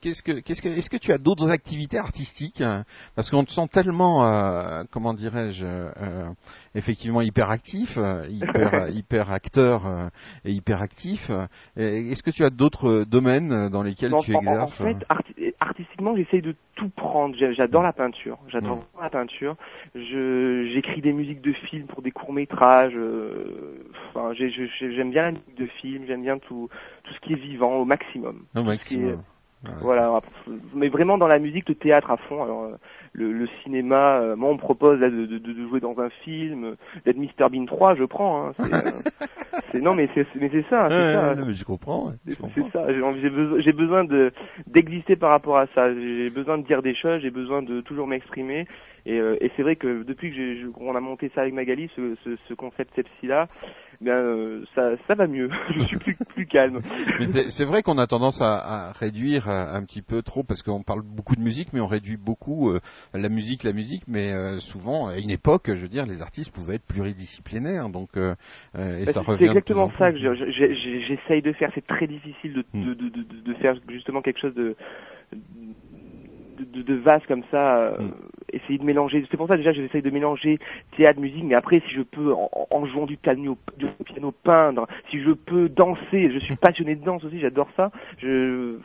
[0.02, 2.84] qu'est-ce que, qu'est-ce que, est-ce que tu as d'autres activités artistiques hein
[3.16, 6.30] Parce qu'on te sent tellement, euh, comment dirais-je, euh,
[6.76, 10.08] effectivement hyperactif, euh, hyper, hyper acteur euh,
[10.46, 11.30] et hyperactif.
[11.30, 11.46] Euh,
[11.78, 15.54] Est-ce que tu as d'autres domaines dans lesquels Non, tu en- en, exerces fait, arti-
[15.60, 17.36] artistiquement, j'essaye de tout prendre.
[17.38, 18.38] J'adore la peinture.
[18.50, 19.02] J'adore Mm.
[19.02, 19.56] la peinture.
[19.94, 22.94] Je j'écris des musiques de films pour des courts métrages.
[24.10, 26.06] Enfin, j'aime bien la musique de film.
[26.08, 26.70] J'aime bien tout
[27.04, 28.45] tout ce qui est vivant au maximum.
[28.54, 29.24] Maximum.
[29.64, 29.72] Ouais.
[29.82, 30.22] Voilà,
[30.76, 32.44] mais vraiment dans la musique, le théâtre à fond.
[32.44, 32.76] Alors, euh,
[33.14, 36.10] le, le cinéma, euh, moi on me propose là, de, de, de jouer dans un
[36.24, 38.48] film, euh, d'être Mr Bean 3, je prends.
[38.48, 38.54] Hein.
[38.58, 41.34] C'est, euh, non mais c'est mais c'est ça, c'est Ouais, ça.
[41.34, 42.10] ouais, mais je comprends.
[42.10, 42.14] ouais,
[42.54, 44.32] C'est ça, j'ai besoin, j'ai besoin de
[44.68, 45.92] d'exister par rapport à ça.
[45.96, 48.68] J'ai besoin de dire des choses, j'ai besoin de toujours m'exprimer.
[49.08, 51.90] Et, euh, et c'est vrai que depuis que j'ai- qu'on a monté ça avec Magali,
[51.96, 53.48] ce, ce, ce concept Sepsi là,
[54.02, 55.50] ben euh, ça ça va mieux.
[55.76, 56.80] je suis plus plus calme.
[57.20, 60.44] Mais c'est c'est vrai qu'on a tendance à, à réduire euh, un petit peu trop
[60.44, 62.80] parce qu'on parle beaucoup de musique, mais on réduit beaucoup euh,
[63.14, 64.04] la musique, la musique.
[64.08, 68.18] Mais euh, souvent, à une époque, je veux dire, les artistes pouvaient être pluridisciplinaires, donc
[68.18, 68.36] euh,
[68.76, 71.72] euh, et Bah, ça c'est- exactement en ça que je- je- je- j'essaye de faire.
[71.76, 72.84] C'est très difficile de, Mm.
[72.86, 74.76] de, de, de, de faire justement quelque chose de
[76.58, 77.78] de, de, vaste comme ça.
[77.78, 78.12] euh, Mm.
[78.54, 79.26] Essayer de mélanger.
[79.30, 80.60] C'est pour ça déjà que j'essaye de mélanger
[80.96, 81.44] théâtre, musique.
[81.44, 85.32] Mais après, si je peux, en, en jouant du piano, du piano peindre, si je
[85.32, 87.40] peux danser, je suis passionné de danse aussi.
[87.40, 87.92] J'adore ça.
[88.20, 88.78] Je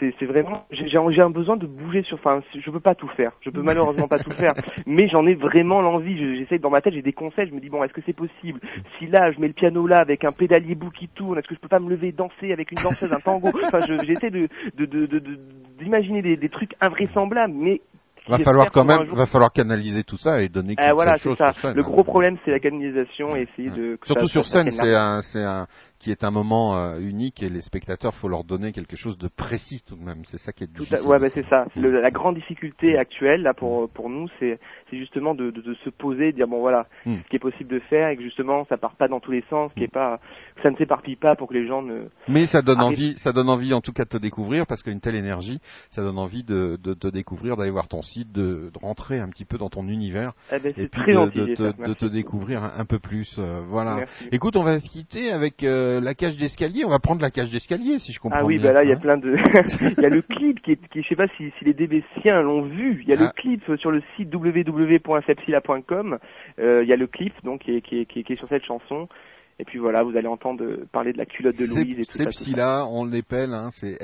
[0.00, 3.32] c'est vraiment j'ai un besoin de bouger sur enfin je peux pas tout faire.
[3.40, 4.52] Je peux malheureusement pas tout faire
[4.86, 6.18] mais j'en ai vraiment l'envie.
[6.18, 7.48] Je- j'essaie dans ma tête j'ai des conseils.
[7.48, 8.60] Je me dis bon est-ce que c'est possible?
[8.98, 11.54] Si là je mets le piano là avec un pédalier bout qui tourne est-ce que
[11.54, 13.50] je peux pas me lever et danser avec une danseuse un tango?
[13.64, 15.38] Enfin je- j'essaie de de de de- de-
[15.78, 17.80] d'imaginer des, des trucs invraisemblables mais
[18.28, 21.14] Va falloir quand même, jour- va falloir canaliser tout ça et donner quelque Ah, voilà
[21.16, 21.74] chose ça sur scène.
[21.74, 21.84] le hein.
[21.84, 25.66] gros problème c'est la canalisation et essayer de Surtout ça- sur scène, un, c'est un,
[26.00, 29.28] qui est un moment euh, unique et les spectateurs, faut leur donner quelque chose de
[29.28, 30.24] précis tout de même.
[30.24, 31.06] C'est ça qui est Tout difficile.
[31.06, 31.66] à- ouais, bah, c'est ça.
[31.76, 34.58] Le- la grande difficulté actuelle là pour pour nous, c'est
[34.90, 37.16] c'est justement de, de, de se poser, de dire bon voilà, Mm.
[37.24, 39.44] ce qui est possible de faire et que justement ça part pas dans tous les
[39.50, 40.18] sens, qui est pas,
[40.56, 42.08] que ça ne s'éparpille pas pour que les gens ne.
[42.28, 45.00] Mais ça donne envie, ça donne envie en tout cas de te découvrir parce qu'une
[45.00, 45.60] telle énergie,
[45.90, 49.28] ça donne envie de, de te découvrir, d'aller voir ton site, de, de rentrer un
[49.28, 52.06] petit peu dans ton univers Eh ben, et puis très de, gentil, te, de te
[52.06, 53.36] découvrir un, un peu plus.
[53.38, 53.96] euh, voilà.
[53.96, 54.28] Merci.
[54.32, 56.84] Écoute, on va se quitter avec euh, la cage d'escalier.
[56.84, 58.66] On va prendre la cage d'escalier si je comprends Ah oui, bien.
[58.66, 59.00] bah là il y a hein.
[59.00, 59.34] plein de,
[59.96, 62.42] il y a le clip qui est, qui, je sais pas si, si les DBciens
[62.42, 63.00] l'ont vu.
[63.02, 63.24] Il y a Ah.
[63.24, 66.18] le clip sur le site www.sepsila.com.
[66.60, 68.36] Euh, il y a le clip donc qui est, qui est, qui est, qui est
[68.36, 69.08] sur cette chanson.
[69.58, 72.24] Et puis voilà, vous allez entendre parler de la culotte de Louise et tout ça.
[72.24, 72.38] tout ça.
[72.38, 73.96] Sepsila, on l'épelle, hein, c'est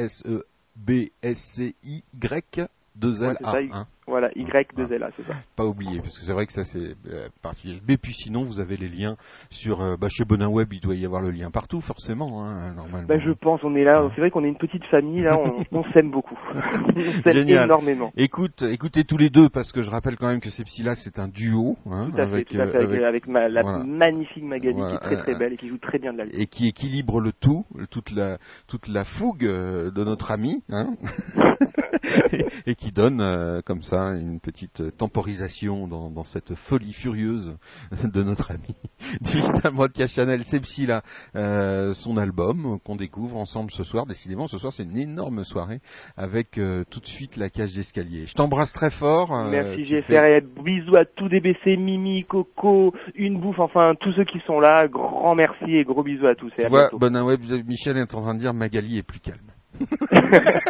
[1.16, 2.66] S-E-B-S-C-Y,
[3.00, 3.52] 2 L Voilà, A.
[3.52, 3.86] ça, hein.
[4.08, 5.34] Voilà, Y2L, c'est ça.
[5.56, 7.80] Pas oublier, parce que c'est vrai que ça c'est euh, particulier.
[7.88, 9.16] Mais puis sinon, vous avez les liens
[9.50, 12.72] sur euh, bah, chez Bonin Web, il doit y avoir le lien partout, forcément, hein,
[12.72, 13.08] normalement.
[13.08, 15.56] Bah, je pense, on est là, c'est vrai qu'on est une petite famille, là, on,
[15.80, 16.38] on s'aime beaucoup.
[16.54, 18.12] on s'aime énormément.
[18.16, 21.26] Écoute, écoutez tous les deux, parce que je rappelle quand même que Sepsila, c'est un
[21.26, 21.76] duo.
[21.90, 23.84] Hein, Tout à fait, avec, tout à fait, avec, avec- avec ma, la voilà.
[23.84, 26.18] magnifique Magali Voilà, qui est très très euh, belle et qui joue très bien de
[26.18, 30.62] la et qui équilibre le tout, toute la toute la fougue euh, de notre ami,
[30.70, 30.94] hein,
[32.66, 37.56] et, qui donne euh, comme ça une petite temporisation dans, dans cette folie furieuse
[38.04, 38.74] de notre ami
[39.20, 41.02] Digital Broadcast Channel Sepsila,
[41.34, 44.06] euh, son album qu'on découvre ensemble ce soir.
[44.06, 45.80] Décidément, ce soir c'est une énorme soirée
[46.16, 48.26] avec euh, tout de suite la cage d'escalier.
[48.26, 49.32] Je t'embrasse très fort.
[49.34, 54.12] euh, Merci tu GFR fais- bisous à tous DBC, Mimi, Coco, Une Bouffe, enfin tous
[54.12, 56.80] ceux qui sont là, grand merci et gros bisous à tous et Tu à vois,
[56.82, 56.98] bientôt.
[56.98, 59.38] Bonin Web, Michel est en train de dire Magali est plus calme.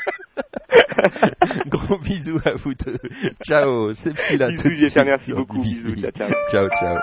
[1.68, 2.98] Gros bisous à vous deux.
[3.44, 6.30] Ciao, c'est le fil à Bisous, tout de GFR, suite merci beaucoup, bisous, ciao, ciao.
[6.50, 6.98] Ciao, ciao.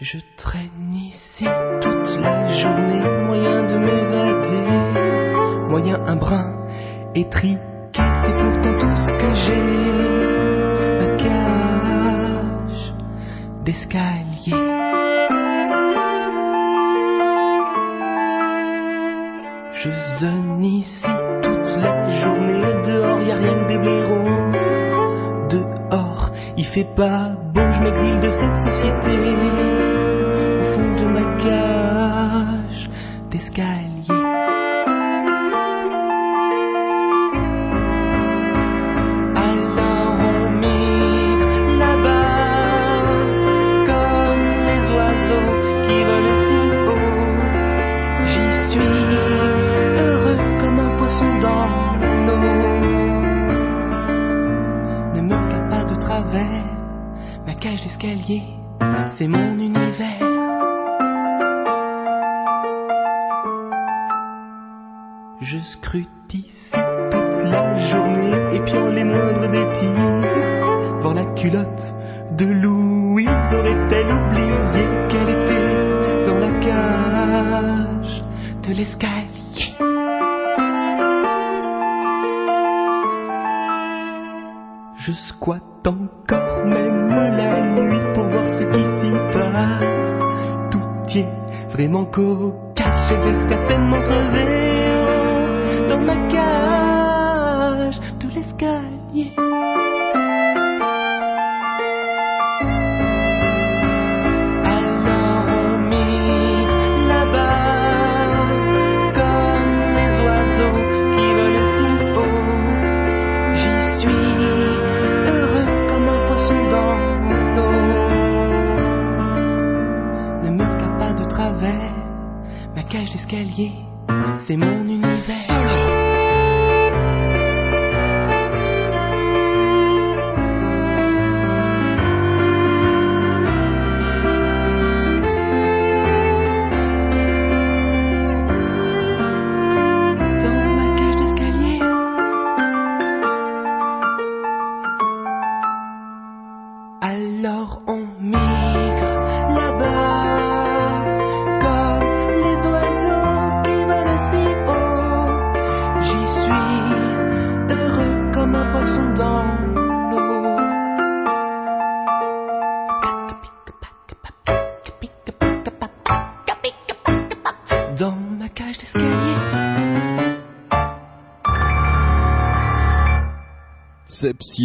[0.00, 1.46] Je traîne ici
[1.80, 6.66] toute la journée, moyen de m'évader, moyen un brin
[7.14, 7.58] étriqué,
[7.92, 9.62] c'est pourtant tout ce que j'ai,
[11.00, 12.92] ma cage
[13.64, 14.73] d'escalier.
[19.84, 21.04] Je zone ici
[21.42, 22.62] toute la journée.
[22.86, 24.52] Dehors, y a rien que des blaireaux.
[25.50, 29.18] Dehors, il fait pas beau, je m'exile de cette société.
[30.58, 32.88] Au fond de ma cage
[33.28, 34.63] d'escalier.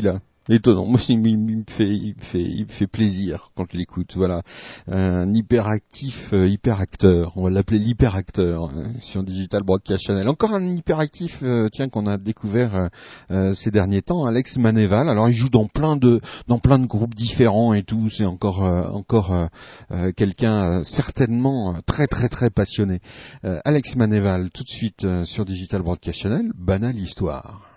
[0.01, 0.19] Là.
[0.51, 0.87] Étonnant.
[0.87, 4.13] Moi, il, me- fait, il me fait, il me fait plaisir quand je l'écoute.
[4.15, 4.41] Voilà,
[4.87, 7.33] un hyperactif, euh, hyperacteur.
[7.35, 10.27] On va l'appeler l'hyperacteur hein, sur Digital Broadcast Channel.
[10.27, 12.89] Encore un hyperactif, euh, tiens, qu'on a découvert
[13.29, 15.07] euh, ces derniers temps, Alex Manéval.
[15.07, 18.09] Alors, il joue dans plein de, dans plein de groupes différents et tout.
[18.09, 19.49] C'est encore, encore
[20.17, 23.01] quelqu'un certainement très, très, très passionné.
[23.43, 26.51] Alex Manéval, tout de suite sur Digital Broadcast Channel.
[26.57, 27.68] Banale histoire.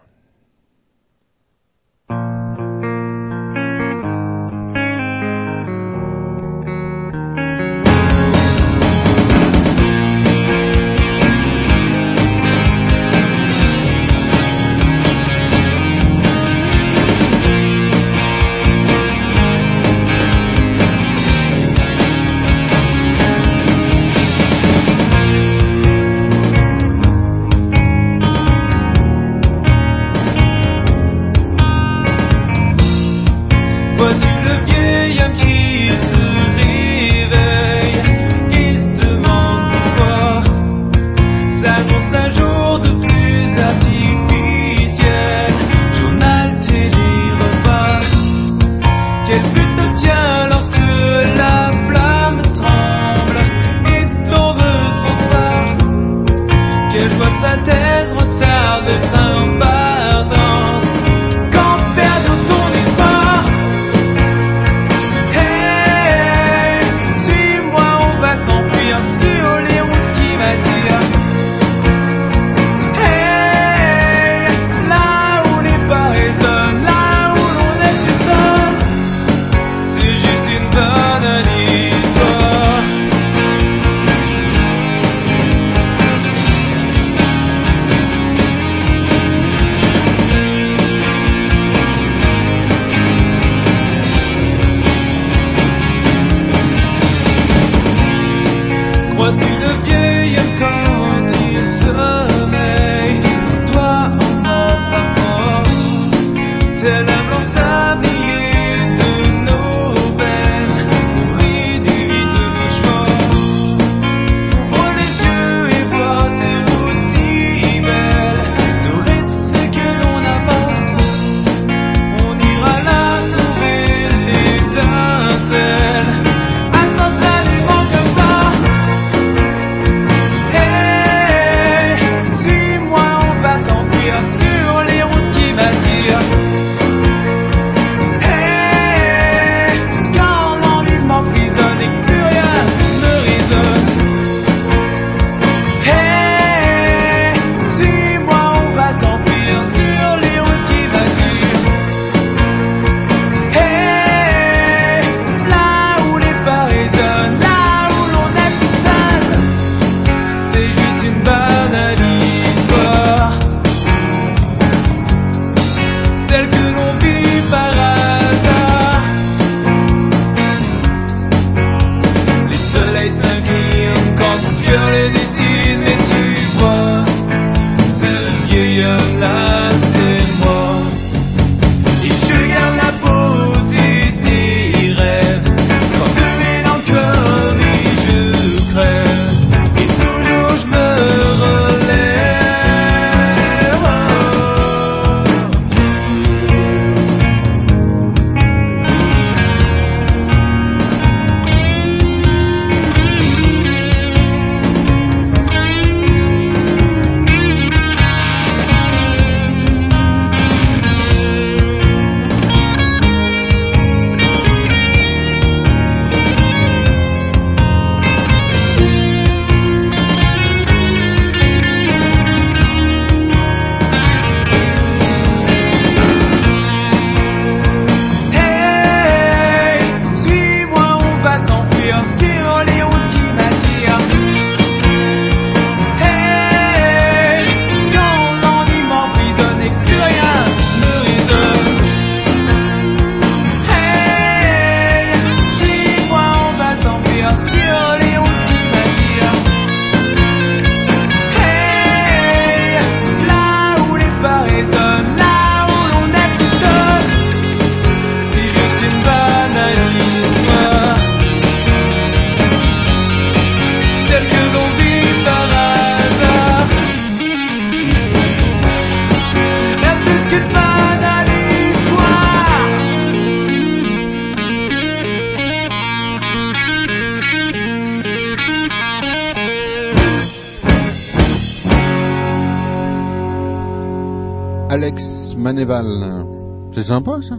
[285.73, 286.73] Maneval.
[286.75, 287.39] C'est sympa ça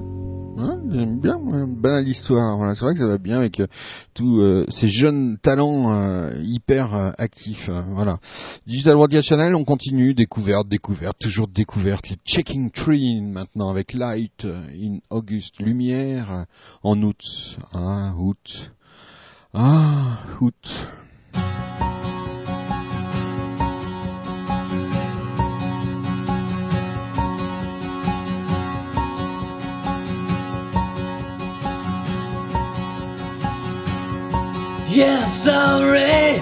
[0.91, 2.57] J'aime bien, moi, banale histoire.
[2.57, 3.65] Voilà, c'est vrai que ça va bien avec euh,
[4.14, 7.68] tous euh, ces jeunes talents euh, hyper euh, actifs.
[7.69, 8.19] euh, voilà.
[8.68, 12.07] Digital Broadcast Channel, on continue, découverte, découverte, toujours découverte.
[12.10, 16.43] Les Checking Tree maintenant avec Light euh, in August, lumière euh,
[16.84, 17.57] en août.
[17.73, 18.72] Ah, août.
[19.55, 20.88] Ah, août.
[34.93, 36.37] Yeah, I'm sorry,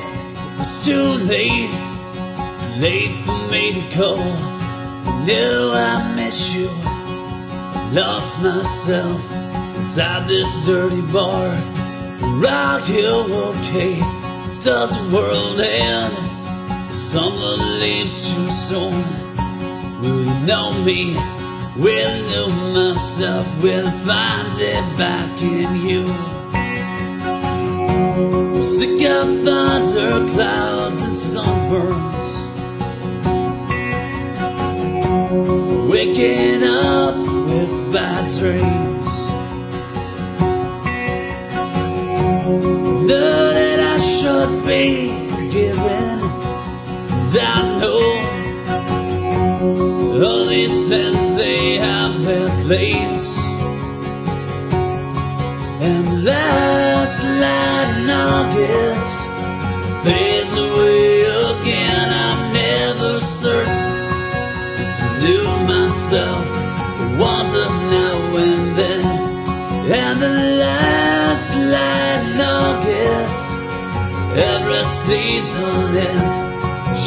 [0.60, 1.72] it's too late.
[1.72, 4.16] It's late for me to go.
[4.20, 6.68] I knew I miss you.
[7.96, 9.22] Lost myself
[9.80, 11.48] inside this dirty bar.
[12.44, 13.24] Rock Hill,
[13.56, 13.96] okay.
[14.60, 16.12] Does the world end?
[16.94, 19.00] Summer leaves too soon.
[20.02, 21.16] Will you know me?
[21.80, 23.48] Will I know myself?
[23.64, 26.32] Will I find it back in you?
[28.12, 32.26] Sick of thunder clouds and sunburns.
[35.90, 37.16] Waking up
[37.48, 39.10] with bad dreams.
[43.08, 45.12] Know that I should be.
[47.32, 48.04] And I know
[50.26, 53.41] all these sins they have their place.
[55.84, 59.20] And last light in August
[60.06, 62.10] fades away again.
[62.10, 63.92] I'm never certain
[65.24, 66.52] knew myself
[67.18, 69.06] now and then.
[69.92, 73.48] And the last light in August,
[74.38, 76.38] every season ends.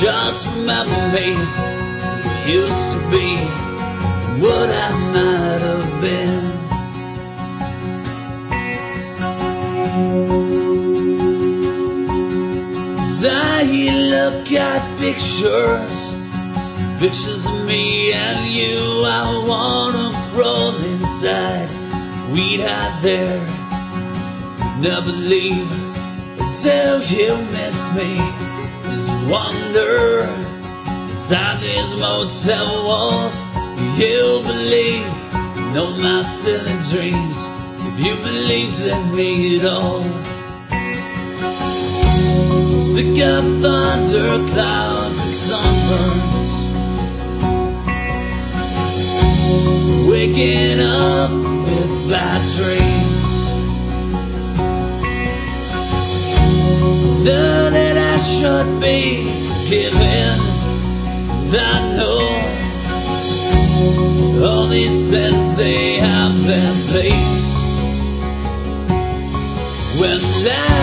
[0.00, 1.28] Just remember me,
[2.24, 3.63] we used to be,
[22.34, 23.46] We'd hide there,
[24.80, 25.70] never leave
[26.42, 28.18] until you miss me.
[28.90, 30.26] This wonder
[31.14, 33.36] inside these motel walls.
[33.96, 35.06] You believe,
[35.74, 37.38] know my silly dreams.
[37.86, 40.02] If you believed in me at all.
[42.90, 46.50] Sick of thunder clouds and sunburns.
[50.10, 51.53] Waking up
[52.14, 53.32] bad dreams.
[57.26, 59.00] Know that I should be
[59.68, 60.38] given.
[61.56, 62.22] I know
[64.46, 67.48] all these sins they have their place.
[69.98, 70.73] When last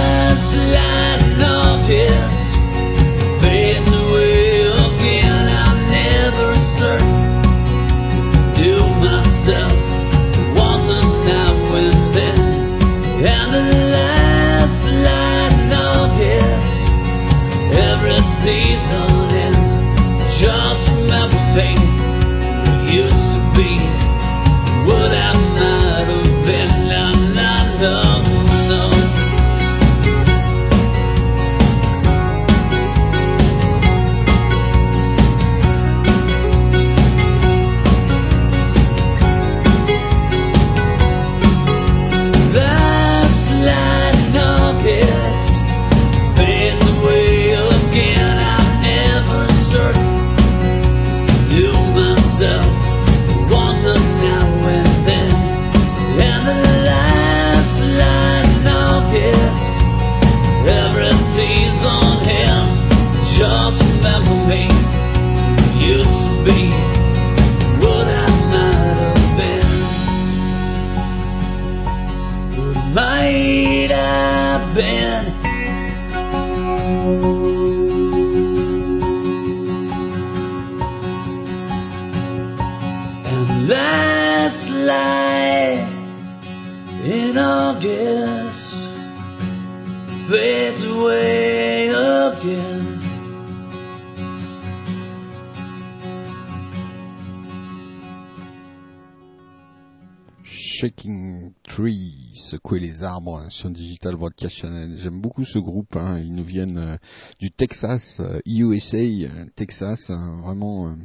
[103.03, 104.97] arbres hein, sur Digital Broadcast Channel.
[104.97, 106.97] J'aime beaucoup ce groupe, hein, ils nous viennent euh,
[107.39, 110.95] du Texas, euh, USA, euh, Texas, hein, vraiment euh,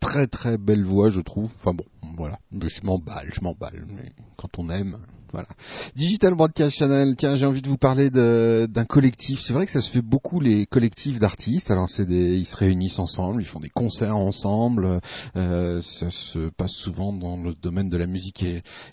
[0.00, 1.50] très très belle voix, je trouve.
[1.56, 1.84] Enfin bon,
[2.16, 4.98] voilà, je m'emballe, je m'emballe, mais quand on aime,
[5.32, 5.48] voilà.
[5.94, 9.40] Digital Broadcast Channel, tiens, j'ai envie de vous parler d'un collectif.
[9.40, 11.70] C'est vrai que ça se fait beaucoup les collectifs d'artistes.
[11.70, 15.00] Alors c'est des, ils se réunissent ensemble, ils font des concerts ensemble.
[15.36, 18.44] Euh, ça se passe souvent dans le domaine de la musique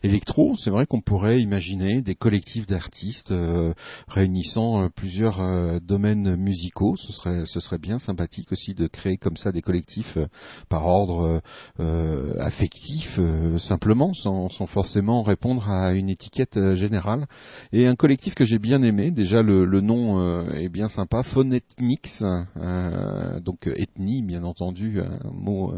[0.03, 0.56] électro.
[0.57, 3.74] C'est vrai qu'on pourrait imaginer des collectifs d'artistes euh,
[4.07, 6.95] réunissant euh, plusieurs euh, domaines musicaux.
[6.98, 10.28] Ce serait, ce serait bien sympathique aussi de créer comme ça des collectifs euh,
[10.70, 11.41] par ordre
[12.40, 13.20] affectif,
[13.57, 16.24] simplement, sans, sans forcément répondre à une étiquette
[16.57, 17.26] euh, générale.
[17.72, 21.23] Et un collectif que j'ai bien aimé, déjà le, le nom euh, est bien sympa,
[21.23, 22.23] Phonethnix,
[22.57, 25.73] euh, donc ethnie bien entendu, un mot,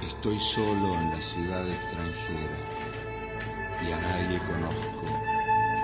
[0.02, 2.87] Estoy solo en la ciudad extranjera.
[3.86, 5.06] Y a nadie conozco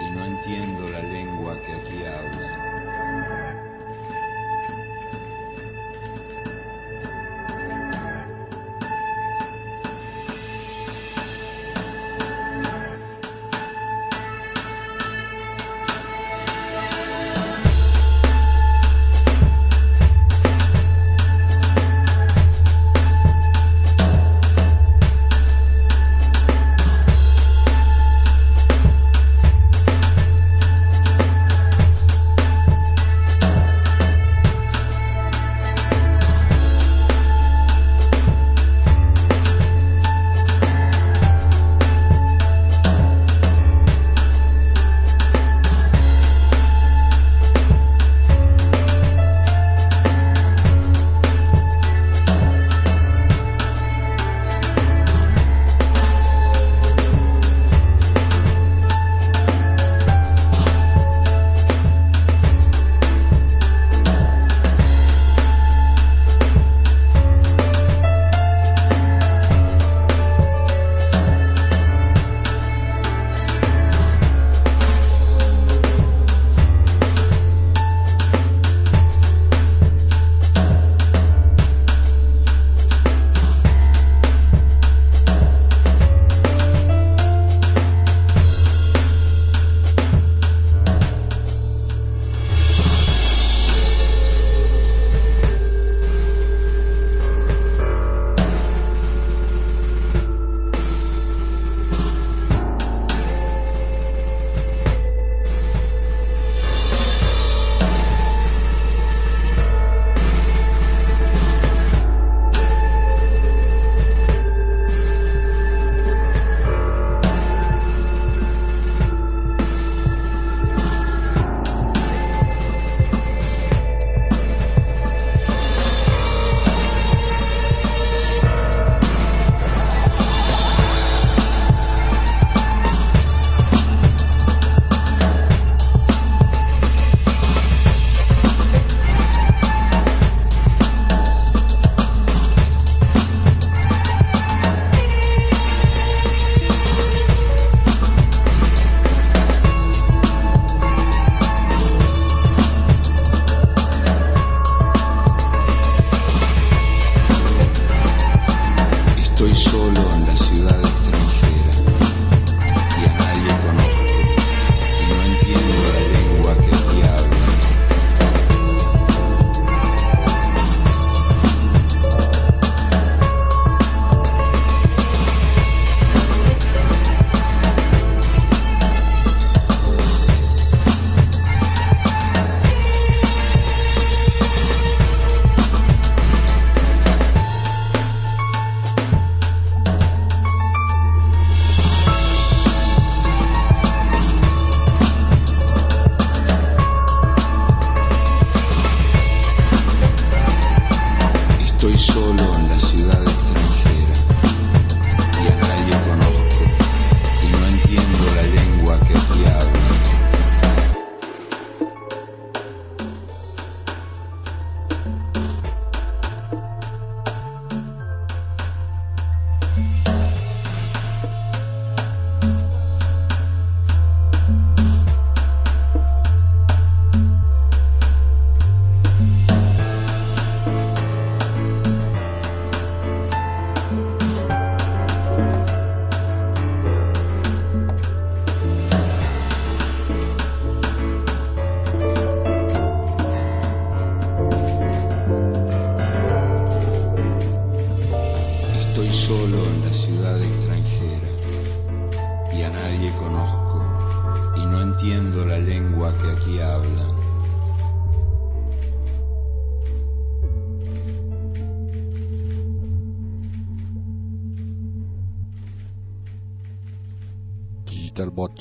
[0.00, 2.73] y no entiendo la lengua que aquí hablan.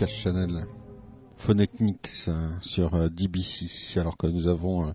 [0.08, 0.66] Channel.
[1.38, 4.92] Phonetics euh, sur euh, DBC, alors que nous avons euh,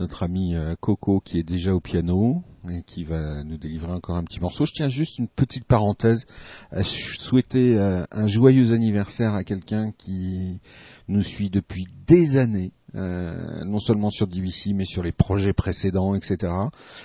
[0.00, 2.42] notre ami euh, Coco qui est déjà au piano
[2.86, 4.64] qui va nous délivrer encore un petit morceau.
[4.66, 6.26] Je tiens juste une petite parenthèse
[6.70, 10.60] à ch- souhaiter euh, un joyeux anniversaire à quelqu'un qui
[11.08, 16.14] nous suit depuis des années, euh, non seulement sur DBC mais sur les projets précédents,
[16.14, 16.52] etc.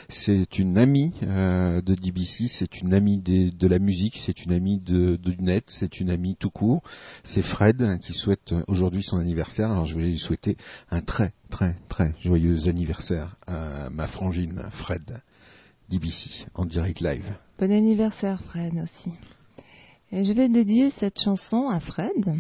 [0.08, 4.80] C'est une amie euh, de DBC, c'est une amie de la musique, c'est une amie
[4.80, 6.82] de, de net, c'est une amie tout court.
[7.24, 9.72] C'est Fred hein, qui souhaite euh, aujourd'hui son anniversaire.
[9.72, 10.56] Alors je voulais lui souhaiter
[10.92, 15.22] un très très très joyeux anniversaire à ma frangine Fred
[15.90, 17.26] DBC en direct live.
[17.58, 19.12] Bon anniversaire, Fred, aussi.
[20.12, 22.40] Et je vais dédier cette chanson à Fred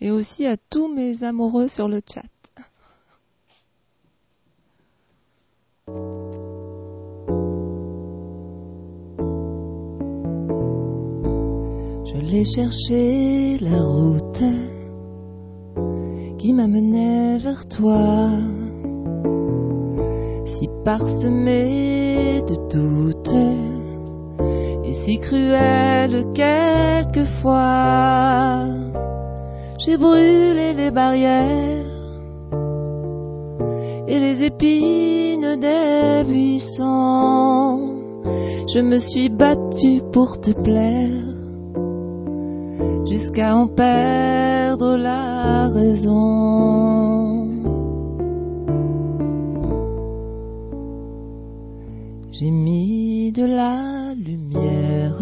[0.00, 2.22] et aussi à tous mes amoureux sur le chat.
[12.04, 14.42] Je l'ai cherché la route
[16.38, 18.30] qui m'amenait vers toi,
[20.46, 22.05] si parsemée
[22.42, 23.34] de doutes
[24.84, 27.56] et si cruelle quelquefois.
[29.78, 31.84] J'ai brûlé les barrières
[34.08, 38.00] et les épines des buissons.
[38.68, 41.22] Je me suis battue pour te plaire
[43.06, 47.05] jusqu'à en perdre la raison.
[52.38, 55.16] J'ai mis de la lumière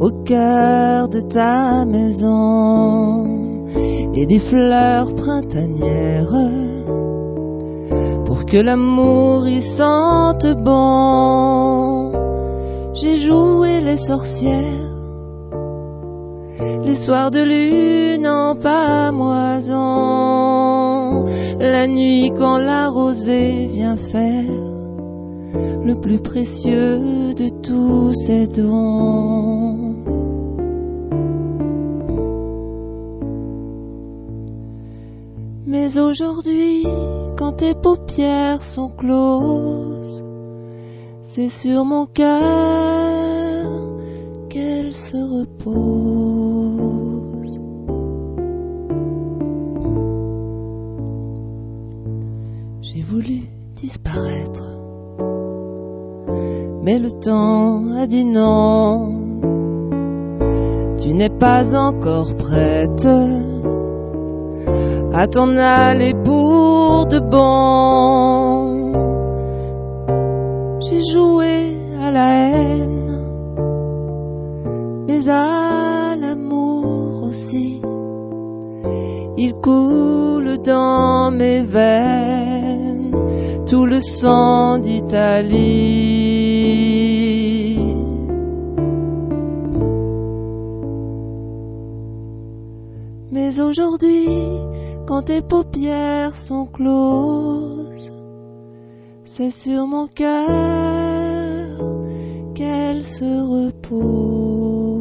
[0.00, 3.68] au cœur de ta maison
[4.14, 6.34] et des fleurs printanières
[8.24, 12.10] pour que l'amour y sente bon.
[12.94, 14.90] J'ai joué les sorcières,
[16.84, 19.76] les soirs de lune en pamoison,
[21.60, 24.61] la nuit quand la rosée vient faire
[25.54, 29.96] le plus précieux de tous ces dons.
[35.66, 36.86] Mais aujourd'hui,
[37.38, 40.22] quand tes paupières sont closes,
[41.34, 43.70] c'est sur mon cœur
[44.50, 46.82] qu'elles se reposent.
[52.82, 54.71] J'ai voulu disparaître,
[56.82, 59.12] mais le temps a dit non.
[61.00, 63.06] Tu n'es pas encore prête
[65.14, 68.92] à t'en aller pour de bon.
[70.80, 73.20] J'ai joué à la haine,
[75.06, 77.80] mais à l'amour aussi.
[79.36, 82.91] Il coule dans mes veines
[83.72, 85.56] tout le sang d'Italie.
[93.30, 94.28] Mais aujourd'hui,
[95.06, 98.12] quand tes paupières sont closes,
[99.24, 100.50] c'est sur mon cœur
[102.54, 104.91] qu'elles se reposent.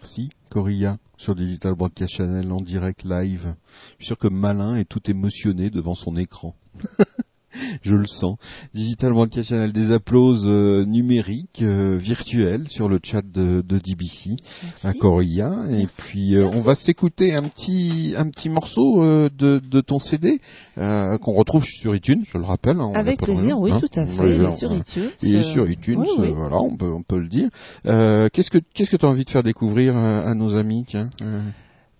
[0.00, 3.56] Merci Corilla sur Digital Broadcast Channel en direct live.
[3.98, 6.54] Je suis sûr que Malin est tout émotionné devant son écran.
[7.82, 8.36] Je le sens.
[8.74, 14.36] Digital Broadcast Channel, des applauses euh, numériques, euh, virtuels sur le chat de, de DBC
[14.84, 15.50] à Corilla.
[15.70, 19.98] Et puis euh, on va s'écouter un petit un petit morceau euh, de, de ton
[19.98, 20.40] CD
[20.78, 22.78] euh, qu'on retrouve sur iTunes, je le rappelle.
[22.80, 23.80] hein, Avec plaisir, oui, hein.
[23.80, 26.30] tout à fait, il est sur iTunes, Il est euh, sur iTunes, oui, oui.
[26.34, 27.48] voilà, on peut on peut le dire.
[27.86, 31.10] Euh, qu'est-ce que qu'est-ce que tu as envie de faire découvrir à nos amis, tiens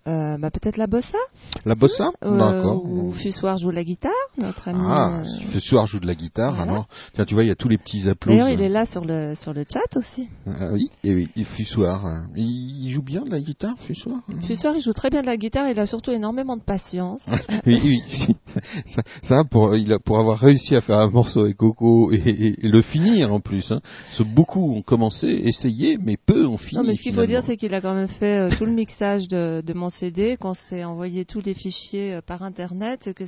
[0.09, 1.17] euh, Euh, bah, peut-être la bossa
[1.65, 2.83] La bossa Euh, D'accord.
[2.85, 4.79] Ou Fussoir joue de la guitare, notre ami.
[4.83, 6.71] Ah, euh, ce soir joue de la guitare, voilà.
[6.71, 6.87] alors.
[7.13, 8.45] Tiens, tu vois, il y a tous les petits applaudissements.
[8.47, 10.27] D'ailleurs, il est là sur le, sur le chat aussi.
[10.47, 12.05] Ah oui, et oui, Fussoir.
[12.05, 12.27] hein.
[12.35, 15.69] Il, joue bien de la guitare, Fussoir Fussoir, il joue très bien de la guitare,
[15.69, 17.29] il a surtout énormément de patience.
[17.65, 18.01] Oui, oui.
[18.85, 22.15] Ça, ça, pour, il a, pour avoir réussi à faire un morceau avec Coco et,
[22.15, 23.71] et- et le finir en plus.
[23.71, 23.81] Hein.
[24.07, 26.81] Parce que beaucoup ont commencé, essayé, mais peu ont fini.
[26.81, 28.71] Non, mais ce qu'il faut dire, c'est qu'il a quand même fait euh, tout le
[28.71, 29.89] mixage de, de mon
[30.39, 33.25] Qu'on s'est envoyé tous les fichiers euh, par Internet, que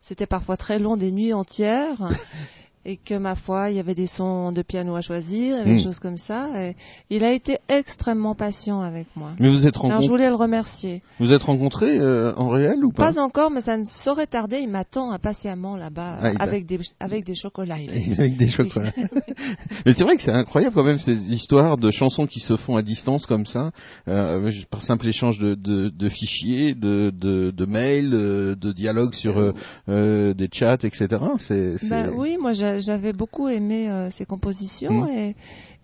[0.00, 2.08] c'était parfois très long, des nuits entières.
[2.86, 5.74] et que ma foi, il y avait des sons de piano à choisir, et des
[5.74, 5.78] Mm.
[5.80, 6.48] choses comme ça.
[6.56, 6.76] Et
[7.10, 9.30] il a été extrêmement patient avec moi.
[9.40, 11.02] Mais vous êtes Alors je voulais le remercier.
[11.18, 13.12] vous êtes rencontrés euh, en réel ou pas?
[13.12, 14.58] Pas encore, mais ça ne saurait tarder.
[14.60, 17.74] Il m'attend impatiemment là-bas Ah, avec des avec des chocolats.
[18.18, 18.92] Avec des chocolats.
[19.86, 22.76] Mais c'est vrai que c'est incroyable quand même ces histoires de chansons qui se font
[22.76, 23.70] à distance comme ça,
[24.08, 29.14] euh, par simple échange de, de, de fichiers, de, de, de mails, euh, de dialogues
[29.14, 29.52] sur euh,
[29.88, 31.06] euh, des chats, etc.
[31.38, 35.08] C'est, Bah oui, moi j'a- j'avais beaucoup aimé euh, ses compositions Mm.
[35.08, 35.36] et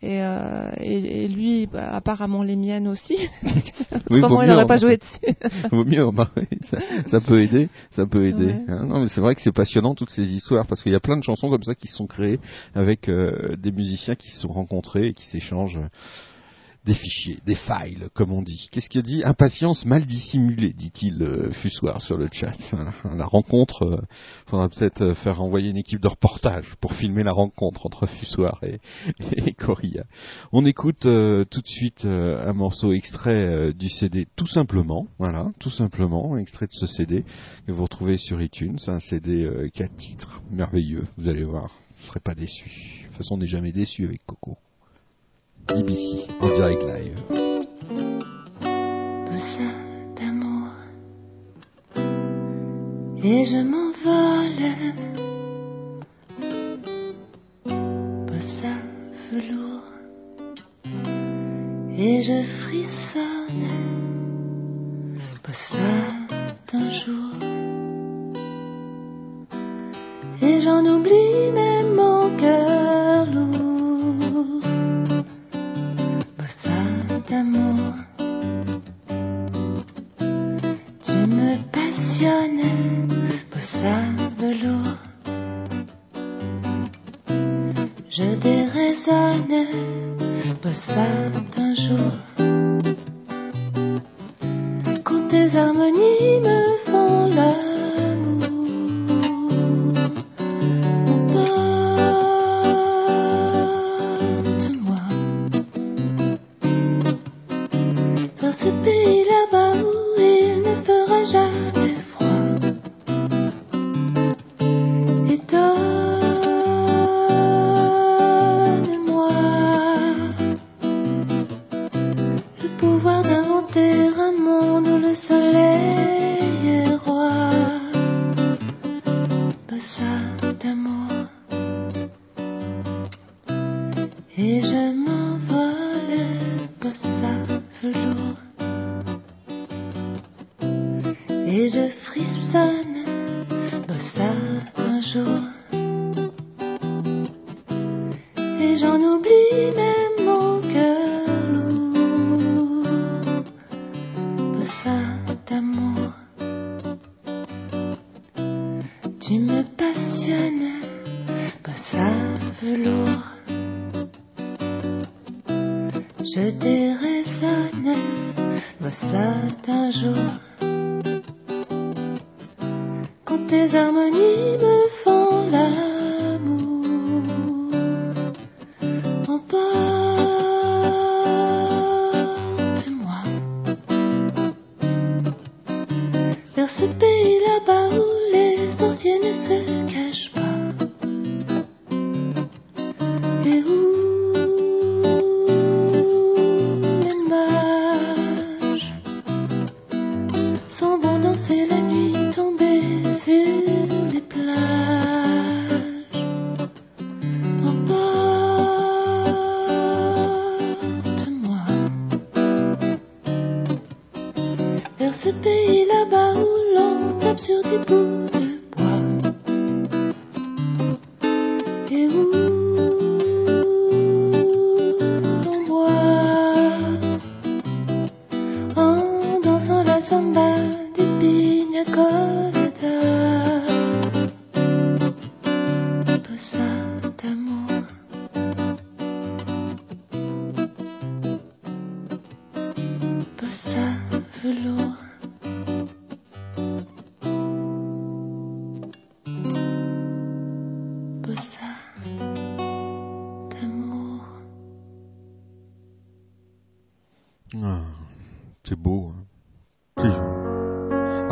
[0.03, 3.17] et, euh, et et lui bah, apparemment les miennes aussi.
[4.11, 5.19] Oui, Autrement vaut il n'aurait pas joué dessus.
[5.71, 8.47] Vaut mieux, bah oui, ça, ça peut aider, ça peut aider.
[8.47, 8.65] Ouais.
[8.69, 8.85] hein.
[8.87, 11.17] Non, mais c'est vrai que c'est passionnant toutes ces histoires parce qu'il y a plein
[11.17, 12.39] de chansons comme ça qui se sont créées
[12.75, 15.81] avec euh, des musiciens qui se sont rencontrés et qui s'échangent
[16.85, 18.69] des fichiers, des files, comme on dit.
[18.71, 22.57] Qu'est-ce qu'il dit Impatience mal dissimulée, dit-il euh, Fussoir sur le chat.
[23.17, 24.01] La rencontre, euh,
[24.47, 28.59] faudra peut-être euh, faire envoyer une équipe de reportage pour filmer la rencontre entre Fussoir
[28.63, 28.81] et,
[29.37, 30.05] et Corilla.
[30.53, 35.51] On écoute euh, tout de suite euh, un morceau extrait du CD, tout simplement, voilà,
[35.59, 37.25] tout simplement, extrait de ce CD
[37.67, 42.03] que vous retrouvez sur iTunes, C'est un CD 4 titres, merveilleux, vous allez voir, vous
[42.03, 43.03] ne serez pas déçus.
[43.03, 44.57] De toute façon, on n'est jamais déçu avec Coco.
[45.75, 47.17] DBC, en direct live.
[49.27, 49.73] Poussin
[50.17, 50.73] d'amour
[53.23, 54.65] et je m'envole.
[58.27, 58.79] Poussin
[59.31, 59.93] velours
[61.97, 63.69] et je frissonne.
[65.43, 66.27] Poussin
[66.73, 67.50] d'un jour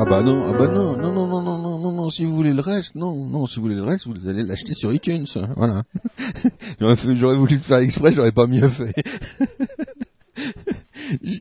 [0.09, 2.55] bah non, ah bah non, non, non, non, non, non, non, non, si vous voulez
[2.55, 5.27] le reste, non, non, si vous voulez le reste, vous allez l'acheter sur iTunes.
[5.37, 5.83] hein, Voilà.
[7.15, 8.95] j'aurais voulu le faire exprès, j'aurais pas mieux fait.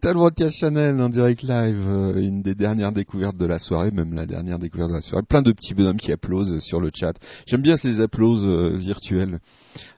[0.07, 4.13] Digital Broadcast Channel en direct live, euh, une des dernières découvertes de la soirée, même
[4.13, 5.25] la dernière découverte de la soirée.
[5.27, 7.11] Plein de petits bonhommes qui applaudissent sur le chat.
[7.45, 9.39] J'aime bien ces applauses euh, virtuels.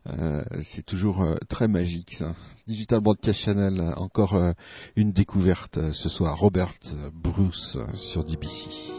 [0.08, 2.34] Euh, c'est toujours très magique ça.
[2.66, 4.36] Digital Broadcast Channel, encore
[4.96, 6.40] une découverte ce soir.
[6.40, 6.74] Robert
[7.14, 8.99] Bruce sur DBC.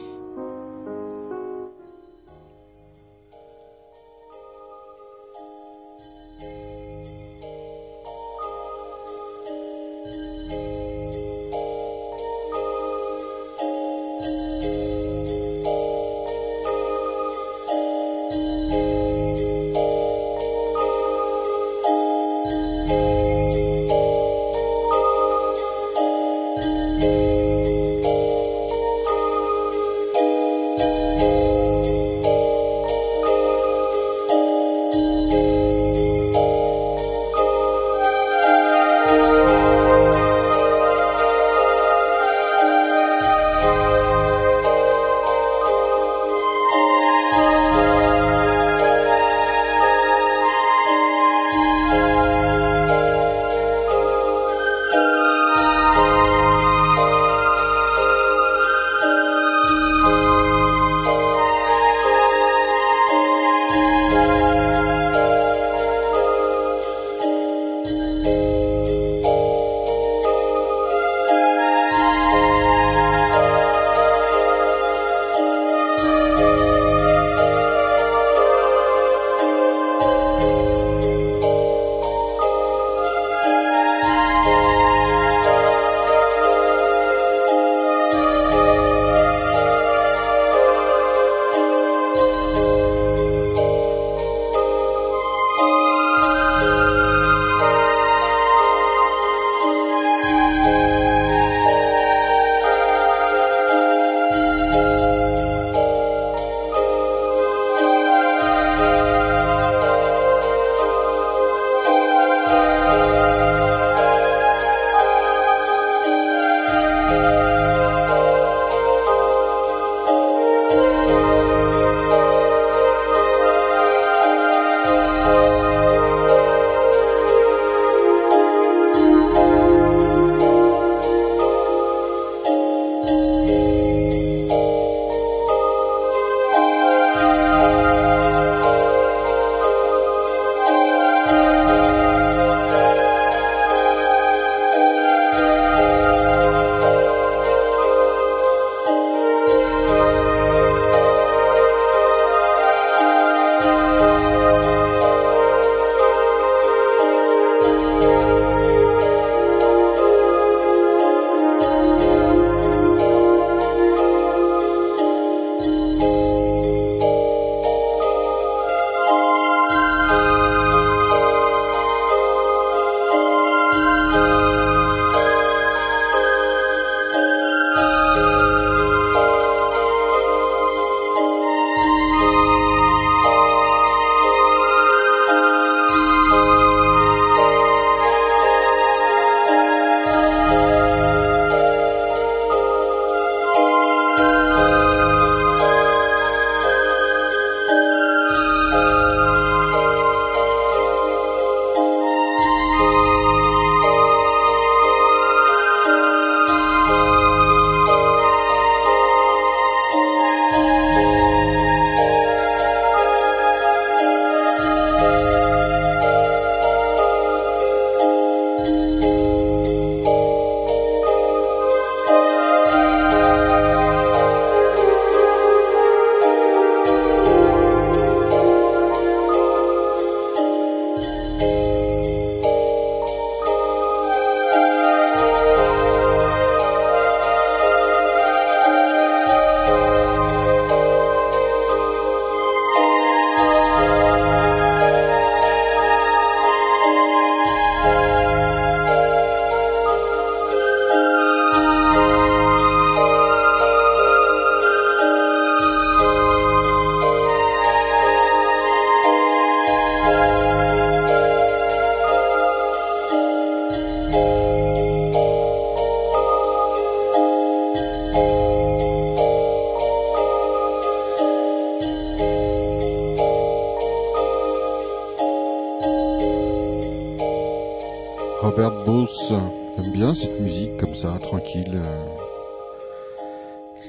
[281.02, 281.72] Ça, tranquille.
[281.74, 282.06] euh.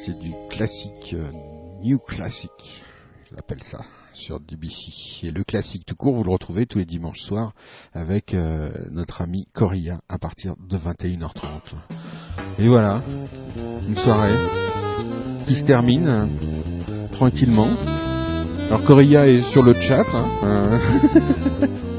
[0.05, 1.29] C'est du classique, euh,
[1.83, 2.51] new classic,
[3.29, 3.81] je l'appelle ça,
[4.13, 4.91] sur DBC.
[5.23, 7.51] Et le classique tout court, vous le retrouvez tous les dimanches soirs
[7.93, 11.73] avec euh, notre ami Coria à partir de 21h30.
[12.59, 13.01] Et voilà,
[13.87, 14.37] une soirée
[15.45, 17.69] qui se termine euh, tranquillement.
[18.67, 20.05] Alors Coria est sur le chat.
[20.13, 21.67] hein, euh,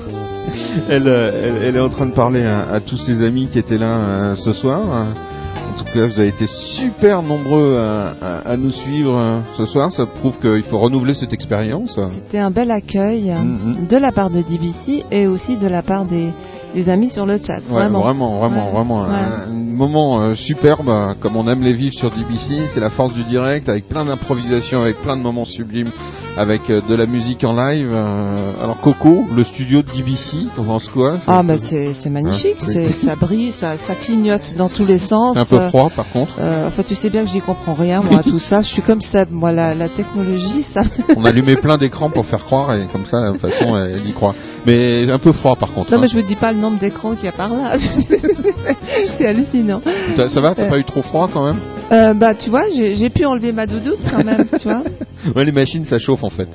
[0.88, 3.58] elle, euh, elle, elle est en train de parler à, à tous ses amis qui
[3.58, 4.80] étaient là euh, ce soir.
[4.80, 9.64] En tout cas, vous avez été super nombreux à, à- à nous suivre euh, ce
[9.64, 9.90] soir.
[9.92, 11.98] Ça prouve qu'il faut renouveler cette expérience.
[12.14, 13.86] C'était un bel accueil euh, Mhm.
[13.88, 16.28] de la part de DBC et aussi de la part des,
[16.74, 17.60] des amis sur le chat.
[17.70, 18.72] Ouais, vraiment, vraiment, vraiment, Ouais.
[18.72, 19.02] vraiment.
[19.02, 19.08] Ouais.
[19.14, 22.68] Un, un moment euh, superbe, comme on aime les vivre sur DBC.
[22.68, 25.90] C'est la force du direct, avec plein d'improvisations, avec plein de moments sublimes,
[26.36, 27.90] avec euh, de la musique en live.
[27.92, 32.56] euh, alors Coco, le studio de DBC, t'en penses quoi Ah bah c'est c'est magnifique,
[32.62, 35.34] Hein, c'est ça brille, ça, ça clignote dans tous les sens.
[35.34, 36.32] C'est un peu Euh, froid, par contre.
[36.38, 38.62] euh, enfin tu sais bien que j'y comprends rien moi à tout ça.
[38.62, 40.82] Je suis comme ça, moi la, la technologie ça.
[41.16, 44.12] On allumait plein d'écrans pour faire croire et comme ça, de toute façon, elle y
[44.12, 44.34] croit.
[44.66, 45.90] Mais un peu froid par contre.
[45.90, 46.00] Non hein.
[46.02, 47.74] mais je me dis pas le nombre d'écrans qu'il y a par là.
[49.18, 49.80] c'est hallucinant.
[50.16, 51.58] Ça va T'as Euh, pas eu trop froid quand même?
[51.90, 54.82] Euh, bah tu vois, j'ai pu enlever ma doudoune quand même, tu vois.
[55.36, 56.48] Ouais, les machines, ça chauffe en fait.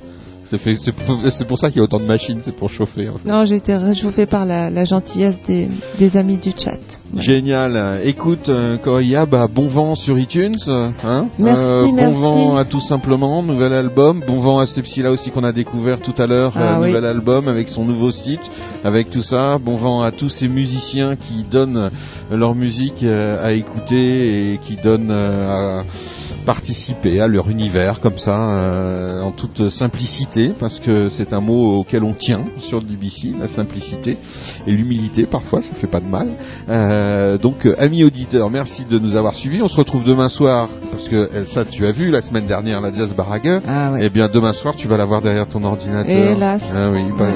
[0.49, 3.09] C'est pour, ça qu'il y a autant de machines, c'est pour chauffer.
[3.09, 3.27] en fait.
[3.29, 5.67] Non, j'ai été réchauffée par la, la gentillesse des,
[5.99, 6.79] des amis du chat.
[7.17, 7.99] Génial.
[8.05, 10.55] Écoute, euh, Coria, bah, bon vent sur iTunes.
[10.69, 12.21] euh, Hein Merci, bon merci.
[12.21, 14.23] vent à tout simplement, nouvel album.
[14.25, 16.87] Bon vent à Sepsila aussi qu'on a découvert tout à l'heure, Ah euh, oui.
[16.87, 18.39] nouvel album avec son nouveau site,
[18.85, 19.57] avec tout ça.
[19.61, 21.89] Bon vent à tous ces musiciens qui donnent
[22.31, 25.83] euh, leur musique euh, à écouter et qui donnent euh, à
[26.47, 31.75] participer à leur univers comme ça, euh, en toute simplicité, parce que c'est un mot
[31.75, 34.17] auquel on tient sur DBC, la simplicité
[34.65, 36.29] et l'humilité parfois, ça fait pas de mal.
[36.69, 39.61] Euh, donc, euh, amis auditeurs, merci de nous avoir suivis.
[39.61, 42.79] On se retrouve demain soir, parce que euh, ça, tu as vu la semaine dernière
[42.79, 43.61] la Jazz Barague.
[43.67, 44.03] Ah ouais.
[44.03, 46.31] Eh bien, demain soir, tu vas l'avoir derrière ton ordinateur.
[46.31, 46.63] Hélas.
[46.73, 47.27] Ah oui, bah,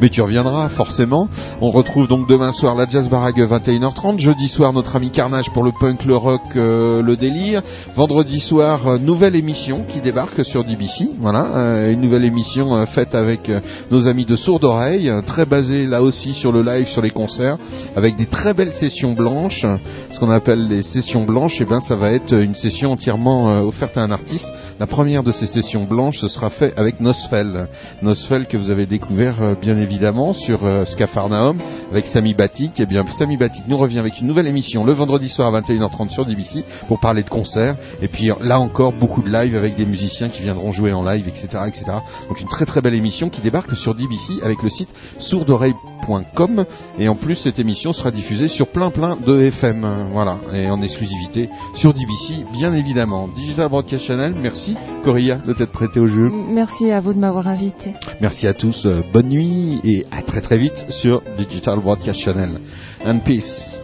[0.00, 1.28] mais tu reviendras forcément.
[1.60, 4.18] On retrouve donc demain soir la Jazz Barague 21h30.
[4.18, 7.60] Jeudi soir, notre ami Carnage pour le punk, le rock, euh, le délire.
[7.94, 11.08] Vendredi soir, euh, nouvelle émission qui débarque sur DBC.
[11.18, 13.50] Voilà, euh, une nouvelle émission euh, faite avec
[13.90, 17.56] nos amis de Sourde Oreille, très basée là aussi sur le live, sur les concerts,
[17.96, 19.66] avec des très belles sessions blanches.
[20.12, 23.96] Ce qu'on appelle les sessions blanches, et ben ça va être une session entièrement offerte
[23.96, 24.52] à un artiste.
[24.78, 27.68] La première de ces sessions blanches, ce sera fait avec Nosfell.
[28.02, 31.58] Nosfell que vous avez découvert bien évidemment sur Scafarnaum
[31.90, 32.80] avec Sami Batik.
[32.80, 36.10] Et bien Sami Batik nous revient avec une nouvelle émission le vendredi soir à 21h30
[36.10, 37.76] sur DBC pour parler de concerts.
[38.02, 41.26] Et puis là encore beaucoup de live avec des musiciens qui viendront jouer en live,
[41.28, 41.84] etc., etc.
[42.28, 46.64] Donc une très très belle émission qui débarque sur DBC avec le site sourdoreille.com.
[46.98, 49.86] Et en plus cette émission sera diffusée sur plein plein de FM.
[50.12, 53.28] Voilà, et en exclusivité sur DBC bien évidemment.
[53.28, 56.30] Digital Broadcast Channel, merci Coria de t'être prêté au jeu.
[56.30, 57.94] Merci à vous de m'avoir invité.
[58.20, 62.60] Merci à tous, euh, bonne nuit et à très très vite sur Digital Broadcast Channel.
[63.04, 63.78] And peace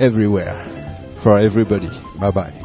[0.00, 0.54] everywhere
[1.22, 1.90] for everybody.
[2.20, 2.63] Bye bye.